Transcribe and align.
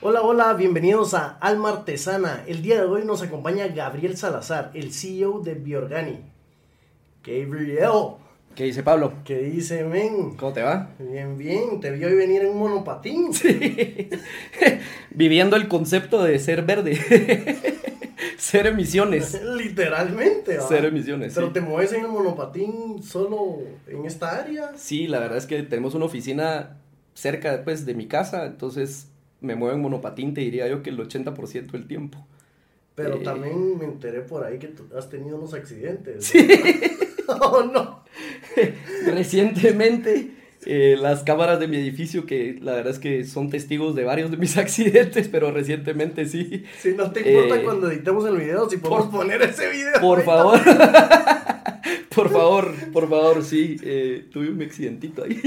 Hola, 0.00 0.22
hola, 0.22 0.54
bienvenidos 0.54 1.12
a 1.12 1.36
Alma 1.40 1.68
Artesana. 1.68 2.44
El 2.46 2.62
día 2.62 2.76
de 2.76 2.86
hoy 2.86 3.04
nos 3.04 3.20
acompaña 3.22 3.68
Gabriel 3.68 4.16
Salazar, 4.16 4.70
el 4.72 4.94
CEO 4.94 5.40
de 5.40 5.54
Biorgani. 5.54 6.20
Gabriel, 7.22 7.90
¿Qué 8.54 8.64
dice 8.64 8.82
Pablo? 8.82 9.12
¿qué 9.26 9.38
dice, 9.40 9.84
men? 9.84 10.36
¿Cómo 10.36 10.54
te 10.54 10.62
va? 10.62 10.92
Bien, 10.98 11.36
bien, 11.36 11.80
te 11.80 11.90
vi 11.90 12.02
hoy 12.04 12.14
venir 12.14 12.40
en 12.40 12.52
un 12.52 12.58
monopatín. 12.58 13.32
Viviendo 15.10 15.56
el 15.56 15.68
concepto 15.68 16.24
de 16.24 16.38
ser 16.38 16.62
verde. 16.62 16.98
ser 18.38 18.66
emisiones. 18.66 19.40
Literalmente, 19.56 20.58
¿va? 20.58 20.66
Cero 20.68 20.88
emisiones, 20.88 21.34
Pero 21.34 21.48
sí. 21.48 21.52
te 21.54 21.60
mueves 21.60 21.92
en 21.92 22.02
el 22.02 22.08
monopatín 22.08 23.02
solo 23.02 23.58
en 23.86 24.04
esta 24.04 24.38
área. 24.40 24.72
Sí, 24.76 25.06
la 25.06 25.18
verdad 25.18 25.38
es 25.38 25.46
que 25.46 25.62
tenemos 25.62 25.94
una 25.94 26.04
oficina 26.06 26.76
cerca 27.14 27.62
pues, 27.64 27.86
de 27.86 27.94
mi 27.94 28.06
casa, 28.06 28.46
entonces 28.46 29.08
me 29.40 29.54
muevo 29.54 29.74
en 29.74 29.80
monopatín, 29.82 30.34
te 30.34 30.40
diría 30.42 30.66
yo 30.68 30.82
que 30.82 30.90
el 30.90 30.98
80% 30.98 31.70
del 31.72 31.86
tiempo. 31.86 32.26
Pero 32.94 33.16
Eh. 33.16 33.20
también 33.24 33.76
me 33.78 33.84
enteré 33.84 34.20
por 34.22 34.44
ahí 34.44 34.58
que 34.58 34.68
tú 34.68 34.84
has 34.96 35.10
tenido 35.10 35.36
unos 35.36 35.52
accidentes. 35.54 36.24
Sí. 36.24 36.48
oh, 37.28 37.62
no. 37.62 38.04
Recientemente, 39.06 40.30
eh, 40.66 40.96
las 41.00 41.22
cámaras 41.22 41.58
de 41.60 41.68
mi 41.68 41.76
edificio, 41.76 42.26
que 42.26 42.58
la 42.60 42.72
verdad 42.72 42.92
es 42.92 42.98
que 42.98 43.24
son 43.24 43.48
testigos 43.50 43.94
de 43.94 44.04
varios 44.04 44.30
de 44.30 44.36
mis 44.36 44.56
accidentes, 44.58 45.28
pero 45.28 45.50
recientemente 45.52 46.26
sí. 46.26 46.64
Si 46.80 46.92
no 46.94 47.10
te 47.12 47.20
importa 47.28 47.56
Eh, 47.60 47.62
cuando 47.64 47.90
editemos 47.90 48.26
el 48.26 48.36
video, 48.36 48.68
si 48.68 48.76
podemos 48.76 49.06
por- 49.06 49.20
poner 49.22 49.42
ese 49.42 49.68
video. 49.70 49.92
Por 50.00 50.20
ahorita. 50.20 50.24
favor. 50.24 50.60
por 52.14 52.30
favor, 52.30 52.72
por 52.92 53.08
favor, 53.08 53.44
sí. 53.44 53.76
eh, 53.82 54.26
tuve 54.32 54.50
un 54.50 54.60
accidentito 54.62 55.24
ahí. 55.24 55.40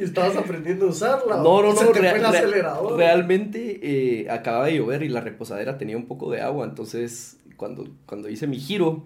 Y 0.00 0.04
estabas 0.04 0.36
aprendiendo 0.36 0.86
a 0.86 0.88
usarla. 0.90 1.36
No, 1.36 1.42
o 1.56 1.62
no, 1.62 1.76
se 1.76 1.84
no, 1.84 1.90
te 1.92 1.98
fue 2.00 2.16
el 2.18 2.24
acelerador. 2.24 2.96
realmente 2.96 3.78
eh, 3.82 4.30
acaba 4.30 4.66
de 4.66 4.76
llover 4.76 5.02
y 5.02 5.08
la 5.08 5.20
reposadera 5.20 5.78
tenía 5.78 5.96
un 5.96 6.06
poco 6.06 6.30
de 6.30 6.40
agua, 6.40 6.64
entonces 6.66 7.36
cuando, 7.56 7.86
cuando 8.06 8.28
hice 8.28 8.46
mi 8.46 8.58
giro, 8.58 9.04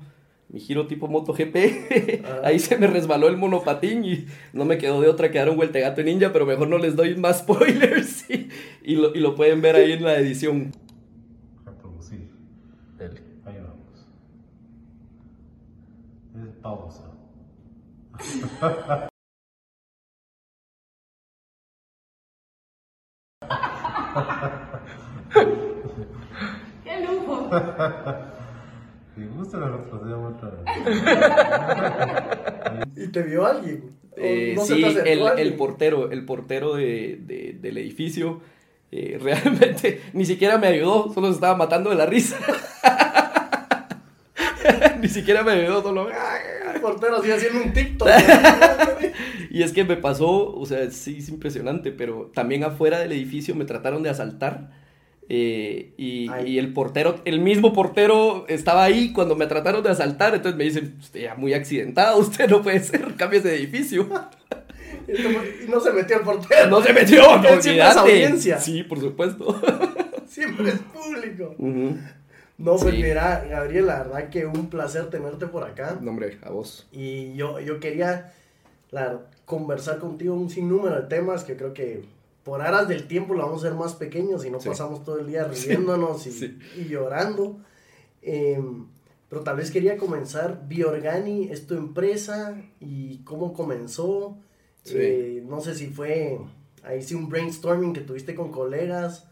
mi 0.49 0.61
giro 0.61 0.87
tipo 0.87 1.09
MotoGP, 1.09 1.57
Ah. 2.25 2.41
ahí 2.45 2.59
se 2.59 2.77
me 2.79 2.87
resbaló 2.87 3.29
el 3.29 3.37
monopatín 3.37 4.05
y 4.05 4.27
no 4.53 4.65
me 4.65 4.79
quedó 4.79 5.01
de 5.01 5.09
otra 5.09 5.31
que 5.31 5.39
dar 5.39 5.51
un 5.51 5.57
vueltegato 5.57 6.03
ninja, 6.03 6.33
pero 6.33 6.47
mejor 6.47 6.69
no 6.69 6.79
les 6.79 6.97
doy 6.97 7.17
más 7.17 7.39
spoilers 7.43 8.31
y, 8.31 8.49
y 8.83 8.95
lo, 8.97 9.15
y 9.15 9.19
lo 9.21 9.35
pueden 9.35 9.61
ver 9.61 9.77
ahí 9.77 9.93
en 9.93 10.05
la 10.05 10.17
edición. 10.19 10.73
Reproducir. 11.65 12.31
Ahí 13.45 13.57
vamos. 13.59 14.07
Es 16.49 16.55
pausa. 16.63 17.03
¡Qué 26.85 27.01
lujo! 27.07 27.49
Si 29.17 29.25
gusta, 29.25 29.57
lo 29.59 29.79
retrocedemos 29.79 30.35
otra 30.35 30.51
vez. 30.51 30.63
¿Y 32.97 33.09
te 33.09 33.23
vio 33.23 33.47
alguien? 33.47 33.97
¿O 34.13 34.15
Eh, 34.19 34.53
no 34.57 34.65
sí, 34.65 34.83
el, 34.85 35.23
alguien? 35.27 35.47
el 35.47 35.55
portero, 35.55 36.11
el 36.11 36.25
portero 36.25 36.75
de, 36.75 37.19
de- 37.21 37.57
del 37.61 37.79
edificio 37.79 38.41
eh, 38.93 39.19
realmente 39.23 40.01
ni 40.13 40.25
siquiera 40.27 40.59
me 40.59 40.69
ayudó, 40.69 41.13
solo 41.13 41.29
se 41.29 41.35
estaba 41.35 41.57
matando 41.57 41.91
de 41.91 41.97
la 41.97 42.07
risa. 42.07 42.37
ni 45.01 45.09
siquiera 45.09 45.43
me 45.43 45.53
ayudó, 45.53 45.83
solo... 45.83 46.09
El 46.75 46.81
portero 46.81 47.17
así 47.17 47.31
haciendo 47.31 47.63
un 47.63 47.73
TikTok. 47.73 48.09
Y 49.51 49.63
es 49.63 49.73
que 49.73 49.85
me 49.85 49.97
pasó, 49.97 50.55
o 50.55 50.67
sea, 50.67 50.91
sí 50.91 51.17
es 51.19 51.31
impresionante, 51.31 51.91
pero 51.91 52.31
también 52.35 52.63
afuera 52.65 52.99
del 52.99 53.13
edificio 53.13 53.55
me 53.55 53.65
trataron 53.65 54.03
de 54.03 54.11
asaltar. 54.11 54.71
Eh, 55.29 55.93
y, 55.97 56.59
el 56.59 56.73
portero, 56.73 57.21
el 57.25 57.41
mismo 57.41 57.73
portero 57.73 58.45
estaba 58.49 58.85
ahí 58.85 59.13
cuando 59.13 59.35
me 59.37 59.47
trataron 59.47 59.83
de 59.83 59.91
asaltar, 59.91 60.35
entonces 60.35 60.57
me 60.57 60.65
dicen, 60.65 60.97
usted 61.01 61.21
ya 61.23 61.35
muy 61.35 61.53
accidentado, 61.55 62.19
usted 62.21 62.49
no 62.49 62.63
puede 62.63 62.81
ser, 62.81 63.15
cámbiese 63.17 63.49
de 63.49 63.57
edificio. 63.57 64.09
y 65.09 65.69
no 65.71 65.81
se 65.81 65.93
metió 65.93 66.17
el 66.17 66.23
portero. 66.23 66.69
No 66.69 66.83
se 66.83 66.93
metió, 66.93 67.39
no 67.43 67.49
es 67.49 67.67
audiencia. 67.97 68.59
Sí, 68.59 68.83
por 68.83 69.01
supuesto. 69.01 69.61
Siempre 70.27 70.71
es 70.71 70.79
público. 70.79 71.55
No, 72.59 72.77
pues 72.77 72.95
Sí. 72.95 73.03
mira, 73.03 73.45
Gabriel, 73.51 73.87
la 73.87 73.99
verdad 74.05 74.29
que 74.31 74.47
un 74.47 74.71
placer 74.71 75.11
tenerte 75.11 75.47
por 75.47 75.65
acá. 75.65 75.99
No, 76.01 76.11
hombre, 76.11 76.39
a 76.43 76.51
vos. 76.51 76.87
Y 76.91 77.35
yo, 77.35 77.61
yo 77.61 77.81
quería 77.81 78.33
la- 78.91 79.21
conversar 79.45 79.99
contigo 79.99 80.35
un 80.35 80.49
sinnúmero 80.51 80.97
de 81.03 81.07
temas 81.09 81.45
que 81.45 81.57
creo 81.57 81.75
que 81.75 82.05
por 82.47 82.63
aras 82.63 82.87
del 82.89 83.07
tiempo 83.09 83.35
lo 83.35 83.43
vamos 83.43 83.63
a 83.63 83.67
hacer 83.67 83.79
más 83.79 83.95
pequeños 83.95 84.47
y 84.47 84.51
no 84.51 84.61
Sí. 84.61 84.69
pasamos 84.71 85.03
todo 85.05 85.19
el 85.19 85.27
día 85.27 85.45
riéndonos 85.45 86.27
y, 86.29 86.33
Sí. 86.41 86.59
y 86.77 86.85
llorando. 86.89 87.59
Eh, 88.23 88.63
pero 89.29 89.43
tal 89.43 89.57
vez 89.57 89.71
quería 89.73 89.97
comenzar, 89.99 90.63
Biorgani 90.69 91.51
es 91.51 91.67
tu 91.67 91.75
empresa 91.75 92.57
y 92.81 93.19
cómo 93.25 93.53
comenzó. 93.53 94.39
Eh, 94.87 95.43
no 95.47 95.61
sé 95.61 95.75
si 95.75 95.89
fue 95.89 96.39
ahí 96.85 97.03
sí 97.03 97.17
un 97.17 97.29
brainstorming 97.29 97.93
que 97.93 98.01
tuviste 98.03 98.37
con 98.37 98.53
colegas 98.53 99.27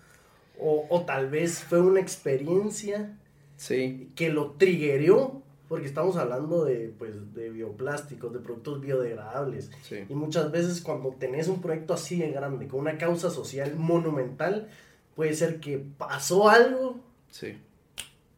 o, 0.59 0.85
o 0.91 1.03
tal 1.05 1.31
vez 1.31 1.61
fue 1.61 1.81
una 1.81 2.01
experiencia 2.01 3.17
Sí, 3.57 4.11
que 4.17 4.31
lo 4.31 4.51
triggerió, 4.59 5.44
porque 5.69 5.87
estamos 5.87 6.17
hablando 6.17 6.65
de, 6.65 6.93
pues, 6.99 7.35
de 7.35 7.51
bioplásticos, 7.51 8.33
de 8.33 8.39
productos 8.41 8.81
biodegradables. 8.81 9.71
sí. 9.83 9.97
Y 10.09 10.15
muchas 10.15 10.51
veces 10.53 10.81
cuando 10.81 11.11
tenés 11.19 11.49
un 11.49 11.61
proyecto 11.61 11.95
así 11.95 12.19
de 12.19 12.31
grande, 12.31 12.69
con 12.69 12.81
una 12.81 12.99
causa 12.99 13.31
social 13.31 13.75
monumental, 13.77 14.69
puede 15.17 15.35
ser 15.35 15.61
que 15.61 15.83
pasó 15.99 16.49
algo 16.49 16.97
Sí. 17.31 17.55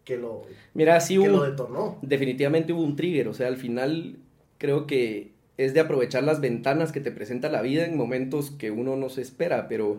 que 0.04 0.16
lo, 0.16 0.42
Mira, 0.74 1.00
sí 1.00 1.14
que 1.14 1.20
hubo, 1.20 1.38
lo 1.38 1.42
detonó. 1.42 1.98
definitivamente 2.02 2.72
hubo 2.72 2.82
un 2.82 2.96
trigger, 2.96 3.28
o 3.28 3.34
sea, 3.34 3.48
al 3.48 3.56
final 3.56 4.16
creo 4.58 4.86
que 4.86 5.32
es 5.58 5.74
de 5.74 5.80
aprovechar 5.80 6.22
las 6.22 6.40
ventanas 6.40 6.92
que 6.92 7.00
te 7.00 7.10
presenta 7.10 7.48
la 7.48 7.62
vida 7.62 7.84
en 7.86 7.96
momentos 7.96 8.50
que 8.50 8.70
uno 8.70 8.94
no 8.96 9.08
se 9.08 9.22
espera, 9.22 9.68
pero, 9.68 9.98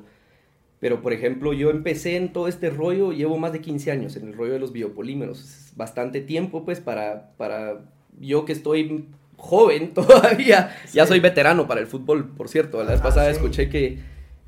pero 0.80 1.02
por 1.02 1.14
ejemplo, 1.14 1.54
yo 1.54 1.70
empecé 1.70 2.16
en 2.18 2.32
todo 2.34 2.48
este 2.48 2.70
rollo, 2.70 3.12
llevo 3.12 3.38
más 3.38 3.52
de 3.54 3.62
15 3.62 3.92
años 3.92 4.16
en 4.16 4.28
el 4.28 4.34
rollo 4.34 4.54
de 4.54 4.60
los 4.60 4.72
biopolímeros, 4.74 5.40
es 5.44 5.74
bastante 5.76 6.22
tiempo 6.22 6.64
pues 6.66 6.80
para, 6.80 7.32
para 7.38 7.80
yo 8.20 8.46
que 8.46 8.54
estoy 8.54 9.06
joven 9.38 9.94
todavía, 9.94 10.76
ya 10.94 11.04
Sí. 11.04 11.10
soy 11.10 11.20
veterano 11.20 11.68
para 11.68 11.82
el 11.82 11.88
fútbol, 11.88 12.30
por 12.36 12.50
cierto, 12.50 12.84
la 12.84 12.92
vez 12.92 13.00
Ah, 13.00 13.04
pasada 13.04 13.30
sí. 13.30 13.34
escuché 13.38 13.70
que, 13.70 14.00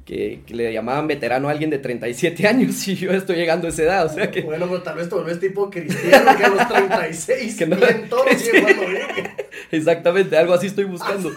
que, 0.06 0.42
que 0.46 0.56
le 0.56 0.74
llamaban 0.74 1.08
veterano 1.08 1.48
a 1.48 1.52
alguien 1.52 1.70
de 1.70 1.78
37 1.78 2.48
años 2.48 2.88
y 2.88 2.96
yo 2.96 3.12
estoy 3.12 3.36
llegando 3.36 3.68
a 3.68 3.70
esa 3.70 3.84
edad, 3.84 4.06
o 4.06 4.10
sea 4.10 4.32
que... 4.32 4.42
Bueno, 4.42 4.66
pero 4.68 4.82
tal 4.82 4.98
vez 4.98 5.08
te 5.10 5.16
volvés 5.16 5.40
tipo 5.40 5.70
cristiano 5.70 6.32
que 6.38 6.44
a 6.44 6.50
los 6.50 6.68
36, 6.68 7.56
Que 7.58 7.66
no- 7.68 7.76
bien 7.76 8.06
todo, 8.10 8.24
bien. 8.54 9.28
Exactamente, 9.72 10.36
algo 10.38 10.54
así 10.54 10.68
estoy 10.68 10.86
buscando. 10.86 11.32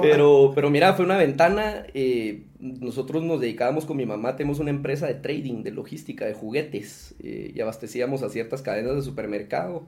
Pero, 0.00 0.52
pero 0.54 0.70
mira, 0.70 0.94
fue 0.94 1.04
una 1.04 1.16
ventana. 1.18 1.84
eh, 1.92 2.42
nosotros 2.64 3.22
nos 3.24 3.40
dedicábamos 3.40 3.84
con 3.86 3.96
mi 3.96 4.06
mamá, 4.06 4.36
tenemos 4.36 4.58
una 4.60 4.70
empresa 4.70 5.06
de 5.06 5.14
trading, 5.14 5.62
de 5.64 5.70
logística, 5.72 6.26
de 6.26 6.34
juguetes, 6.34 7.14
eh, 7.20 7.52
y 7.54 7.60
abastecíamos 7.60 8.22
a 8.22 8.30
ciertas 8.30 8.62
cadenas 8.62 8.96
de 8.96 9.02
supermercado. 9.02 9.86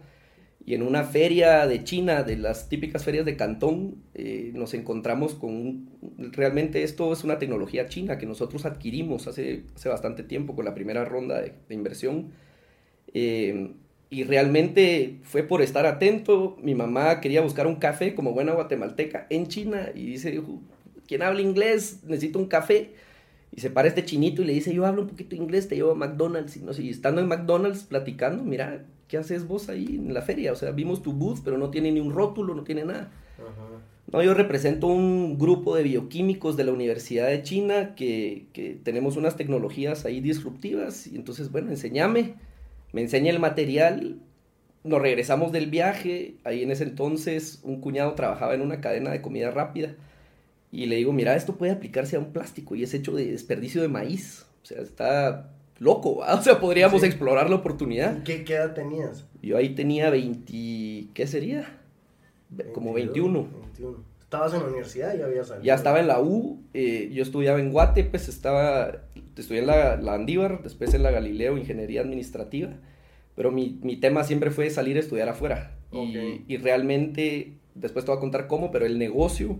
Y 0.65 0.75
en 0.75 0.83
una 0.83 1.05
feria 1.05 1.67
de 1.67 1.85
China, 1.85 2.23
de 2.25 2.37
las 2.37 2.69
típicas 2.69 3.05
ferias 3.05 3.25
de 3.27 3.37
Cantón, 3.37 4.03
eh, 4.15 4.53
nos 4.55 4.75
encontramos 4.75 5.35
con... 5.35 5.51
un- 5.55 6.33
realmente 6.33 6.83
esto 6.83 7.13
es 7.13 7.25
una 7.25 7.39
tecnología 7.39 7.87
china 7.89 8.19
que 8.19 8.27
nosotros 8.27 8.65
adquirimos 8.67 9.29
hace, 9.29 9.65
hace 9.77 9.89
bastante 9.89 10.23
tiempo 10.25 10.57
con 10.57 10.65
la 10.65 10.75
primera 10.75 11.05
ronda 11.05 11.41
de, 11.41 11.55
inversión. 11.71 12.33
Eh, 13.15 13.75
y 14.11 14.25
realmente 14.25 15.19
fue 15.23 15.43
por 15.43 15.63
estar 15.63 15.87
atento. 15.87 16.57
Mi 16.63 16.75
mamá 16.75 17.21
quería 17.21 17.41
buscar 17.43 17.67
un 17.67 17.77
café 17.77 18.15
como 18.15 18.33
buena 18.33 18.53
guatemalteca 18.53 19.27
en 19.31 19.49
China 19.49 19.91
y 19.95 20.07
dice, 20.07 20.41
¿quién 21.07 21.23
habla 21.23 21.41
inglés? 21.41 22.01
Necesito 22.05 22.39
un 22.39 22.47
café. 22.47 22.93
Y 23.53 23.61
se 23.61 23.71
para 23.71 23.89
este 23.89 24.05
chinito 24.05 24.43
y 24.43 24.45
le 24.45 24.53
dice, 24.53 24.75
yo 24.75 24.85
hablo 24.85 25.03
un 25.03 25.09
poquito 25.09 25.35
inglés, 25.35 25.69
te 25.69 25.77
llevo 25.77 25.93
a 25.93 25.95
McDonald's. 25.95 26.57
Y, 26.57 26.61
no 26.61 26.73
sé, 26.73 26.83
y 26.83 26.91
estando 26.91 27.21
en 27.21 27.29
McDonald's 27.29 27.85
platicando, 27.85 28.43
mira, 28.43 28.85
¿qué 29.09 29.17
haces 29.17 29.47
vos 29.47 29.69
ahí 29.69 29.97
en 29.97 30.13
la 30.13 30.23
feria? 30.23 30.53
O 30.53 30.57
sea, 30.57 30.73
vimos 30.73 31.03
tu 31.03 31.13
booth, 31.13 31.41
pero 31.45 31.57
no 31.57 31.71
tiene 31.71 31.91
ni 31.93 32.01
un 32.01 32.13
rótulo, 32.13 32.55
no 32.55 32.65
tiene 32.65 32.85
nada. 32.85 33.11
Ajá. 33.39 33.77
No, 34.13 34.23
yo 34.23 34.35
represento 34.35 34.87
un 34.87 35.37
grupo 35.37 35.75
de 35.75 35.83
bioquímicos 35.83 36.57
de 36.57 36.65
la 36.65 36.73
Universidad 36.73 37.27
de 37.29 37.43
China 37.43 37.97
que, 37.97 38.47
que 38.53 38.79
tenemos 38.81 39.17
unas 39.17 39.37
tecnologías 39.37 40.05
ahí 40.05 40.21
disruptivas 40.21 41.09
y 41.09 41.17
entonces, 41.17 41.51
bueno, 41.51 41.71
enséñame, 41.71 42.35
me 42.93 43.01
enseña 43.01 43.33
el 43.33 43.41
material, 43.41 44.21
nos 44.85 45.03
regresamos 45.03 45.51
del 45.51 45.69
viaje, 45.69 46.37
ahí 46.45 46.63
en 46.63 46.71
ese 46.71 46.85
entonces 46.85 47.59
un 47.65 47.81
cuñado 47.81 48.15
trabajaba 48.15 48.55
en 48.55 48.61
una 48.61 48.81
cadena 48.81 49.11
de 49.11 49.23
comida 49.23 49.51
rápida 49.51 49.97
y 50.73 50.87
le 50.87 50.97
digo, 50.97 51.13
mira, 51.13 51.37
esto 51.37 51.57
puede 51.57 51.73
aplicarse 51.73 52.17
a 52.17 52.19
un 52.19 52.33
plástico 52.33 52.75
y 52.75 52.83
es 52.83 52.93
hecho 52.95 53.13
de 53.15 53.31
desperdicio 53.31 53.83
de 53.83 53.89
maíz, 53.89 54.47
o 54.63 54.67
sea, 54.67 54.81
está 54.83 55.51
loco, 55.79 56.17
¿va? 56.17 56.35
o 56.35 56.43
sea, 56.43 56.59
podríamos 56.61 57.01
Sí. 57.03 57.07
explorar 57.07 57.49
la 57.51 57.57
oportunidad. 57.57 58.23
¿Qué, 58.25 58.45
qué 58.45 58.55
edad 58.55 58.75
tenías? 58.75 59.25
Yo 59.43 59.57
ahí 59.57 59.71
tenía 59.75 60.11
20, 60.11 61.09
¿qué 61.15 61.27
sería? 61.27 61.79
Como 62.73 62.93
21. 62.93 63.49
21. 63.63 64.05
Estabas 64.23 64.55
en 64.55 64.61
la 64.61 64.67
universidad 64.67 65.15
y 65.15 65.19
ya 65.19 65.25
habías 65.27 65.47
salido. 65.49 65.65
Ya 65.65 65.75
estaba 65.75 66.01
en 66.01 66.09
la 66.09 66.21
U, 66.21 66.61
eh, 66.75 67.11
yo 67.13 67.23
estudiaba 67.23 67.61
en 67.61 67.71
Guate, 67.71 68.03
pues 68.05 68.29
estaba, 68.29 69.03
estudié 69.37 69.61
en 69.61 69.67
la, 69.69 69.97
la 69.97 70.15
Andívar, 70.15 70.63
después 70.65 70.93
en 70.95 71.03
la 71.05 71.13
Galileo, 71.13 71.57
Ingeniería 71.57 72.01
Administrativa, 72.01 72.71
pero 73.37 73.53
mi, 73.53 73.79
mi 73.83 73.97
tema 73.99 74.25
siempre 74.25 74.51
fue 74.51 74.69
salir 74.71 74.97
a 74.97 75.01
estudiar 75.01 75.29
afuera. 75.29 75.77
Y, 75.93 75.97
Ok. 75.97 76.41
y 76.49 76.57
realmente, 76.57 77.53
después 77.77 78.05
te 78.05 78.11
voy 78.11 78.19
a 78.19 78.21
contar 78.21 78.47
cómo, 78.47 78.71
pero 78.71 78.87
el 78.87 78.99
negocio 78.99 79.59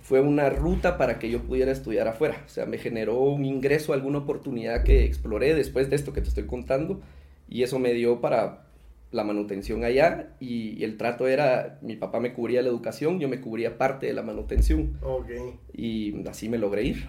fue 0.00 0.20
una 0.20 0.50
ruta 0.50 0.98
para 0.98 1.18
que 1.18 1.30
yo 1.30 1.40
pudiera 1.42 1.70
estudiar 1.72 2.08
afuera. 2.08 2.42
O 2.46 2.48
sea, 2.48 2.66
me 2.66 2.78
generó 2.78 3.20
un 3.20 3.44
ingreso, 3.44 3.92
alguna 3.92 4.18
oportunidad 4.18 4.82
que 4.82 5.04
exploré 5.04 5.54
después 5.54 5.90
de 5.90 5.96
esto 5.96 6.12
que 6.12 6.20
te 6.20 6.28
estoy 6.28 6.44
contando, 6.46 7.00
y 7.48 7.62
eso 7.62 7.78
me 7.78 7.92
dio 7.92 8.20
para 8.20 8.66
la 9.12 9.24
manutención 9.24 9.82
allá, 9.84 10.30
y, 10.38 10.78
y 10.78 10.84
el 10.84 10.96
trato 10.96 11.26
era, 11.26 11.78
mi 11.82 11.96
papá 11.96 12.20
me 12.20 12.32
cubría 12.32 12.62
la 12.62 12.68
educación, 12.68 13.18
yo 13.18 13.28
me 13.28 13.40
cubría 13.40 13.76
parte 13.76 14.06
de 14.06 14.12
la 14.12 14.22
manutención 14.22 14.96
Ok. 15.02 15.30
y 15.74 16.26
así 16.28 16.48
me 16.48 16.58
logré 16.58 16.84
ir. 16.84 17.08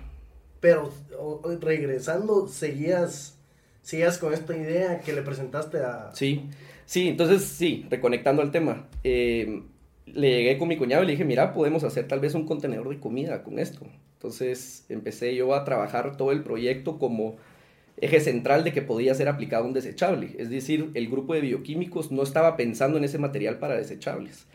Pero 0.59 0.91
regresando, 1.59 2.47
seguías, 2.47 3.37
seguías 3.81 4.17
con 4.17 4.33
esta 4.33 4.55
idea 4.55 4.99
que 4.99 5.13
le 5.13 5.21
presentaste 5.21 5.77
a... 5.79 6.09
Sí, 6.13 6.49
sí, 6.85 7.07
entonces 7.07 7.43
sí, 7.43 7.85
reconectando 7.89 8.41
al 8.41 8.51
tema, 8.51 8.87
eh, 9.03 9.63
le 10.13 10.29
llegué 10.29 10.57
con 10.57 10.67
mi 10.67 10.77
cuñado 10.77 11.03
y 11.03 11.05
le 11.05 11.11
dije, 11.13 11.25
mira, 11.25 11.53
podemos 11.53 11.83
hacer 11.83 12.07
tal 12.07 12.19
vez 12.19 12.33
un 12.33 12.45
contenedor 12.45 12.89
de 12.89 12.99
comida 12.99 13.43
con 13.43 13.59
esto. 13.59 13.85
Entonces 14.13 14.85
empecé 14.89 15.35
yo 15.35 15.55
a 15.55 15.63
trabajar 15.63 16.17
todo 16.17 16.31
el 16.31 16.43
proyecto 16.43 16.99
como 16.99 17.37
eje 17.97 18.19
central 18.19 18.63
de 18.63 18.73
que 18.73 18.81
podía 18.81 19.13
ser 19.15 19.27
aplicado 19.27 19.65
un 19.65 19.73
desechable. 19.73 20.35
Es 20.37 20.49
decir, 20.49 20.91
el 20.93 21.09
grupo 21.09 21.33
de 21.33 21.41
bioquímicos 21.41 22.11
no 22.11 22.23
estaba 22.23 22.57
pensando 22.57 22.97
en 22.97 23.03
ese 23.03 23.17
material 23.17 23.59
para 23.59 23.75
desechables. 23.75 24.45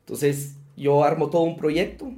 Entonces 0.00 0.56
yo 0.76 1.04
armo 1.04 1.30
todo 1.30 1.42
un 1.42 1.56
proyecto 1.56 2.12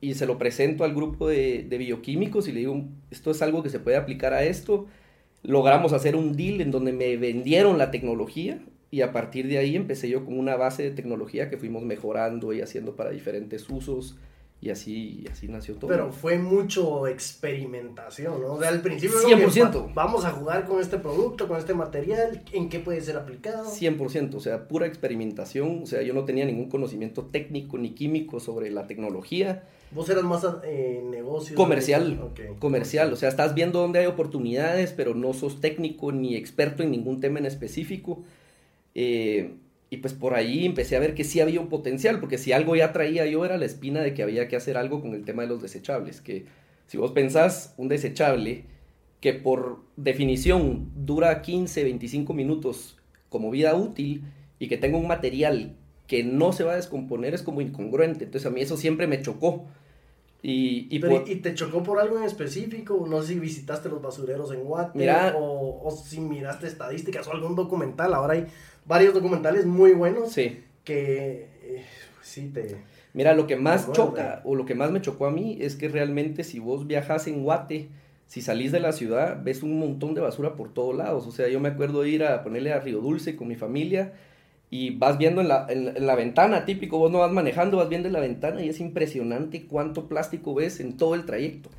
y 0.00 0.14
se 0.14 0.26
lo 0.26 0.38
presento 0.38 0.84
al 0.84 0.94
grupo 0.94 1.28
de, 1.28 1.64
de 1.68 1.78
bioquímicos 1.78 2.48
y 2.48 2.52
le 2.52 2.60
digo, 2.60 2.84
esto 3.10 3.30
es 3.30 3.42
algo 3.42 3.62
que 3.62 3.70
se 3.70 3.80
puede 3.80 3.96
aplicar 3.96 4.32
a 4.32 4.44
esto. 4.44 4.86
Logramos 5.42 5.92
hacer 5.92 6.16
un 6.16 6.36
deal 6.36 6.60
en 6.60 6.70
donde 6.70 6.92
me 6.92 7.16
vendieron 7.16 7.78
la 7.78 7.90
tecnología 7.90 8.60
y 8.92 9.00
a 9.00 9.10
partir 9.12 9.48
de 9.48 9.58
ahí 9.58 9.74
empecé 9.74 10.08
yo 10.08 10.24
con 10.24 10.38
una 10.38 10.54
base 10.54 10.84
de 10.84 10.90
tecnología 10.92 11.50
que 11.50 11.56
fuimos 11.56 11.82
mejorando 11.82 12.52
y 12.52 12.60
haciendo 12.60 12.94
para 12.94 13.10
diferentes 13.10 13.68
usos 13.68 14.16
y 14.60 14.70
así, 14.70 15.24
y 15.24 15.28
así 15.28 15.48
nació 15.48 15.74
todo. 15.74 15.88
Pero 15.90 16.12
fue 16.12 16.38
mucho 16.38 17.08
experimentación, 17.08 18.40
¿no? 18.40 18.54
O 18.54 18.60
sea, 18.60 18.68
al 18.68 18.80
principio... 18.80 19.16
era 19.18 19.28
como 19.40 19.52
que 19.52 19.60
100%. 19.60 19.86
va- 19.88 19.92
vamos 19.94 20.24
a 20.24 20.30
jugar 20.30 20.64
con 20.66 20.80
este 20.80 20.98
producto, 20.98 21.48
con 21.48 21.58
este 21.58 21.74
material, 21.74 22.42
en 22.52 22.68
qué 22.68 22.78
puede 22.78 23.00
ser 23.00 23.16
aplicado. 23.16 23.64
100%, 23.70 24.34
o 24.34 24.40
sea, 24.40 24.68
pura 24.68 24.86
experimentación, 24.86 25.82
o 25.82 25.86
sea, 25.86 26.02
yo 26.02 26.14
no 26.14 26.24
tenía 26.24 26.44
ningún 26.44 26.68
conocimiento 26.68 27.24
técnico 27.26 27.78
ni 27.78 27.90
químico 27.90 28.40
sobre 28.40 28.70
la 28.70 28.86
tecnología, 28.86 29.64
Vos 29.94 30.08
eras 30.08 30.22
más 30.24 30.46
eh, 30.64 31.02
negocio. 31.10 31.54
comercial, 31.54 32.18
Ok. 32.22 32.58
comercial, 32.58 33.12
o 33.12 33.16
sea, 33.16 33.28
estás 33.28 33.54
viendo 33.54 33.80
dónde 33.80 33.98
hay 33.98 34.06
oportunidades, 34.06 34.92
pero 34.92 35.14
no 35.14 35.34
sos 35.34 35.60
técnico 35.60 36.12
ni 36.12 36.34
experto 36.36 36.82
en 36.82 36.90
ningún 36.92 37.20
tema 37.20 37.38
en 37.40 37.46
específico. 37.46 38.22
Eh, 38.94 39.54
y 39.90 39.98
pues 39.98 40.14
por 40.14 40.34
ahí 40.34 40.64
empecé 40.64 40.96
a 40.96 41.00
ver 41.00 41.14
que 41.14 41.24
sí 41.24 41.40
había 41.40 41.60
un 41.60 41.68
potencial, 41.68 42.18
porque 42.20 42.38
si 42.38 42.52
algo 42.52 42.74
ya 42.76 42.92
traía 42.92 43.26
yo 43.26 43.44
era 43.44 43.58
la 43.58 43.66
espina 43.66 44.00
de 44.00 44.14
que 44.14 44.22
había 44.22 44.48
que 44.48 44.56
hacer 44.56 44.76
algo 44.76 45.00
con 45.02 45.14
el 45.14 45.24
tema 45.24 45.42
de 45.42 45.48
los 45.48 45.60
desechables, 45.62 46.20
que 46.20 46.46
si 46.86 46.96
vos 46.96 47.12
pensás 47.12 47.74
un 47.76 47.88
desechable 47.88 48.64
que 49.20 49.34
por 49.34 49.80
definición 49.96 50.90
dura 50.96 51.42
15, 51.42 51.84
25 51.84 52.32
minutos 52.34 52.96
como 53.28 53.50
vida 53.50 53.74
útil 53.74 54.24
y 54.58 54.68
que 54.68 54.78
tenga 54.78 54.96
un 54.98 55.06
material 55.08 55.76
que 56.06 56.24
no 56.24 56.52
se 56.52 56.64
va 56.64 56.72
a 56.72 56.76
descomponer 56.76 57.32
es 57.34 57.42
como 57.42 57.60
incongruente, 57.60 58.24
entonces 58.24 58.46
a 58.46 58.50
mí 58.50 58.60
eso 58.62 58.76
siempre 58.76 59.06
me 59.06 59.20
chocó. 59.22 59.66
Y, 60.44 60.88
y 60.90 60.98
Pero, 60.98 61.20
por- 61.20 61.30
¿Y 61.30 61.36
te 61.36 61.54
chocó 61.54 61.84
por 61.84 62.00
algo 62.00 62.18
en 62.18 62.24
específico? 62.24 63.06
No 63.08 63.22
sé 63.22 63.34
si 63.34 63.38
visitaste 63.38 63.88
los 63.88 64.02
basureros 64.02 64.52
en 64.52 64.64
Guate 64.64 64.98
Mira. 64.98 65.34
o, 65.38 65.86
o 65.86 65.90
si 65.92 66.20
miraste 66.20 66.66
estadísticas 66.66 67.28
o 67.28 67.32
algún 67.32 67.54
documental. 67.54 68.12
Ahora 68.12 68.34
hay 68.34 68.46
varios 68.86 69.14
documentales 69.14 69.66
muy 69.66 69.92
buenos 69.92 70.32
sí. 70.32 70.64
que 70.84 71.48
eh, 71.62 71.84
pues 72.16 72.28
sí 72.28 72.50
te... 72.52 72.76
Mira, 73.14 73.34
lo 73.34 73.46
que 73.46 73.56
más 73.56 73.86
Bueno, 73.86 73.92
choca 73.92 74.40
o 74.44 74.54
lo 74.54 74.64
que 74.64 74.74
más 74.74 74.90
me 74.90 75.00
chocó 75.02 75.26
a 75.26 75.30
mí 75.30 75.58
es 75.60 75.76
que 75.76 75.88
realmente 75.88 76.44
si 76.44 76.58
vos 76.58 76.86
viajas 76.86 77.26
en 77.26 77.42
Guate, 77.42 77.88
si 78.26 78.40
salís 78.40 78.72
de 78.72 78.80
la 78.80 78.92
ciudad, 78.92 79.40
ves 79.42 79.62
un 79.62 79.78
montón 79.78 80.14
de 80.14 80.22
basura 80.22 80.54
por 80.56 80.72
todos 80.72 80.96
lados. 80.96 81.26
O 81.26 81.30
sea, 81.32 81.48
yo 81.48 81.60
me 81.60 81.68
acuerdo 81.68 82.02
de 82.02 82.08
ir 82.10 82.24
a 82.24 82.42
ponerle 82.42 82.72
a 82.72 82.80
Río 82.80 83.00
Dulce 83.00 83.36
con 83.36 83.48
mi 83.48 83.56
familia 83.56 84.14
y 84.70 84.90
vas 84.96 85.18
viendo 85.18 85.42
en 85.42 85.48
la, 85.48 85.66
en, 85.68 85.84
la- 85.86 85.90
en 85.92 86.06
la 86.06 86.14
ventana, 86.14 86.64
típico, 86.64 86.98
vos 86.98 87.12
no 87.12 87.18
vas 87.18 87.32
manejando, 87.32 87.76
vas 87.76 87.88
viendo 87.90 88.08
en 88.08 88.14
la 88.14 88.20
ventana 88.20 88.62
y 88.62 88.68
es 88.70 88.80
impresionante 88.80 89.66
cuánto 89.66 90.08
plástico 90.08 90.54
ves 90.54 90.80
en 90.80 90.96
todo 90.96 91.14
el 91.14 91.26
trayecto. 91.26 91.70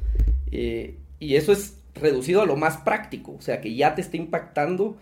Eh, 0.51 0.97
y 1.19 1.35
eso 1.35 1.51
es 1.51 1.77
reducido 1.95 2.41
a 2.41 2.45
lo 2.45 2.55
más 2.55 2.77
práctico, 2.77 3.33
o 3.37 3.41
sea, 3.41 3.61
que 3.61 3.75
ya 3.75 3.95
te 3.95 4.01
está 4.01 4.17
impactando 4.17 4.97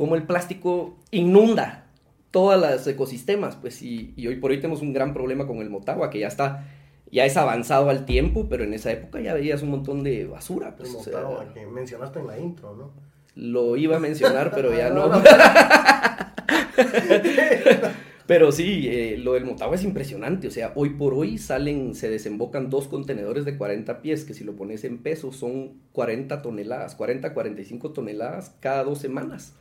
cómo 0.00 0.14
el 0.14 0.22
plástico 0.22 0.96
inunda 1.10 1.84
todos 2.30 2.58
los 2.58 2.86
ecosistemas, 2.86 3.56
pues, 3.56 3.82
y, 3.82 4.14
y 4.16 4.28
hoy 4.28 4.36
por 4.36 4.50
hoy 4.50 4.56
tenemos 4.56 4.80
un 4.80 4.94
gran 4.94 5.12
problema 5.12 5.46
con 5.46 5.58
el 5.58 5.68
Motagua, 5.68 6.08
que 6.08 6.20
ya 6.20 6.28
está, 6.28 6.66
ya 7.12 7.26
es 7.26 7.36
avanzado 7.36 7.90
al 7.90 8.06
tiempo, 8.06 8.46
pero 8.48 8.64
en 8.64 8.72
esa 8.72 8.90
época 8.92 9.20
ya 9.20 9.34
veías 9.34 9.60
un 9.60 9.68
montón 9.68 10.02
de 10.02 10.24
basura, 10.24 10.74
pues, 10.74 10.88
el 10.88 10.96
o 10.96 11.00
sea, 11.00 11.20
Motagua 11.20 11.52
que 11.52 11.66
mencionaste 11.66 12.18
en 12.18 12.26
la 12.28 12.38
intro, 12.38 12.74
¿no? 12.74 12.92
lo 13.34 13.76
iba 13.76 13.98
a 13.98 14.00
mencionar, 14.00 14.50
pero 14.54 14.74
ya 14.74 14.88
no. 14.88 15.10
Pero 18.26 18.52
sí, 18.52 18.86
eh, 18.88 19.18
lo 19.18 19.32
del 19.32 19.44
Motagua 19.44 19.74
es 19.74 19.82
impresionante. 19.82 20.46
O 20.46 20.52
sea, 20.52 20.70
hoy 20.76 20.90
por 20.90 21.14
hoy 21.14 21.36
salen, 21.36 21.96
se 21.96 22.08
desembocan 22.08 22.70
dos 22.70 22.86
contenedores 22.86 23.44
de 23.44 23.58
40 23.58 24.00
pies, 24.02 24.24
que 24.24 24.34
si 24.34 24.44
lo 24.44 24.54
pones 24.54 24.84
en 24.84 24.98
peso 24.98 25.32
son 25.32 25.80
40 25.90 26.40
toneladas, 26.40 26.94
40, 26.94 27.34
45 27.34 27.90
toneladas 27.90 28.54
cada 28.60 28.84
dos 28.84 29.00
semanas 29.00 29.54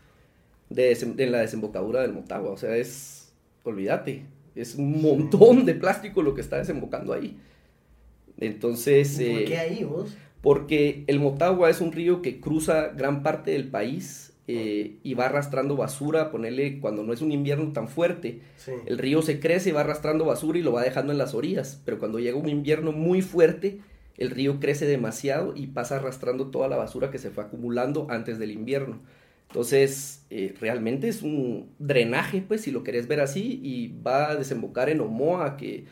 de, 0.69 1.27
la 1.27 1.39
desembocadura 1.39 2.01
del 2.01 2.13
Motagua. 2.13 2.51
O 2.51 2.57
sea, 2.57 2.75
es, 2.75 3.33
olvídate, 3.63 4.23
es 4.55 4.75
un 4.75 5.01
montón 5.01 5.65
de 5.65 5.75
plástico 5.75 6.21
lo 6.21 6.33
que 6.33 6.41
está 6.41 6.57
desembocando 6.57 7.13
ahí. 7.13 7.37
Entonces, 8.39 9.15
¿Por 9.15 9.25
eh, 9.25 9.45
qué 9.45 9.57
ahí 9.57 9.83
vos? 9.83 10.15
porque 10.41 11.03
el 11.07 11.19
Motagua 11.19 11.69
es 11.69 11.81
un 11.81 11.91
río 11.91 12.21
que 12.21 12.39
cruza 12.39 12.89
gran 12.89 13.23
parte 13.23 13.51
del 13.51 13.67
país 13.67 14.33
eh, 14.47 14.97
y 15.03 15.13
va 15.13 15.25
arrastrando 15.25 15.75
basura, 15.75 16.31
ponerle 16.31 16.79
cuando 16.79 17.03
no 17.03 17.13
es 17.13 17.21
un 17.21 17.31
invierno 17.31 17.71
tan 17.73 17.87
fuerte, 17.87 18.41
Sí. 18.55 18.71
el 18.85 18.97
río 18.97 19.21
se 19.21 19.39
crece 19.39 19.69
y 19.69 19.73
va 19.73 19.81
arrastrando 19.81 20.25
basura 20.25 20.57
y 20.57 20.61
lo 20.63 20.71
va 20.71 20.83
dejando 20.83 21.11
en 21.11 21.17
las 21.17 21.33
orillas, 21.33 21.81
pero 21.85 21.99
cuando 21.99 22.19
llega 22.19 22.37
un 22.37 22.49
invierno 22.49 22.91
muy 22.91 23.21
fuerte, 23.21 23.79
el 24.17 24.31
río 24.31 24.59
crece 24.59 24.85
demasiado 24.85 25.53
y 25.55 25.67
pasa 25.67 25.97
arrastrando 25.97 26.47
toda 26.47 26.67
la 26.67 26.77
basura 26.77 27.11
que 27.11 27.19
se 27.19 27.29
fue 27.29 27.43
acumulando 27.43 28.07
antes 28.09 28.39
del 28.39 28.51
invierno. 28.51 28.99
Entonces, 29.49 30.25
eh, 30.29 30.53
realmente 30.61 31.07
es 31.07 31.23
un 31.23 31.73
drenaje, 31.79 32.41
pues, 32.41 32.61
si 32.61 32.71
lo 32.71 32.83
querés 32.83 33.07
ver 33.07 33.19
así, 33.19 33.59
y 33.63 33.99
va 34.01 34.29
a 34.29 34.35
desembocar 34.35 34.89
en 34.89 35.01
Omoa, 35.01 35.57
que, 35.57 35.85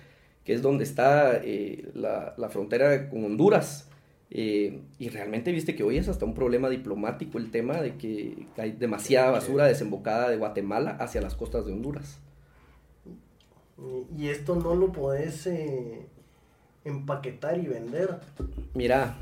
que 0.43 0.53
es 0.53 0.61
donde 0.61 0.83
está 0.83 1.41
eh, 1.43 1.89
la, 1.95 2.35
la 2.37 2.49
frontera 2.49 3.09
con 3.09 3.25
Honduras. 3.25 3.89
Eh, 4.29 4.81
y 4.99 5.09
realmente 5.09 5.51
viste 5.51 5.73
que 5.73 5.83
hoy 5.83 5.97
es 5.97 6.07
hasta 6.07 6.25
un 6.25 6.33
problema 6.33 6.69
diplomático 6.69 7.37
el 7.37 7.49
tema 7.49 7.81
de 7.81 7.95
que 7.95 8.45
hay 8.57 8.73
demasiada 8.73 9.31
basura 9.31 9.65
desembocada 9.65 10.29
de 10.29 10.35
Guatemala 10.37 10.91
hacia 10.99 11.21
las 11.21 11.33
costas 11.33 11.65
de 11.65 11.71
Honduras. 11.71 12.19
Y, 13.77 14.23
y 14.23 14.27
esto 14.27 14.55
no 14.55 14.75
lo 14.75 14.91
podés 14.91 15.47
eh, 15.47 16.05
empaquetar 16.83 17.57
y 17.57 17.67
vender. 17.67 18.19
Mira, 18.73 19.15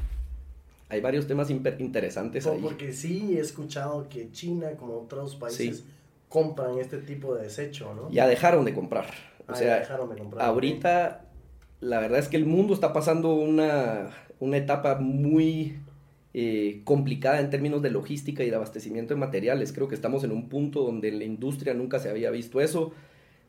hay 0.95 1.01
varios 1.01 1.27
temas 1.27 1.49
interesantes 1.49 2.47
ahí. 2.47 2.59
Porque 2.61 2.91
sí 2.93 3.35
he 3.37 3.39
escuchado 3.39 4.07
que 4.09 4.31
China, 4.31 4.71
como 4.77 4.97
otros 4.99 5.35
países, 5.35 5.77
Sí. 5.77 5.83
compran 6.29 6.79
este 6.79 6.97
tipo 6.97 7.35
de 7.35 7.43
desecho, 7.43 7.93
¿no? 7.93 8.09
Ya 8.11 8.27
dejaron 8.27 8.65
de 8.65 8.73
comprar. 8.73 9.05
O 9.47 9.51
Ah, 9.51 9.53
ya 9.53 9.55
sea, 9.55 9.79
dejaron 9.79 10.09
de 10.09 10.15
comprar. 10.17 10.45
ahorita 10.45 11.21
la 11.81 11.99
verdad 11.99 12.19
es 12.19 12.27
que 12.27 12.37
el 12.37 12.45
mundo 12.45 12.73
está 12.73 12.91
pasando 12.93 13.35
una, 13.35 14.09
una 14.39 14.57
etapa 14.57 14.95
muy 14.99 15.77
eh, 16.37 16.81
complicada 16.83 17.39
en 17.39 17.49
términos 17.49 17.81
de 17.81 17.91
logística 17.91 18.43
y 18.43 18.49
de 18.49 18.55
abastecimiento 18.57 19.13
de 19.13 19.19
materiales. 19.19 19.71
Creo 19.71 19.87
que 19.87 19.95
estamos 19.95 20.23
en 20.25 20.31
un 20.33 20.49
punto 20.49 20.81
donde 20.83 21.07
en 21.09 21.19
la 21.19 21.23
industria 21.25 21.73
nunca 21.73 21.99
se 21.99 22.09
había 22.09 22.29
visto 22.31 22.59
eso. 22.59 22.91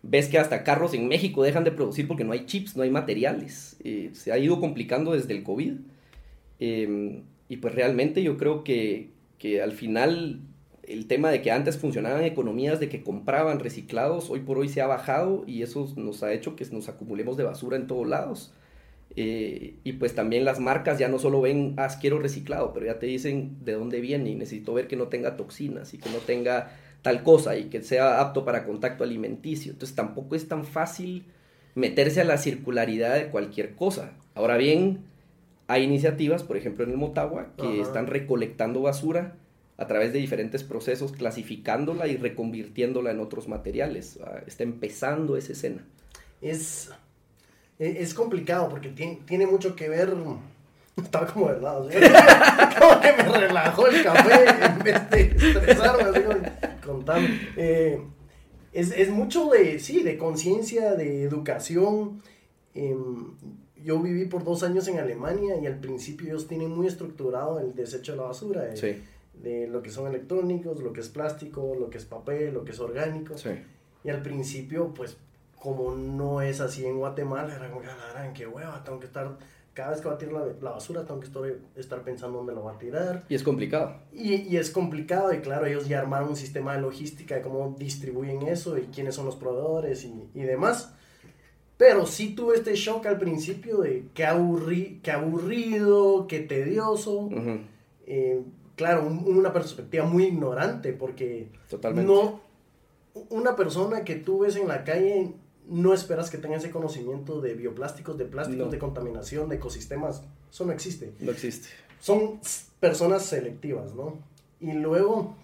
Ves 0.03 0.29
que 0.29 0.39
hasta 0.39 0.63
carros 0.63 0.95
en 0.95 1.09
México 1.09 1.43
dejan 1.43 1.65
de 1.65 1.73
producir 1.73 2.07
porque 2.07 2.23
no 2.23 2.31
hay 2.33 2.47
chips, 2.47 2.77
no 2.77 2.85
hay 2.85 2.91
materiales. 2.91 3.77
Eh, 3.83 4.11
se 4.13 4.31
ha 4.31 4.39
ido 4.39 4.61
complicando 4.61 5.15
desde 5.15 5.33
el 5.35 5.43
COVID. 5.43 5.73
Eh, 6.61 7.23
y 7.49 7.59
pues 7.59 7.75
realmente 7.75 8.23
yo 8.23 8.37
creo 8.37 8.65
que, 8.65 9.11
que 9.39 9.63
al 9.63 9.73
final 9.73 10.41
el 10.83 11.07
tema 11.07 11.31
de 11.31 11.43
que 11.43 11.51
antes 11.51 11.79
funcionaban 11.79 12.25
economías 12.25 12.81
de 12.81 12.89
que 12.89 13.03
compraban 13.03 13.59
reciclados, 13.59 14.31
hoy 14.31 14.41
por 14.41 14.59
hoy 14.59 14.69
se 14.69 14.81
ha 14.81 14.87
bajado 14.87 15.45
y 15.47 15.63
eso 15.63 15.93
nos 15.97 16.23
ha 16.23 16.33
hecho 16.33 16.57
que 16.57 16.65
nos 16.67 16.89
acumulemos 16.89 17.37
de 17.37 17.45
basura 17.45 17.77
en 17.77 17.87
todos 17.87 18.07
lados. 18.07 18.53
Eh, 19.15 19.75
y 19.83 19.95
pues 19.95 20.15
también 20.15 20.45
las 20.45 20.61
marcas 20.61 20.99
ya 20.99 21.09
no 21.09 21.19
solo 21.19 21.41
ven, 21.41 21.75
ah, 21.79 21.89
quiero 22.01 22.19
reciclado, 22.19 22.73
pero 22.73 22.87
ya 22.87 22.99
te 22.99 23.07
dicen 23.07 23.57
de 23.65 23.73
dónde 23.73 24.01
viene 24.01 24.31
y 24.31 24.35
necesito 24.35 24.75
ver 24.75 24.89
que 24.89 24.97
no 24.97 25.09
tenga 25.09 25.37
toxinas 25.37 25.95
y 25.95 25.99
que 25.99 26.11
no 26.11 26.19
tenga 26.19 26.73
tal 27.03 27.23
cosa 27.23 27.57
y 27.57 27.65
que 27.65 27.83
sea 27.83 28.21
apto 28.21 28.45
para 28.45 28.65
contacto 28.65 29.05
alimenticio. 29.05 29.73
Entonces 29.73 29.97
tampoco 29.97 30.37
es 30.37 30.49
tan 30.49 30.65
fácil 30.65 31.25
meterse 31.75 32.21
a 32.21 32.25
la 32.25 32.39
circularidad 32.39 33.15
de 33.15 33.29
cualquier 33.29 33.75
cosa. 33.75 34.13
Ahora 34.35 34.57
bien, 34.57 35.05
hay 35.69 35.83
iniciativas, 35.85 36.43
por 36.43 36.57
ejemplo 36.57 36.85
en 36.85 36.91
el 36.91 36.97
Motagua, 36.97 37.49
que 37.57 37.65
Ajá. 37.67 37.83
están 37.83 38.07
recolectando 38.07 38.83
basura 38.83 39.37
a 39.79 39.87
través 39.87 40.13
de 40.13 40.19
diferentes 40.21 40.63
procesos, 40.65 41.13
clasificándola 41.13 42.07
y 42.07 42.17
reconvirtiéndola 42.17 43.11
en 43.11 43.21
otros 43.21 43.47
materiales. 43.49 44.19
Ah, 44.25 44.41
Está 44.47 44.63
empezando 44.63 45.37
esa 45.37 45.53
escena. 45.53 45.85
Es, 46.41 46.91
e- 47.79 47.97
es 48.01 48.15
complicado 48.15 48.69
porque 48.69 48.89
tiene, 48.89 49.19
tiene 49.27 49.47
mucho 49.47 49.75
que 49.77 49.89
ver. 49.89 50.15
Estaba 50.97 51.27
como 51.27 51.51
de 51.53 51.61
lado, 51.61 51.91
¿sí? 51.91 51.99
como 52.81 53.01
que 53.03 53.13
me 53.13 53.39
relajó 53.39 53.87
el 53.87 54.03
café 54.03 54.65
en 54.65 54.79
vez 54.79 55.11
de 55.11 55.21
estresarme, 55.23 56.05
así 56.05 56.21
como 56.23 56.39
contando. 56.87 57.29
Eh, 57.59 58.01
es, 58.73 58.93
es 58.93 59.11
mucho 59.11 59.51
de, 59.51 59.79
sí, 59.79 60.03
de 60.03 60.17
conciencia, 60.17 60.95
de 60.95 61.23
educación. 61.23 62.23
Em, 62.75 63.27
yo 63.87 64.01
viví 64.03 64.27
por 64.27 64.45
dos 64.45 64.63
años 64.63 64.87
en 64.89 64.99
Alemania 64.99 65.57
y 65.63 65.67
al 65.67 65.79
principio 65.79 66.27
ellos 66.29 66.47
tienen 66.49 66.71
muy 66.77 66.87
estructurado 66.89 67.61
el 67.61 67.75
desecho 67.75 68.13
de 68.13 68.19
la 68.19 68.25
basura, 68.25 68.63
de, 68.63 68.77
Sí, 68.77 69.03
de 69.43 69.67
lo 69.69 69.81
que 69.83 69.91
son 69.91 70.07
electrónicos, 70.09 70.81
lo 70.83 70.93
que 70.93 71.01
es 71.01 71.09
plástico, 71.09 71.75
lo 71.79 71.89
que 71.89 71.99
es 71.99 72.05
papel, 72.05 72.53
lo 72.53 72.65
que 72.65 72.73
es 72.73 72.81
orgánico. 72.81 73.39
sí. 73.39 73.51
Y 74.05 74.11
al 74.11 74.23
principio, 74.23 74.93
pues, 74.95 75.17
como 75.59 75.95
no 75.97 76.41
es 76.41 76.61
así 76.61 76.85
en 76.87 76.99
Guatemala, 76.99 77.57
era 77.57 77.71
como, 77.71 77.81
"Ah, 77.89 77.97
la 78.07 78.13
gran, 78.13 78.33
qué 78.35 78.47
hueva, 78.47 78.83
tengo 78.85 79.01
que 79.01 79.07
estar, 79.07 79.37
cada 79.75 79.91
vez 79.91 80.01
que 80.01 80.09
va 80.09 80.15
a 80.15 80.19
tirar 80.19 80.35
la, 80.35 80.47
la 80.63 80.71
basura, 80.73 81.05
tengo 81.05 81.19
que 81.21 81.27
estar, 81.27 81.43
estar 81.77 82.03
pensando 82.03 82.39
dónde 82.39 82.55
lo 82.55 82.63
va 82.65 82.73
a 82.73 82.79
tirar. 82.79 83.25
Y 83.29 83.35
es 83.35 83.43
complicado. 83.43 83.97
Y, 84.13 84.35
y 84.35 84.57
es 84.59 84.71
complicado, 84.71 85.33
y 85.33 85.39
claro, 85.41 85.67
ellos 85.67 85.89
ya 85.89 85.99
armaron 86.01 86.29
un 86.31 86.37
sistema 86.37 86.75
de 86.75 86.81
logística 86.83 87.35
de 87.35 87.43
cómo 87.43 87.75
distribuyen 87.79 88.43
eso 88.43 88.79
y 88.79 88.83
quiénes 88.95 89.15
son 89.17 89.27
los 89.27 89.37
proveedores 89.37 90.05
y, 90.05 90.29
y 90.35 90.43
demás. 90.43 90.95
Pero 91.77 92.07
sí 92.07 92.35
tuve 92.35 92.57
este 92.57 92.75
shock 92.75 93.05
al 93.07 93.19
principio 93.19 93.79
de 93.79 94.07
qué, 94.15 94.25
aburri, 94.25 95.01
qué 95.03 95.11
aburrido, 95.11 96.27
qué 96.27 96.41
tedioso. 96.41 97.13
Ujú, 97.21 97.59
Eh, 98.09 98.41
claro, 98.77 99.05
un- 99.05 99.25
una 99.37 99.53
perspectiva 99.53 100.05
muy 100.05 100.27
ignorante, 100.27 100.93
porque 100.93 101.49
Totalmente. 101.69 102.11
no, 102.13 102.41
una 103.31 103.57
persona 103.57 104.05
que 104.05 104.15
tú 104.15 104.39
ves 104.41 104.55
en 104.57 104.69
la 104.69 104.85
calle, 104.85 105.33
no 105.69 105.93
esperas 105.93 106.31
que 106.31 106.39
tenga 106.39 106.57
ese 106.57 106.71
conocimiento 106.71 107.41
de 107.41 107.55
bioplásticos, 107.55 108.17
de 108.17 108.25
plásticos, 108.27 108.67
No. 108.67 108.71
de 108.71 108.79
contaminación, 108.79 109.49
de 109.49 109.57
ecosistemas. 109.57 110.23
Eso 110.53 110.65
no 110.65 110.73
existe. 110.73 111.13
No 111.19 111.33
existe. 111.33 111.69
Son 111.99 112.39
personas 112.79 113.25
selectivas, 113.27 113.93
¿no? 113.95 114.15
Y 114.61 114.73
luego 114.73 115.35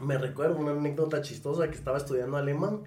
me 0.00 0.18
recuerdo 0.18 0.56
una 0.56 0.72
anécdota 0.72 1.22
chistosa 1.22 1.68
que 1.70 1.76
estaba 1.76 1.98
estudiando 1.98 2.36
alemán 2.36 2.80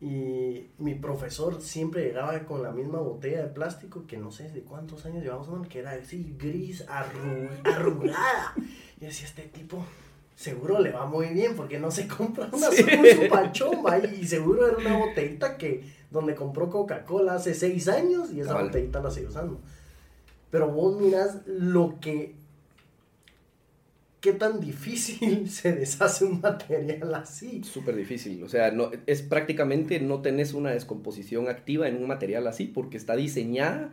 y 0.00 0.66
mi 0.78 0.94
profesor 0.94 1.60
siempre 1.60 2.04
llegaba 2.04 2.38
con 2.46 2.62
la 2.62 2.70
misma 2.70 3.00
botella 3.00 3.42
de 3.42 3.48
plástico 3.48 4.06
que 4.06 4.16
no 4.16 4.30
sé 4.32 4.50
de 4.50 4.62
cuántos 4.62 5.04
años 5.04 5.22
llevamos, 5.22 5.48
¿no? 5.48 5.62
que 5.68 5.80
era 5.80 5.90
así 5.92 6.34
gris, 6.38 6.86
arru- 6.86 7.50
arrugada. 7.64 8.54
Y 9.00 9.04
decía, 9.04 9.26
este 9.26 9.42
tipo 9.42 9.84
seguro 10.34 10.78
le 10.80 10.90
va 10.92 11.04
muy 11.04 11.26
bien 11.28 11.54
porque 11.54 11.78
no 11.78 11.90
se 11.90 12.08
compra 12.08 12.48
una 12.50 12.70
Sí. 12.70 12.82
su 12.82 13.28
pachomba 13.28 13.98
y 13.98 14.26
seguro 14.26 14.66
era 14.68 14.78
una 14.78 14.96
botellita 14.96 15.58
que 15.58 15.84
donde 16.10 16.34
compró 16.34 16.70
Coca-Cola 16.70 17.34
hace 17.34 17.52
seis 17.54 17.86
años 17.86 18.32
y 18.32 18.40
esa 18.40 18.60
botellita 18.60 19.00
la 19.02 19.10
sigue 19.10 19.26
usando. 19.26 19.60
Pero 20.50 20.68
vos 20.70 20.98
mirás 21.00 21.40
lo 21.46 22.00
que 22.00 22.34
qué 24.20 24.32
tan 24.32 24.60
difícil 24.60 25.48
se 25.50 25.72
deshace 25.72 26.24
un 26.24 26.40
material 26.40 27.14
así. 27.14 27.62
Súper 27.64 27.96
difícil. 27.96 28.42
O 28.42 28.48
sea, 28.48 28.72
es 29.06 29.22
prácticamente 29.22 30.00
no 30.00 30.20
tenés 30.22 30.54
una 30.54 30.70
descomposición 30.70 31.48
activa 31.48 31.88
en 31.88 31.96
un 31.96 32.06
material 32.06 32.46
así 32.46 32.66
porque 32.66 32.96
está 32.96 33.16
diseñada 33.16 33.92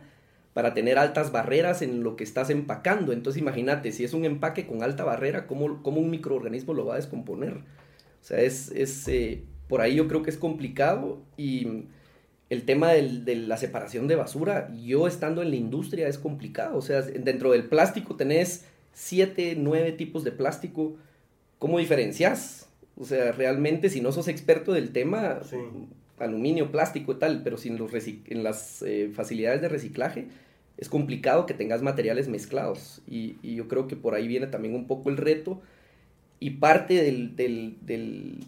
para 0.54 0.74
tener 0.74 0.98
altas 0.98 1.30
barreras 1.30 1.82
en 1.82 2.02
lo 2.02 2.16
que 2.16 2.24
estás 2.24 2.50
empacando. 2.50 3.12
Entonces 3.12 3.40
imagínate, 3.40 3.92
si 3.92 4.04
es 4.04 4.12
un 4.12 4.24
empaque 4.24 4.66
con 4.66 4.82
alta 4.82 5.04
barrera, 5.04 5.46
¿cómo, 5.46 5.82
cómo 5.82 6.00
un 6.00 6.10
microorganismo 6.10 6.74
lo 6.74 6.86
va 6.86 6.94
a 6.94 6.96
descomponer? 6.96 7.54
O 7.54 8.24
sea, 8.24 8.40
es, 8.40 8.70
es 8.72 9.06
eh, 9.08 9.44
por 9.68 9.80
ahí 9.80 9.94
yo 9.94 10.08
creo 10.08 10.22
que 10.22 10.30
es 10.30 10.36
complicado 10.36 11.22
y 11.36 11.84
el 12.50 12.64
tema 12.64 12.92
de 12.92 13.36
la 13.36 13.58
separación 13.58 14.08
de 14.08 14.16
basura, 14.16 14.72
yo 14.74 15.06
estando 15.06 15.42
en 15.42 15.50
la 15.50 15.56
industria 15.56 16.08
es 16.08 16.18
complicado. 16.18 16.78
O 16.78 16.82
sea, 16.82 17.02
dentro 17.02 17.52
del 17.52 17.64
plástico 17.64 18.16
tenés 18.16 18.64
siete, 18.98 19.54
nueve 19.56 19.92
tipos 19.92 20.24
de 20.24 20.32
plástico. 20.32 20.96
¿Cómo 21.60 21.78
diferencias? 21.78 22.68
O 22.96 23.04
sea, 23.04 23.30
realmente 23.30 23.90
si 23.90 24.00
no 24.00 24.10
sos 24.10 24.26
experto 24.26 24.72
del 24.72 24.90
tema, 24.90 25.40
Sí. 25.48 25.56
aluminio, 26.18 26.72
plástico 26.72 27.12
y 27.12 27.14
tal, 27.16 27.42
pero 27.44 27.56
sin 27.58 27.78
los 27.78 27.92
en 27.94 28.42
las 28.42 28.82
eh, 28.82 29.10
facilidades 29.14 29.60
de 29.60 29.68
reciclaje, 29.68 30.26
es 30.76 30.88
complicado 30.88 31.46
que 31.46 31.54
tengas 31.54 31.80
materiales 31.80 32.26
mezclados. 32.28 33.00
Y, 33.08 33.36
y 33.40 33.54
yo 33.54 33.68
creo 33.68 33.86
que 33.86 33.94
por 33.94 34.14
ahí 34.14 34.26
viene 34.26 34.48
también 34.48 34.74
un 34.74 34.86
poco 34.88 35.10
el 35.10 35.16
reto. 35.16 35.62
Y 36.40 36.50
parte 36.50 36.94
del, 37.02 37.36
del, 37.36 37.76
del, 37.82 38.38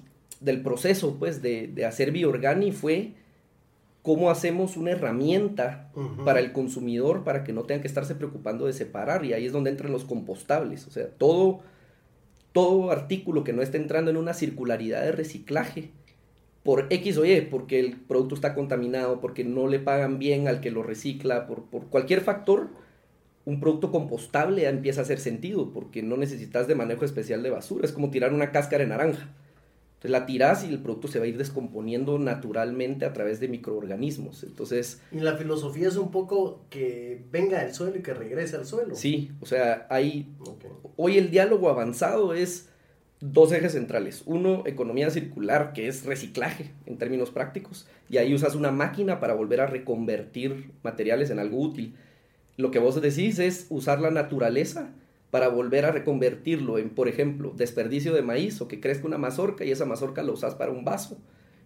del 0.41 0.63
proceso, 0.63 1.17
pues, 1.19 1.43
de, 1.43 1.69
de 1.69 1.85
hacer 1.85 2.11
Biorgani 2.11 2.73
fue 2.73 3.13
cómo 4.03 4.31
hacemos 4.31 4.77
una 4.77 4.93
herramienta 4.93 5.91
para 6.25 6.41
el 6.41 6.53
consumidor 6.53 7.23
para 7.23 7.45
que 7.45 7.53
no 7.53 7.65
tengan 7.65 7.83
que 7.83 7.89
estarse 7.89 8.15
preocupando 8.15 8.67
de 8.67 8.73
separar. 8.73 9.25
Y 9.25 9.33
ahí 9.33 9.47
es 9.47 9.53
donde 9.53 9.71
entran 9.71 9.93
los 9.93 10.05
compostables. 10.05 10.87
O 10.87 10.91
sea, 10.91 11.09
todo, 11.09 11.61
todo 12.53 12.91
artículo 12.91 13.45
que 13.45 13.53
no 13.53 13.63
esté 13.63 13.77
entrando 13.77 14.11
en 14.11 14.17
una 14.17 14.35
circularidad 14.35 15.03
de 15.03 15.13
reciclaje 15.13 15.91
por 16.63 16.87
X 16.91 17.17
o 17.19 17.25
Y, 17.25 17.41
porque 17.43 17.81
el 17.81 17.97
producto 17.97 18.35
está 18.35 18.55
contaminado, 18.55 19.21
porque 19.21 19.45
no 19.45 19.67
le 19.67 19.79
pagan 19.79 20.19
bien 20.19 20.49
al 20.49 20.61
que 20.61 20.71
lo 20.71 20.83
recicla, 20.83 21.47
por, 21.47 21.65
por 21.65 21.87
cualquier 21.87 22.21
factor, 22.21 22.69
un 23.47 23.61
producto 23.61 23.91
compostable 23.91 24.63
ya 24.63 24.69
empieza 24.69 25.01
a 25.01 25.05
hacer 25.05 25.19
sentido, 25.19 25.73
porque 25.73 26.03
no 26.03 26.17
necesitas 26.17 26.69
de 26.69 26.75
manejo 26.75 27.05
especial 27.05 27.43
de 27.43 27.51
basura. 27.51 27.87
Es 27.87 27.93
como 27.93 28.11
tirar 28.11 28.33
una 28.33 28.51
cáscara 28.53 28.85
de 28.85 28.91
naranja. 28.91 29.29
Entonces 30.01 30.13
la 30.13 30.25
tiras 30.25 30.65
y 30.65 30.71
el 30.71 30.79
producto 30.79 31.09
se 31.09 31.19
va 31.19 31.27
a 31.27 31.29
ir 31.29 31.37
descomponiendo 31.37 32.19
naturalmente 32.19 33.05
a 33.05 33.13
través 33.13 33.39
de 33.39 33.49
microorganismos. 33.49 34.45
Entonces, 34.45 35.03
Y 35.13 35.21
la 35.21 35.37
filosofía 35.37 35.89
es 35.89 35.97
un 35.97 36.11
poco 36.11 36.63
que 36.71 37.23
venga 37.31 37.63
del 37.63 37.75
suelo 37.75 37.99
y 37.99 38.03
que 38.03 38.15
regrese 38.15 38.57
al 38.57 38.65
suelo. 38.65 38.95
sí, 38.95 39.31
o 39.43 39.47
sea, 39.47 39.87
hay 39.91 40.33
hoy 40.97 41.19
el 41.19 41.31
diálogo 41.31 41.69
avanzado 41.69 42.33
es 42.33 42.71
dos 43.21 43.53
ejes 43.53 43.73
centrales. 43.73 44.23
Uno, 44.25 44.63
economía 44.65 45.11
circular, 45.11 45.75
que 45.75 45.87
es 45.87 46.07
reciclaje 46.07 46.71
en 46.87 46.97
términos 46.97 47.31
prácticos, 47.31 47.87
y 48.09 48.17
ahí 48.17 48.33
usas 48.33 48.55
una 48.55 48.71
máquina 48.71 49.21
para 49.21 49.35
volver 49.35 49.61
a 49.61 49.67
reconvertir 49.67 50.71
materiales 50.83 51.29
en 51.29 51.41
algo 51.41 51.59
útil. 51.59 51.95
Lo 52.57 52.71
que 52.71 52.79
vos 52.79 52.99
decís 53.03 53.39
es 53.39 53.67
usar 53.69 54.01
la 54.01 54.11
naturaleza 54.11 54.95
para 55.31 55.49
volver 55.49 55.85
a 55.85 55.93
reconvertirlo 55.93 56.79
en, 56.79 56.91
por 56.91 57.09
ejemplo, 57.09 57.53
desperdicio 57.57 58.13
de 58.15 58.23
maíz 58.23 58.61
o 58.61 58.69
que 58.69 58.81
crezca 58.81 59.07
una 59.07 59.19
mazorca 59.19 59.65
y 59.65 59.71
esa 59.71 59.85
mazorca 59.87 60.23
la 60.23 60.33
usas 60.33 60.55
para 60.55 60.73
un 60.73 60.85
vaso. 60.85 61.19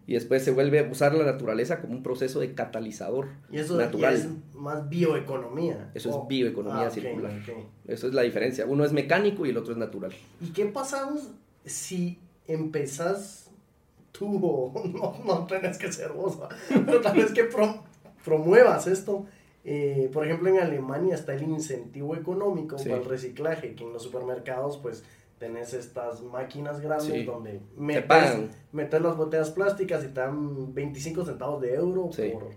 Y 0.06 0.12
después 0.12 0.44
se 0.44 0.50
vuelve 0.50 0.80
a 0.80 0.82
usar 0.90 1.14
la 1.14 1.24
naturaleza 1.24 1.80
como 1.80 1.94
un 1.94 2.02
proceso 2.02 2.38
de 2.40 2.52
catalizador 2.52 3.28
Y 3.50 3.56
eso 3.58 3.78
natural. 3.78 4.12
es 4.14 4.28
más 4.54 4.86
bioeconomía. 4.90 5.90
Eso 5.94 6.10
es 6.10 6.14
Oh. 6.14 6.26
bioeconomía 6.26 6.88
Ah, 6.88 6.90
circular. 6.90 7.32
ok. 7.42 7.64
Eso 7.86 8.08
es 8.08 8.12
la 8.12 8.20
diferencia. 8.20 8.66
Uno 8.66 8.84
es 8.84 8.92
mecánico 8.92 9.46
y 9.46 9.48
el 9.50 9.56
otro 9.56 9.72
es 9.72 9.78
natural. 9.78 10.12
¿Y 10.42 10.48
qué 10.48 10.66
pasamos 10.66 11.30
si 11.64 12.18
empezás 12.46 13.50
tú 14.12 14.40
o 14.42 14.82
no, 14.92 15.24
no 15.24 15.46
tenés 15.46 15.78
que 15.78 15.90
ser 15.90 16.12
vos, 16.12 16.38
pero 16.68 17.00
tal 17.00 17.16
vez 17.16 17.32
que 17.32 17.44
pro- 17.44 17.82
promuevas 18.22 18.86
esto? 18.86 19.24
Eh, 19.64 20.10
por 20.12 20.26
ejemplo, 20.26 20.50
en 20.50 20.58
Alemania 20.60 21.14
está 21.14 21.34
el 21.34 21.42
incentivo 21.42 22.14
económico 22.16 22.78
Sí. 22.78 22.88
para 22.90 23.00
el 23.02 23.08
reciclaje, 23.08 23.74
que 23.74 23.84
en 23.84 23.92
los 23.94 24.02
supermercados 24.02 24.76
pues 24.78 25.02
tenés 25.38 25.72
estas 25.74 26.22
máquinas 26.22 26.80
grandes 26.80 27.06
Sí. 27.12 27.24
donde 27.24 27.52
Te 27.52 27.60
metes, 27.80 28.50
metes 28.72 29.00
las 29.00 29.16
botellas 29.16 29.50
plásticas 29.50 30.04
y 30.04 30.08
te 30.08 30.20
dan 30.20 30.74
25 30.74 31.24
centavos 31.24 31.60
de 31.62 31.74
euro 31.74 32.10
Sí. 32.12 32.30
por, 32.32 32.50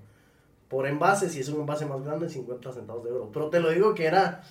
por 0.68 0.86
envase, 0.88 1.30
si 1.30 1.40
es 1.40 1.48
un 1.50 1.62
envase 1.62 1.86
más 1.86 2.04
grande 2.04 2.28
50 2.30 2.74
centavos 2.74 3.04
de 3.06 3.10
euro. 3.12 3.30
Pero 3.32 3.50
te 3.50 3.62
lo 3.62 3.70
digo 3.70 3.94
que 3.96 4.06
era 4.06 4.44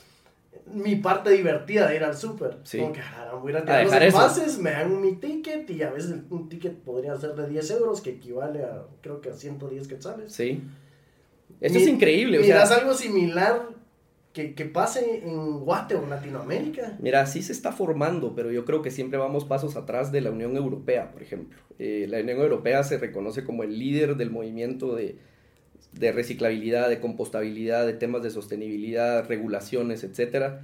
mi 0.73 0.97
parte 0.97 1.31
divertida 1.31 1.87
de 1.87 1.97
ir 1.97 2.05
al 2.05 2.17
súper. 2.17 2.57
Sí. 2.65 2.79
Como 2.81 2.93
que 2.95 3.01
ah, 3.01 3.35
voy 3.41 3.53
a 3.53 3.57
ir 3.57 3.57
a 3.59 3.65
tirar 3.67 3.85
los 3.85 3.93
eso. 3.93 4.05
envases, 4.07 4.59
me 4.59 4.71
dan 4.71 4.99
mi 5.03 5.13
ticket 5.17 5.69
y 5.71 5.83
a 5.83 5.91
veces 5.91 6.15
un 6.31 6.49
ticket 6.49 6.75
podría 6.79 7.15
ser 7.17 7.35
de 7.35 7.47
10 7.49 7.71
euros 7.73 8.01
que 8.01 8.11
equivale 8.11 8.65
a 8.65 8.87
creo 9.03 9.21
que 9.21 9.29
a 9.29 9.35
110 9.35 9.87
quetzales. 9.87 10.33
Sí. 10.33 10.63
Esto 11.61 11.79
Mi- 11.79 11.85
es 11.85 11.89
increíble. 11.91 12.39
O 12.39 12.43
¿Mirás 12.43 12.69
sea, 12.69 12.79
algo 12.79 12.95
similar 12.95 13.69
que, 14.33 14.55
que 14.55 14.65
pase 14.67 15.23
en 15.25 15.61
Guate 15.61 15.95
o 15.95 16.03
en 16.05 16.11
Latinoamérica? 16.11 16.97
mira, 17.01 17.25
sí 17.27 17.43
se 17.43 17.53
está 17.53 17.73
formando, 17.73 18.35
pero 18.35 18.51
yo 18.53 18.65
creo 18.65 18.83
que 18.83 18.91
siempre 18.91 19.19
vamos 19.19 19.45
pasos 19.47 19.77
atrás 19.77 20.13
de 20.13 20.21
la 20.21 20.31
Unión 20.31 20.57
Europea, 20.57 21.11
por 21.13 21.23
ejemplo. 21.23 21.59
Eh, 21.79 22.07
la 22.09 22.19
Unión 22.21 22.39
Europea 22.41 22.83
se 22.85 22.99
reconoce 22.99 23.45
como 23.45 23.63
el 23.63 23.79
líder 23.79 24.17
del 24.17 24.31
movimiento 24.31 24.95
de, 24.95 25.17
de 25.93 26.13
reciclabilidad, 26.13 26.89
de 26.91 27.01
compostabilidad, 27.01 27.87
de 27.87 27.95
temas 27.95 28.23
de 28.23 28.31
sostenibilidad, 28.31 29.27
regulaciones, 29.27 30.05
etcétera. 30.05 30.61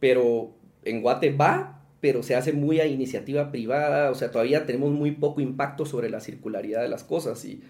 Pero 0.00 0.50
en 0.84 1.00
Guate 1.00 1.30
va, 1.32 1.82
pero 2.00 2.22
se 2.22 2.34
hace 2.34 2.52
muy 2.52 2.80
a 2.80 2.86
iniciativa 2.86 3.50
privada, 3.52 4.10
o 4.10 4.14
sea, 4.14 4.30
todavía 4.30 4.66
tenemos 4.66 4.90
muy 4.90 5.12
poco 5.12 5.40
impacto 5.40 5.86
sobre 5.86 6.10
la 6.10 6.20
circularidad 6.20 6.82
de 6.82 6.88
las 6.88 7.04
cosas 7.04 7.44
y 7.44 7.62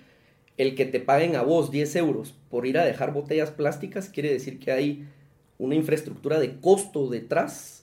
el 0.56 0.75
que 0.75 0.84
te 0.84 1.00
paguen 1.00 1.37
a 1.37 1.42
vos 1.42 1.70
10 1.70 1.96
euros 1.96 2.34
por 2.50 2.66
ir 2.66 2.78
a 2.78 2.84
dejar 2.84 3.12
botellas 3.12 3.50
plásticas 3.50 4.08
quiere 4.08 4.32
decir 4.32 4.58
que 4.58 4.73
hay 4.73 5.08
una 5.58 5.75
infraestructura 5.75 6.38
de 6.38 6.61
costo 6.61 7.08
detrás 7.08 7.82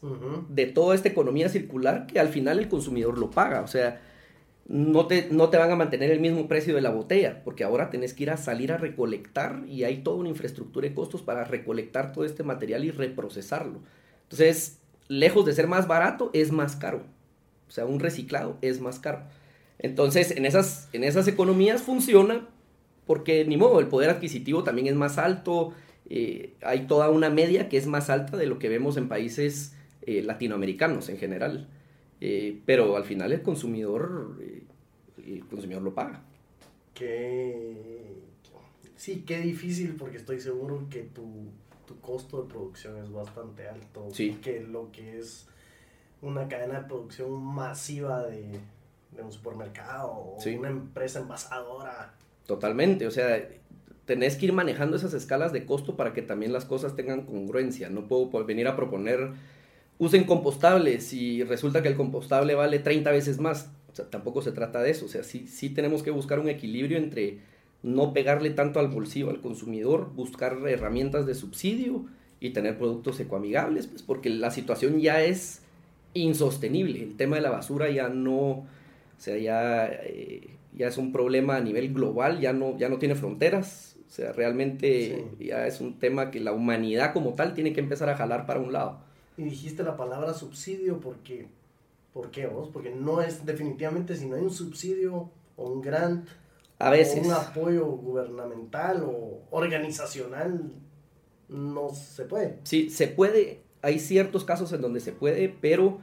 de 0.49 0.65
toda 0.65 0.95
esta 0.95 1.09
economía 1.09 1.49
circular 1.49 2.05
que 2.05 2.19
al 2.19 2.29
final 2.29 2.59
el 2.59 2.67
consumidor 2.67 3.17
lo 3.17 3.31
paga. 3.31 3.61
O 3.61 3.67
sea, 3.67 4.01
no 4.67 5.07
te, 5.07 5.27
no 5.31 5.49
te 5.49 5.57
van 5.57 5.71
a 5.71 5.75
mantener 5.75 6.11
el 6.11 6.19
mismo 6.19 6.47
precio 6.47 6.75
de 6.75 6.81
la 6.81 6.91
botella, 6.91 7.43
porque 7.43 7.63
ahora 7.63 7.89
tenés 7.89 8.13
que 8.13 8.23
ir 8.23 8.29
a 8.29 8.37
salir 8.37 8.71
a 8.71 8.77
recolectar 8.77 9.63
y 9.67 9.83
hay 9.83 9.97
toda 9.97 10.17
una 10.17 10.29
infraestructura 10.29 10.87
de 10.87 10.93
costos 10.93 11.21
para 11.21 11.43
recolectar 11.43 12.11
todo 12.11 12.25
este 12.25 12.43
material 12.43 12.83
y 12.85 12.91
reprocesarlo. 12.91 13.79
Entonces, 14.23 14.79
lejos 15.07 15.45
de 15.45 15.53
ser 15.53 15.67
más 15.67 15.87
barato, 15.87 16.29
es 16.33 16.51
más 16.51 16.75
caro. 16.75 17.03
O 17.67 17.71
sea, 17.71 17.85
un 17.85 17.99
reciclado 17.99 18.57
es 18.61 18.81
más 18.81 18.99
caro. 18.99 19.23
Entonces, 19.79 20.31
en 20.31 20.45
esas, 20.45 20.89
en 20.93 21.03
esas 21.03 21.27
economías 21.27 21.81
funciona 21.81 22.47
porque 23.11 23.43
ni 23.43 23.57
modo, 23.57 23.81
el 23.81 23.89
poder 23.89 24.09
adquisitivo 24.09 24.63
también 24.63 24.87
es 24.87 24.95
más 24.95 25.17
alto, 25.17 25.73
eh, 26.09 26.53
hay 26.61 26.87
toda 26.87 27.09
una 27.09 27.29
media 27.29 27.67
que 27.67 27.75
es 27.75 27.85
más 27.85 28.09
alta 28.09 28.37
de 28.37 28.45
lo 28.45 28.57
que 28.57 28.69
vemos 28.69 28.95
en 28.95 29.09
países 29.09 29.75
eh, 30.03 30.21
latinoamericanos 30.23 31.09
en 31.09 31.17
general. 31.17 31.67
Eh, 32.21 32.61
pero 32.65 32.95
al 32.95 33.03
final 33.03 33.33
el 33.33 33.41
consumidor, 33.41 34.37
el 35.17 35.45
consumidor 35.49 35.81
lo 35.81 35.93
paga. 35.93 36.21
Sí, 38.95 39.23
qué 39.27 39.41
difícil 39.41 39.97
porque 39.97 40.15
estoy 40.15 40.39
seguro 40.39 40.87
que 40.89 41.01
tu, 41.01 41.25
tu 41.85 41.99
costo 41.99 42.43
de 42.43 42.47
producción 42.49 42.95
es 43.03 43.11
bastante 43.11 43.67
alto. 43.67 44.07
Sí. 44.13 44.35
Que 44.41 44.61
lo 44.61 44.89
que 44.93 45.19
es 45.19 45.47
una 46.21 46.47
cadena 46.47 46.79
de 46.79 46.87
producción 46.87 47.43
masiva 47.43 48.23
de, 48.23 48.57
de 49.11 49.21
un 49.21 49.33
supermercado 49.33 50.11
o 50.13 50.37
Sí. 50.39 50.55
una 50.55 50.69
empresa 50.69 51.19
envasadora. 51.19 52.13
Totalmente, 52.51 53.07
o 53.07 53.11
sea, 53.11 53.47
tenés 54.03 54.35
que 54.35 54.47
ir 54.47 54.51
manejando 54.51 54.97
esas 54.97 55.13
escalas 55.13 55.53
de 55.53 55.65
costo 55.65 55.95
para 55.95 56.11
que 56.11 56.21
también 56.21 56.51
las 56.51 56.65
cosas 56.65 56.97
tengan 56.97 57.21
congruencia. 57.21 57.89
No 57.89 58.09
puedo 58.09 58.29
venir 58.43 58.67
a 58.67 58.75
proponer, 58.75 59.29
usen 59.99 60.25
compostables 60.25 61.13
y 61.13 61.45
resulta 61.45 61.81
que 61.81 61.87
el 61.87 61.95
compostable 61.95 62.53
vale 62.53 62.79
30 62.79 63.09
veces 63.11 63.39
más. 63.39 63.71
O 63.89 63.95
sea, 63.95 64.09
tampoco 64.09 64.41
se 64.41 64.51
trata 64.51 64.81
de 64.81 64.91
eso. 64.91 65.05
O 65.05 65.07
sea, 65.07 65.23
sí, 65.23 65.47
sí 65.47 65.69
tenemos 65.69 66.03
que 66.03 66.11
buscar 66.11 66.41
un 66.41 66.49
equilibrio 66.49 66.97
entre 66.97 67.39
no 67.83 68.11
pegarle 68.11 68.49
tanto 68.49 68.81
al 68.81 68.89
bolsillo 68.89 69.29
al 69.29 69.39
consumidor, 69.39 70.11
buscar 70.13 70.57
herramientas 70.67 71.25
de 71.25 71.35
subsidio 71.35 72.03
y 72.41 72.49
tener 72.49 72.77
productos 72.77 73.17
ecoamigables, 73.21 73.87
pues 73.87 74.03
porque 74.03 74.29
la 74.29 74.51
situación 74.51 74.99
ya 74.99 75.23
es 75.23 75.61
insostenible. 76.13 77.01
El 77.01 77.15
tema 77.15 77.37
de 77.37 77.43
la 77.43 77.51
basura 77.51 77.89
ya 77.89 78.09
no, 78.09 78.41
o 78.41 78.67
sea, 79.19 79.37
ya, 79.37 79.85
eh, 79.85 80.57
ya 80.73 80.87
es 80.87 80.97
un 80.97 81.11
problema 81.11 81.55
a 81.57 81.61
nivel 81.61 81.93
global, 81.93 82.39
ya 82.39 82.53
no, 82.53 82.77
ya 82.77 82.89
no 82.89 82.97
tiene 82.99 83.15
fronteras. 83.15 83.97
O 84.07 84.13
sea, 84.13 84.33
realmente 84.33 85.25
Sí. 85.39 85.45
ya 85.47 85.67
es 85.67 85.79
un 85.79 85.97
tema 85.99 86.31
que 86.31 86.39
la 86.41 86.51
humanidad 86.51 87.13
como 87.13 87.33
tal 87.33 87.53
tiene 87.53 87.71
que 87.73 87.79
empezar 87.79 88.09
a 88.09 88.17
jalar 88.17 88.45
para 88.45 88.59
un 88.59 88.73
lado. 88.73 88.99
Y 89.37 89.43
dijiste 89.43 89.83
la 89.83 89.95
palabra 89.97 90.33
subsidio 90.33 90.99
porque... 90.99 91.47
¿Por 92.13 92.29
qué 92.29 92.45
vos? 92.45 92.67
Porque 92.73 92.89
no 92.93 93.21
es 93.21 93.45
definitivamente 93.45 94.17
si 94.17 94.25
no 94.25 94.35
hay 94.35 94.41
un 94.41 94.51
subsidio 94.51 95.29
o 95.55 95.69
un 95.69 95.81
grant 95.81 96.27
A 96.77 96.89
veces. 96.89 97.23
o 97.23 97.27
un 97.29 97.33
apoyo 97.33 97.85
gubernamental 97.85 99.03
o 99.07 99.39
organizacional, 99.49 100.73
no 101.47 101.89
se 101.93 102.25
puede. 102.25 102.57
Sí, 102.63 102.89
se 102.89 103.07
puede, 103.07 103.61
hay 103.81 103.99
ciertos 103.99 104.43
casos 104.43 104.73
en 104.73 104.81
donde 104.81 104.99
se 104.99 105.13
puede, 105.13 105.47
pero 105.61 105.99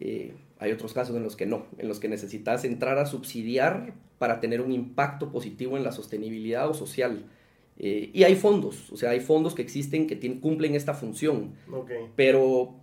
eh, 0.00 0.34
hay 0.58 0.72
otros 0.72 0.92
casos 0.92 1.16
en 1.16 1.22
los 1.22 1.36
que 1.36 1.46
no, 1.46 1.66
en 1.78 1.88
los 1.88 2.00
que 2.00 2.08
necesitas 2.08 2.64
entrar 2.64 2.98
a 2.98 3.06
subsidiar 3.06 3.94
para 4.18 4.40
tener 4.40 4.60
un 4.60 4.72
impacto 4.72 5.30
positivo 5.30 5.76
en 5.76 5.84
la 5.84 5.92
sostenibilidad 5.92 6.68
o 6.68 6.74
social. 6.74 7.24
Eh, 7.78 8.10
y 8.14 8.22
hay 8.24 8.36
fondos, 8.36 8.90
o 8.90 8.96
sea, 8.96 9.10
hay 9.10 9.20
fondos 9.20 9.54
que 9.54 9.60
existen 9.62 10.06
que 10.06 10.18
cumplen 10.40 10.74
esta 10.74 10.94
función, 10.94 11.52
Ok. 11.70 11.90
pero 12.16 12.74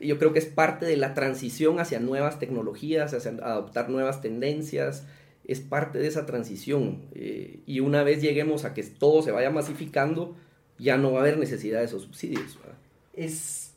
yo 0.00 0.18
creo 0.18 0.32
que 0.32 0.38
es 0.38 0.46
parte 0.46 0.86
de 0.86 0.96
la 0.96 1.12
transición 1.12 1.80
hacia 1.80 2.00
nuevas 2.00 2.38
tecnologías, 2.38 3.12
hacia 3.12 3.32
adoptar 3.42 3.90
nuevas 3.90 4.22
tendencias, 4.22 5.06
es 5.44 5.60
parte 5.60 5.98
de 5.98 6.06
esa 6.06 6.24
transición. 6.26 7.02
eh, 7.14 7.60
y 7.66 7.80
una 7.80 8.02
vez 8.02 8.22
lleguemos 8.22 8.64
a 8.64 8.72
que 8.74 8.82
todo 8.82 9.20
se 9.22 9.30
vaya 9.32 9.50
masificando, 9.50 10.34
ya 10.78 10.96
no 10.96 11.12
va 11.12 11.18
a 11.18 11.22
haber 11.22 11.38
necesidad 11.38 11.80
de 11.80 11.84
esos 11.86 12.02
subsidios. 12.02 12.58
¿verdad? 12.58 12.78
Es 13.14 13.74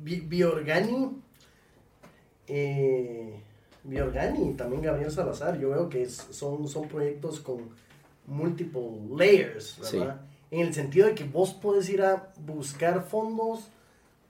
Bi- 0.00 0.20
Biorgani, 0.20 1.10
eh, 2.48 3.40
Biorgani 3.84 4.50
y 4.50 4.54
también 4.54 4.82
Gabriel 4.82 5.10
Salazar, 5.10 5.58
yo 5.58 5.70
veo 5.70 5.88
que 5.88 6.02
es- 6.02 6.26
son, 6.30 6.68
son 6.68 6.88
proyectos 6.88 7.40
con 7.40 7.68
multiple 8.26 8.82
layers, 9.16 9.78
¿verdad? 9.92 10.20
En 10.50 10.60
el 10.60 10.74
sentido 10.74 11.06
de 11.06 11.14
que 11.14 11.24
vos 11.24 11.52
podés 11.54 11.88
ir 11.88 12.02
a 12.02 12.32
buscar 12.44 13.02
fondos 13.04 13.68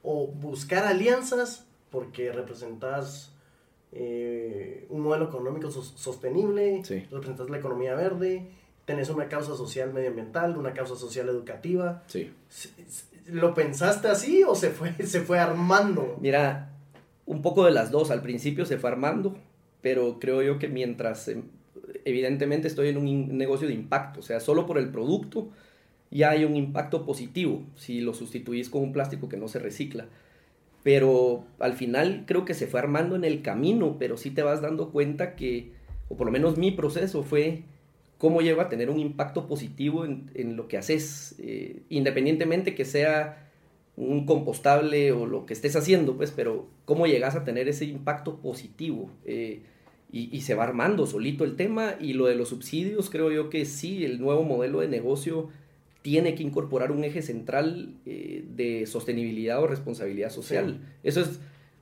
o 0.03 0.27
buscar 0.27 0.85
alianzas 0.85 1.65
porque 1.91 2.33
representas 2.33 3.33
eh, 3.93 4.87
un 4.91 5.01
modelo 5.01 5.25
económico 5.27 5.71
sos- 5.71 5.95
sostenible, 5.97 6.83
Sí. 6.85 7.07
representas 7.11 7.49
la 7.49 7.57
economía 7.57 7.95
verde, 7.95 8.47
tenés 8.85 9.09
una 9.09 9.29
causa 9.29 9.57
social 9.57 9.95
medioambiental, 9.95 10.59
una 10.59 10.75
causa 10.75 10.95
social 10.95 11.27
educativa. 11.31 12.03
Sí. 12.07 12.31
¿Lo 13.29 13.55
pensaste 13.55 14.09
así 14.09 14.45
o 14.45 14.55
se 14.55 14.71
fue, 14.71 14.93
se 15.07 15.23
fue 15.23 15.39
armando? 15.39 16.17
Mira, 16.21 16.71
un 17.29 17.43
poco 17.43 17.65
de 17.65 17.71
las 17.71 17.91
dos. 17.93 18.11
Al 18.11 18.23
principio 18.23 18.65
se 18.65 18.79
fue 18.79 18.91
armando, 18.91 19.37
pero 19.83 20.19
creo 20.19 20.43
yo 20.43 20.59
que 20.59 20.69
mientras, 20.69 21.29
em, 21.29 21.43
evidentemente 22.05 22.67
estoy 22.67 22.89
en 22.89 22.97
un 22.97 23.39
negocio 23.39 23.69
de 23.69 23.75
impacto, 23.75 24.21
o 24.21 24.23
sea, 24.23 24.41
solo 24.41 24.67
por 24.67 24.79
el 24.79 24.91
producto 24.91 25.51
ya 26.11 26.31
hay 26.31 26.45
un 26.45 26.57
impacto 26.57 27.05
positivo 27.05 27.63
si 27.77 28.01
lo 28.01 28.15
sustituís 28.15 28.71
con 28.71 28.83
un 28.83 28.93
plástico 28.93 29.29
que 29.29 29.37
no 29.37 29.47
se 29.47 29.59
recicla. 29.59 30.07
Pero 30.83 31.45
al 31.59 31.75
final 31.75 32.25
creo 32.27 32.45
que 32.47 32.55
se 32.55 32.67
fue 32.67 32.81
armando 32.81 33.15
en 33.15 33.25
el 33.25 33.43
camino, 33.43 33.97
pero 33.99 34.17
sí 34.17 34.31
te 34.31 34.43
vas 34.43 34.63
dando 34.63 34.91
cuenta 34.91 35.37
que, 35.37 35.73
o 36.09 36.17
por 36.17 36.27
lo 36.27 36.33
menos 36.33 36.57
mi 36.57 36.71
proceso 36.71 37.23
fue 37.23 37.63
cómo 38.17 38.41
lleva 38.41 38.65
a 38.65 38.69
tener 38.71 38.89
un 38.89 38.99
impacto 38.99 39.47
positivo 39.47 40.07
en, 40.07 40.31
en 40.35 40.57
lo 40.57 40.67
que 40.67 40.79
haces, 40.79 41.35
eh, 41.41 41.83
independientemente 41.91 42.75
que 42.75 42.87
sea 42.87 43.48
un 44.07 44.27
compostable 44.27 45.13
o 45.13 45.27
lo 45.27 45.47
que 45.47 45.55
estés 45.55 45.77
haciendo, 45.77 46.17
pues, 46.17 46.31
pero 46.31 46.69
cómo 46.85 47.07
llegas 47.07 47.35
a 47.35 47.45
tener 47.45 47.69
ese 47.69 47.85
impacto 47.85 48.37
positivo. 48.37 49.11
eh, 49.25 49.63
y, 50.11 50.35
y 50.35 50.41
se 50.41 50.55
va 50.55 50.65
armando 50.65 51.07
solito 51.07 51.45
el 51.45 51.55
tema 51.55 51.97
y 52.01 52.15
lo 52.15 52.25
de 52.25 52.35
los 52.35 52.49
subsidios, 52.49 53.11
creo 53.11 53.31
yo 53.31 53.51
que 53.51 53.67
sí, 53.67 54.07
el 54.07 54.19
nuevo 54.19 54.43
modelo 54.43 54.81
de 54.81 54.89
negocio 54.89 55.51
tiene 56.01 56.35
que 56.35 56.43
incorporar 56.43 56.93
un 56.93 57.05
eje 57.05 57.21
central 57.21 57.95
eh, 58.07 58.43
de 58.57 58.87
sostenibilidad 58.87 59.63
o 59.63 59.67
responsabilidad 59.67 60.31
social. 60.31 60.81
Eso 61.03 61.21
es 61.21 61.41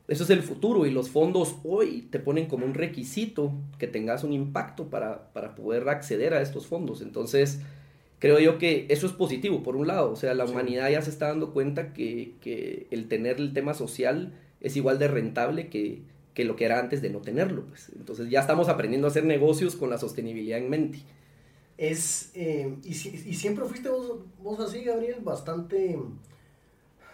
eso 0.09 0.23
es 0.23 0.31
el 0.31 0.43
futuro 0.43 0.87
y 0.87 0.91
los 0.91 1.11
fondos 1.11 1.57
hoy 1.65 2.07
te 2.11 2.21
ponen 2.21 2.47
como 2.47 2.65
un 2.65 2.75
requisito 2.75 3.53
que 3.79 3.89
tengas 3.89 4.23
un 4.23 4.33
impacto 4.33 4.89
para, 4.89 5.33
para 5.33 5.57
poder 5.57 5.89
acceder 5.89 6.33
a 6.33 6.43
estos 6.43 6.67
fondos. 6.67 7.03
Entonces, 7.03 7.61
creo 8.19 8.39
yo 8.39 8.59
que 8.59 8.87
eso 8.89 9.07
es 9.07 9.13
positivo, 9.13 9.63
por 9.63 9.77
un 9.77 9.87
lado. 9.87 10.11
O 10.11 10.17
sea, 10.17 10.35
la 10.35 10.47
Sí. 10.47 10.53
humanidad 10.53 10.91
ya 10.91 11.03
se 11.03 11.11
está 11.11 11.29
dando 11.29 11.53
cuenta 11.53 11.93
que, 11.93 12.33
que 12.41 12.87
el 12.91 13.09
tener 13.09 13.39
el 13.39 13.53
tema 13.53 13.75
social 13.75 14.33
es 14.61 14.77
igual 14.77 14.99
de 14.99 15.09
rentable 15.09 15.69
que, 15.69 16.01
que 16.35 16.45
lo 16.45 16.57
que 16.57 16.65
era 16.65 16.79
antes 16.81 17.03
de 17.03 17.11
no 17.11 17.21
tenerlo. 17.21 17.65
Pues. 17.67 17.91
Entonces, 17.97 18.29
ya 18.31 18.41
estamos 18.41 18.69
aprendiendo 18.69 19.07
a 19.07 19.11
hacer 19.11 19.25
negocios 19.25 19.77
con 19.77 19.91
la 19.91 19.99
sostenibilidad 19.99 20.59
en 20.59 20.71
mente. 20.71 20.99
Es, 21.79 22.31
eh, 22.35 22.75
y, 22.85 22.89
y 22.91 23.35
siempre 23.35 23.65
fuiste 23.67 23.91
vos, 23.91 24.21
vos 24.43 24.61
así, 24.61 24.83
Gabriel, 24.83 25.17
bastante, 25.23 25.99